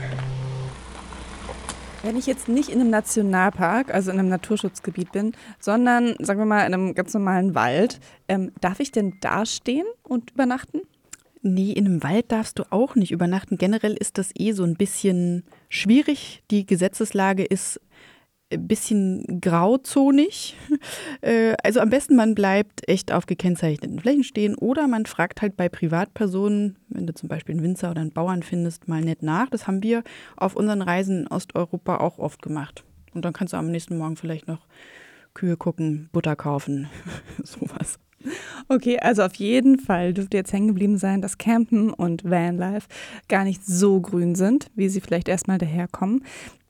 Wenn 2.04 2.16
ich 2.16 2.26
jetzt 2.26 2.48
nicht 2.48 2.68
in 2.68 2.80
einem 2.80 2.90
Nationalpark, 2.90 3.92
also 3.92 4.12
in 4.12 4.20
einem 4.20 4.28
Naturschutzgebiet 4.28 5.11
bin, 5.11 5.32
sondern, 5.59 6.14
sagen 6.20 6.38
wir 6.38 6.46
mal, 6.46 6.64
in 6.64 6.72
einem 6.72 6.94
ganz 6.94 7.12
normalen 7.12 7.56
Wald, 7.56 7.98
ähm, 8.28 8.52
darf 8.61 8.78
ich 8.78 8.92
denn 8.92 9.14
da 9.20 9.44
stehen 9.44 9.86
und 10.04 10.30
übernachten? 10.30 10.82
Nee, 11.55 11.72
in 11.72 11.86
einem 11.86 12.03
Wald 12.03 12.30
darfst 12.32 12.59
du 12.59 12.64
auch 12.70 12.94
nicht 12.94 13.11
übernachten. 13.11 13.59
Generell 13.59 13.94
ist 13.94 14.18
das 14.18 14.30
eh 14.36 14.53
so 14.53 14.64
ein 14.64 14.74
bisschen 14.74 15.44
schwierig. 15.68 16.42
Die 16.51 16.66
Gesetzeslage 16.66 17.44
ist 17.44 17.80
ein 18.53 18.66
bisschen 18.66 19.40
grauzonig. 19.40 20.57
Äh, 21.20 21.55
Also 21.64 21.80
am 21.80 21.90
besten 21.90 22.14
man 22.14 22.34
bleibt 22.34 22.88
echt 22.88 23.12
auf 23.12 23.26
gekennzeichneten 23.26 23.99
Flächen 23.99 24.22
stehen 24.22 24.55
oder 24.55 24.86
man 24.86 25.05
fragt 25.05 25.42
halt 25.42 25.57
bei 25.57 25.68
Privatpersonen, 25.68 26.76
wenn 26.88 27.07
du 27.07 27.14
zum 27.14 27.28
Beispiel 27.28 27.57
einen 27.57 27.64
Winzer 27.64 27.90
oder 27.90 28.03
einen 28.03 28.12
Bauern 28.12 28.44
findest, 28.44 28.86
mal 28.86 29.01
nett 29.01 29.22
nach. 29.22 29.51
Das 29.51 29.66
haben 29.66 29.82
wir 29.82 30.05
auf 30.36 30.55
unseren 30.55 30.80
Reisen 30.82 31.22
in 31.22 31.26
Osteuropa 31.28 31.96
auch 31.96 32.18
oft 32.18 32.40
gemacht. 32.40 32.84
Und 33.14 33.24
dann 33.24 33.32
kannst 33.32 33.53
du 33.53 33.57
am 33.57 33.70
nächsten 33.70 33.99
Morgen 33.99 34.16
vielleicht 34.16 34.46
noch 34.46 34.66
Kühe 35.34 35.57
gucken, 35.57 36.09
Butter 36.12 36.36
kaufen, 36.36 36.88
sowas. 37.42 37.99
Okay, 38.68 38.98
also 38.98 39.22
auf 39.22 39.34
jeden 39.34 39.78
Fall 39.78 40.12
dürfte 40.12 40.36
jetzt 40.36 40.52
hängen 40.52 40.68
geblieben 40.68 40.98
sein, 40.98 41.22
dass 41.22 41.38
Campen 41.38 41.90
und 41.90 42.24
Vanlife 42.24 42.88
gar 43.28 43.44
nicht 43.44 43.64
so 43.64 44.00
grün 44.00 44.34
sind, 44.34 44.70
wie 44.74 44.88
sie 44.88 45.00
vielleicht 45.00 45.28
erstmal 45.28 45.58
daherkommen. 45.58 46.24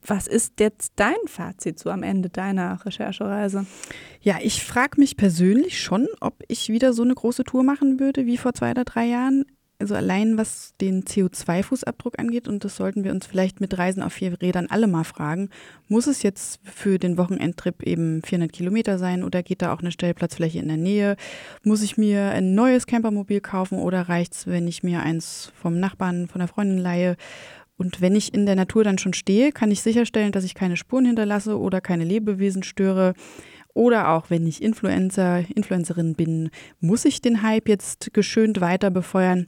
Was 0.05 0.27
ist 0.27 0.59
jetzt 0.59 0.93
dein 0.95 1.17
Fazit 1.25 1.77
so 1.77 1.89
am 1.89 2.03
Ende 2.03 2.29
deiner 2.29 2.85
Recherchereise? 2.85 3.65
Ja, 4.21 4.37
ich 4.41 4.63
frage 4.63 4.99
mich 4.99 5.17
persönlich 5.17 5.81
schon, 5.81 6.07
ob 6.21 6.41
ich 6.47 6.69
wieder 6.69 6.93
so 6.93 7.03
eine 7.03 7.15
große 7.15 7.43
Tour 7.43 7.63
machen 7.63 7.99
würde 7.99 8.25
wie 8.25 8.37
vor 8.37 8.53
zwei 8.53 8.71
oder 8.71 8.85
drei 8.85 9.05
Jahren. 9.05 9.45
Also 9.81 9.95
allein 9.95 10.37
was 10.37 10.73
den 10.81 11.05
CO2-Fußabdruck 11.05 12.19
angeht, 12.19 12.49
und 12.49 12.65
das 12.65 12.75
sollten 12.75 13.05
wir 13.05 13.11
uns 13.11 13.25
vielleicht 13.25 13.61
mit 13.61 13.77
Reisen 13.77 14.03
auf 14.03 14.11
vier 14.11 14.41
Rädern 14.41 14.67
alle 14.69 14.87
mal 14.87 15.05
fragen, 15.05 15.49
muss 15.87 16.05
es 16.05 16.21
jetzt 16.21 16.59
für 16.65 16.99
den 16.99 17.17
Wochenendtrip 17.17 17.81
eben 17.83 18.21
400 18.21 18.51
Kilometer 18.51 18.99
sein 18.99 19.23
oder 19.23 19.41
geht 19.41 19.61
da 19.61 19.73
auch 19.73 19.79
eine 19.79 19.93
Stellplatzfläche 19.93 20.59
in 20.59 20.67
der 20.67 20.75
Nähe? 20.75 21.15
Muss 21.63 21.81
ich 21.81 21.97
mir 21.97 22.31
ein 22.31 22.55
neues 22.55 22.87
Campermobil 22.87 23.39
kaufen 23.39 23.79
oder 23.79 24.09
reicht 24.09 24.33
es, 24.33 24.47
wenn 24.47 24.67
ich 24.67 24.83
mir 24.83 25.01
eins 25.01 25.53
vom 25.55 25.79
Nachbarn, 25.79 26.27
von 26.27 26.39
der 26.39 26.49
Freundin 26.49 26.79
leihe? 26.79 27.15
Und 27.77 28.01
wenn 28.01 28.17
ich 28.17 28.33
in 28.33 28.45
der 28.45 28.55
Natur 28.55 28.83
dann 28.83 28.97
schon 28.97 29.13
stehe, 29.13 29.53
kann 29.53 29.71
ich 29.71 29.81
sicherstellen, 29.81 30.33
dass 30.33 30.43
ich 30.43 30.55
keine 30.55 30.75
Spuren 30.75 31.05
hinterlasse 31.05 31.57
oder 31.57 31.79
keine 31.79 32.03
Lebewesen 32.03 32.63
störe. 32.63 33.13
Oder 33.73 34.09
auch 34.09 34.29
wenn 34.29 34.45
ich 34.47 34.61
Influencer, 34.61 35.43
Influencerin 35.55 36.15
bin, 36.15 36.49
muss 36.79 37.05
ich 37.05 37.21
den 37.21 37.43
Hype 37.43 37.69
jetzt 37.69 38.13
geschönt 38.13 38.61
weiter 38.61 38.89
befeuern. 38.89 39.45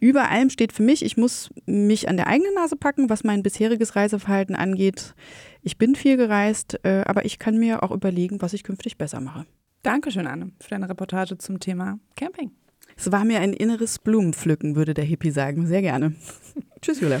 Über 0.00 0.30
allem 0.30 0.50
steht 0.50 0.72
für 0.72 0.82
mich, 0.82 1.04
ich 1.04 1.16
muss 1.16 1.50
mich 1.66 2.08
an 2.08 2.16
der 2.16 2.26
eigenen 2.26 2.54
Nase 2.54 2.76
packen, 2.76 3.08
was 3.08 3.24
mein 3.24 3.42
bisheriges 3.42 3.94
Reiseverhalten 3.94 4.56
angeht. 4.56 5.14
Ich 5.62 5.78
bin 5.78 5.94
viel 5.94 6.16
gereist, 6.16 6.80
äh, 6.82 7.02
aber 7.06 7.24
ich 7.24 7.38
kann 7.38 7.58
mir 7.58 7.82
auch 7.82 7.92
überlegen, 7.92 8.42
was 8.42 8.52
ich 8.52 8.64
künftig 8.64 8.98
besser 8.98 9.20
mache. 9.20 9.46
Dankeschön, 9.82 10.26
Anne, 10.26 10.50
für 10.60 10.70
deine 10.70 10.88
Reportage 10.88 11.38
zum 11.38 11.60
Thema 11.60 12.00
Camping. 12.16 12.50
Es 12.96 13.12
war 13.12 13.24
mir 13.24 13.40
ein 13.40 13.52
inneres 13.52 14.00
Blumenpflücken, 14.00 14.74
würde 14.74 14.92
der 14.92 15.04
Hippie 15.04 15.30
sagen. 15.30 15.66
Sehr 15.66 15.82
gerne. 15.82 16.14
Tschüss, 16.80 17.00
Julia. 17.00 17.20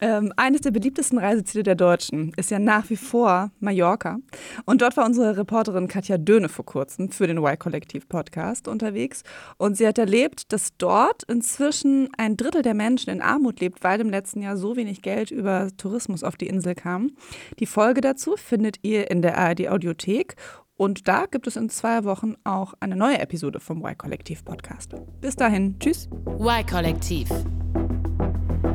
Ähm, 0.00 0.32
eines 0.36 0.62
der 0.62 0.72
beliebtesten 0.72 1.18
Reiseziele 1.18 1.62
der 1.62 1.76
Deutschen 1.76 2.32
ist 2.36 2.50
ja 2.50 2.58
nach 2.58 2.90
wie 2.90 2.96
vor 2.96 3.52
Mallorca. 3.60 4.18
Und 4.64 4.82
dort 4.82 4.96
war 4.96 5.06
unsere 5.06 5.36
Reporterin 5.36 5.86
Katja 5.86 6.18
Döhne 6.18 6.48
vor 6.48 6.64
kurzem 6.64 7.10
für 7.10 7.26
den 7.26 7.38
Y-Kollektiv-Podcast 7.38 8.66
unterwegs. 8.66 9.22
Und 9.56 9.76
sie 9.76 9.86
hat 9.86 9.98
erlebt, 9.98 10.52
dass 10.52 10.76
dort 10.76 11.22
inzwischen 11.24 12.08
ein 12.18 12.36
Drittel 12.36 12.62
der 12.62 12.74
Menschen 12.74 13.10
in 13.10 13.22
Armut 13.22 13.60
lebt, 13.60 13.84
weil 13.84 14.00
im 14.00 14.10
letzten 14.10 14.42
Jahr 14.42 14.56
so 14.56 14.76
wenig 14.76 15.00
Geld 15.00 15.30
über 15.30 15.68
Tourismus 15.76 16.24
auf 16.24 16.36
die 16.36 16.48
Insel 16.48 16.74
kam. 16.74 17.12
Die 17.60 17.66
Folge 17.66 18.00
dazu 18.00 18.36
findet 18.36 18.78
ihr 18.82 19.10
in 19.10 19.22
der 19.22 19.38
ARD-Audiothek. 19.38 20.34
Und 20.76 21.06
da 21.06 21.26
gibt 21.26 21.46
es 21.46 21.54
in 21.54 21.70
zwei 21.70 22.02
Wochen 22.02 22.34
auch 22.42 22.74
eine 22.80 22.96
neue 22.96 23.20
Episode 23.20 23.60
vom 23.60 23.84
Y-Kollektiv-Podcast. 23.84 24.96
Bis 25.20 25.36
dahin, 25.36 25.78
tschüss. 25.78 26.08
Y-Kollektiv. 26.40 27.28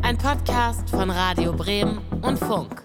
Ein 0.09 0.17
Podcast 0.17 0.89
von 0.89 1.11
Radio 1.11 1.53
Bremen 1.53 1.99
und 2.23 2.39
Funk. 2.39 2.81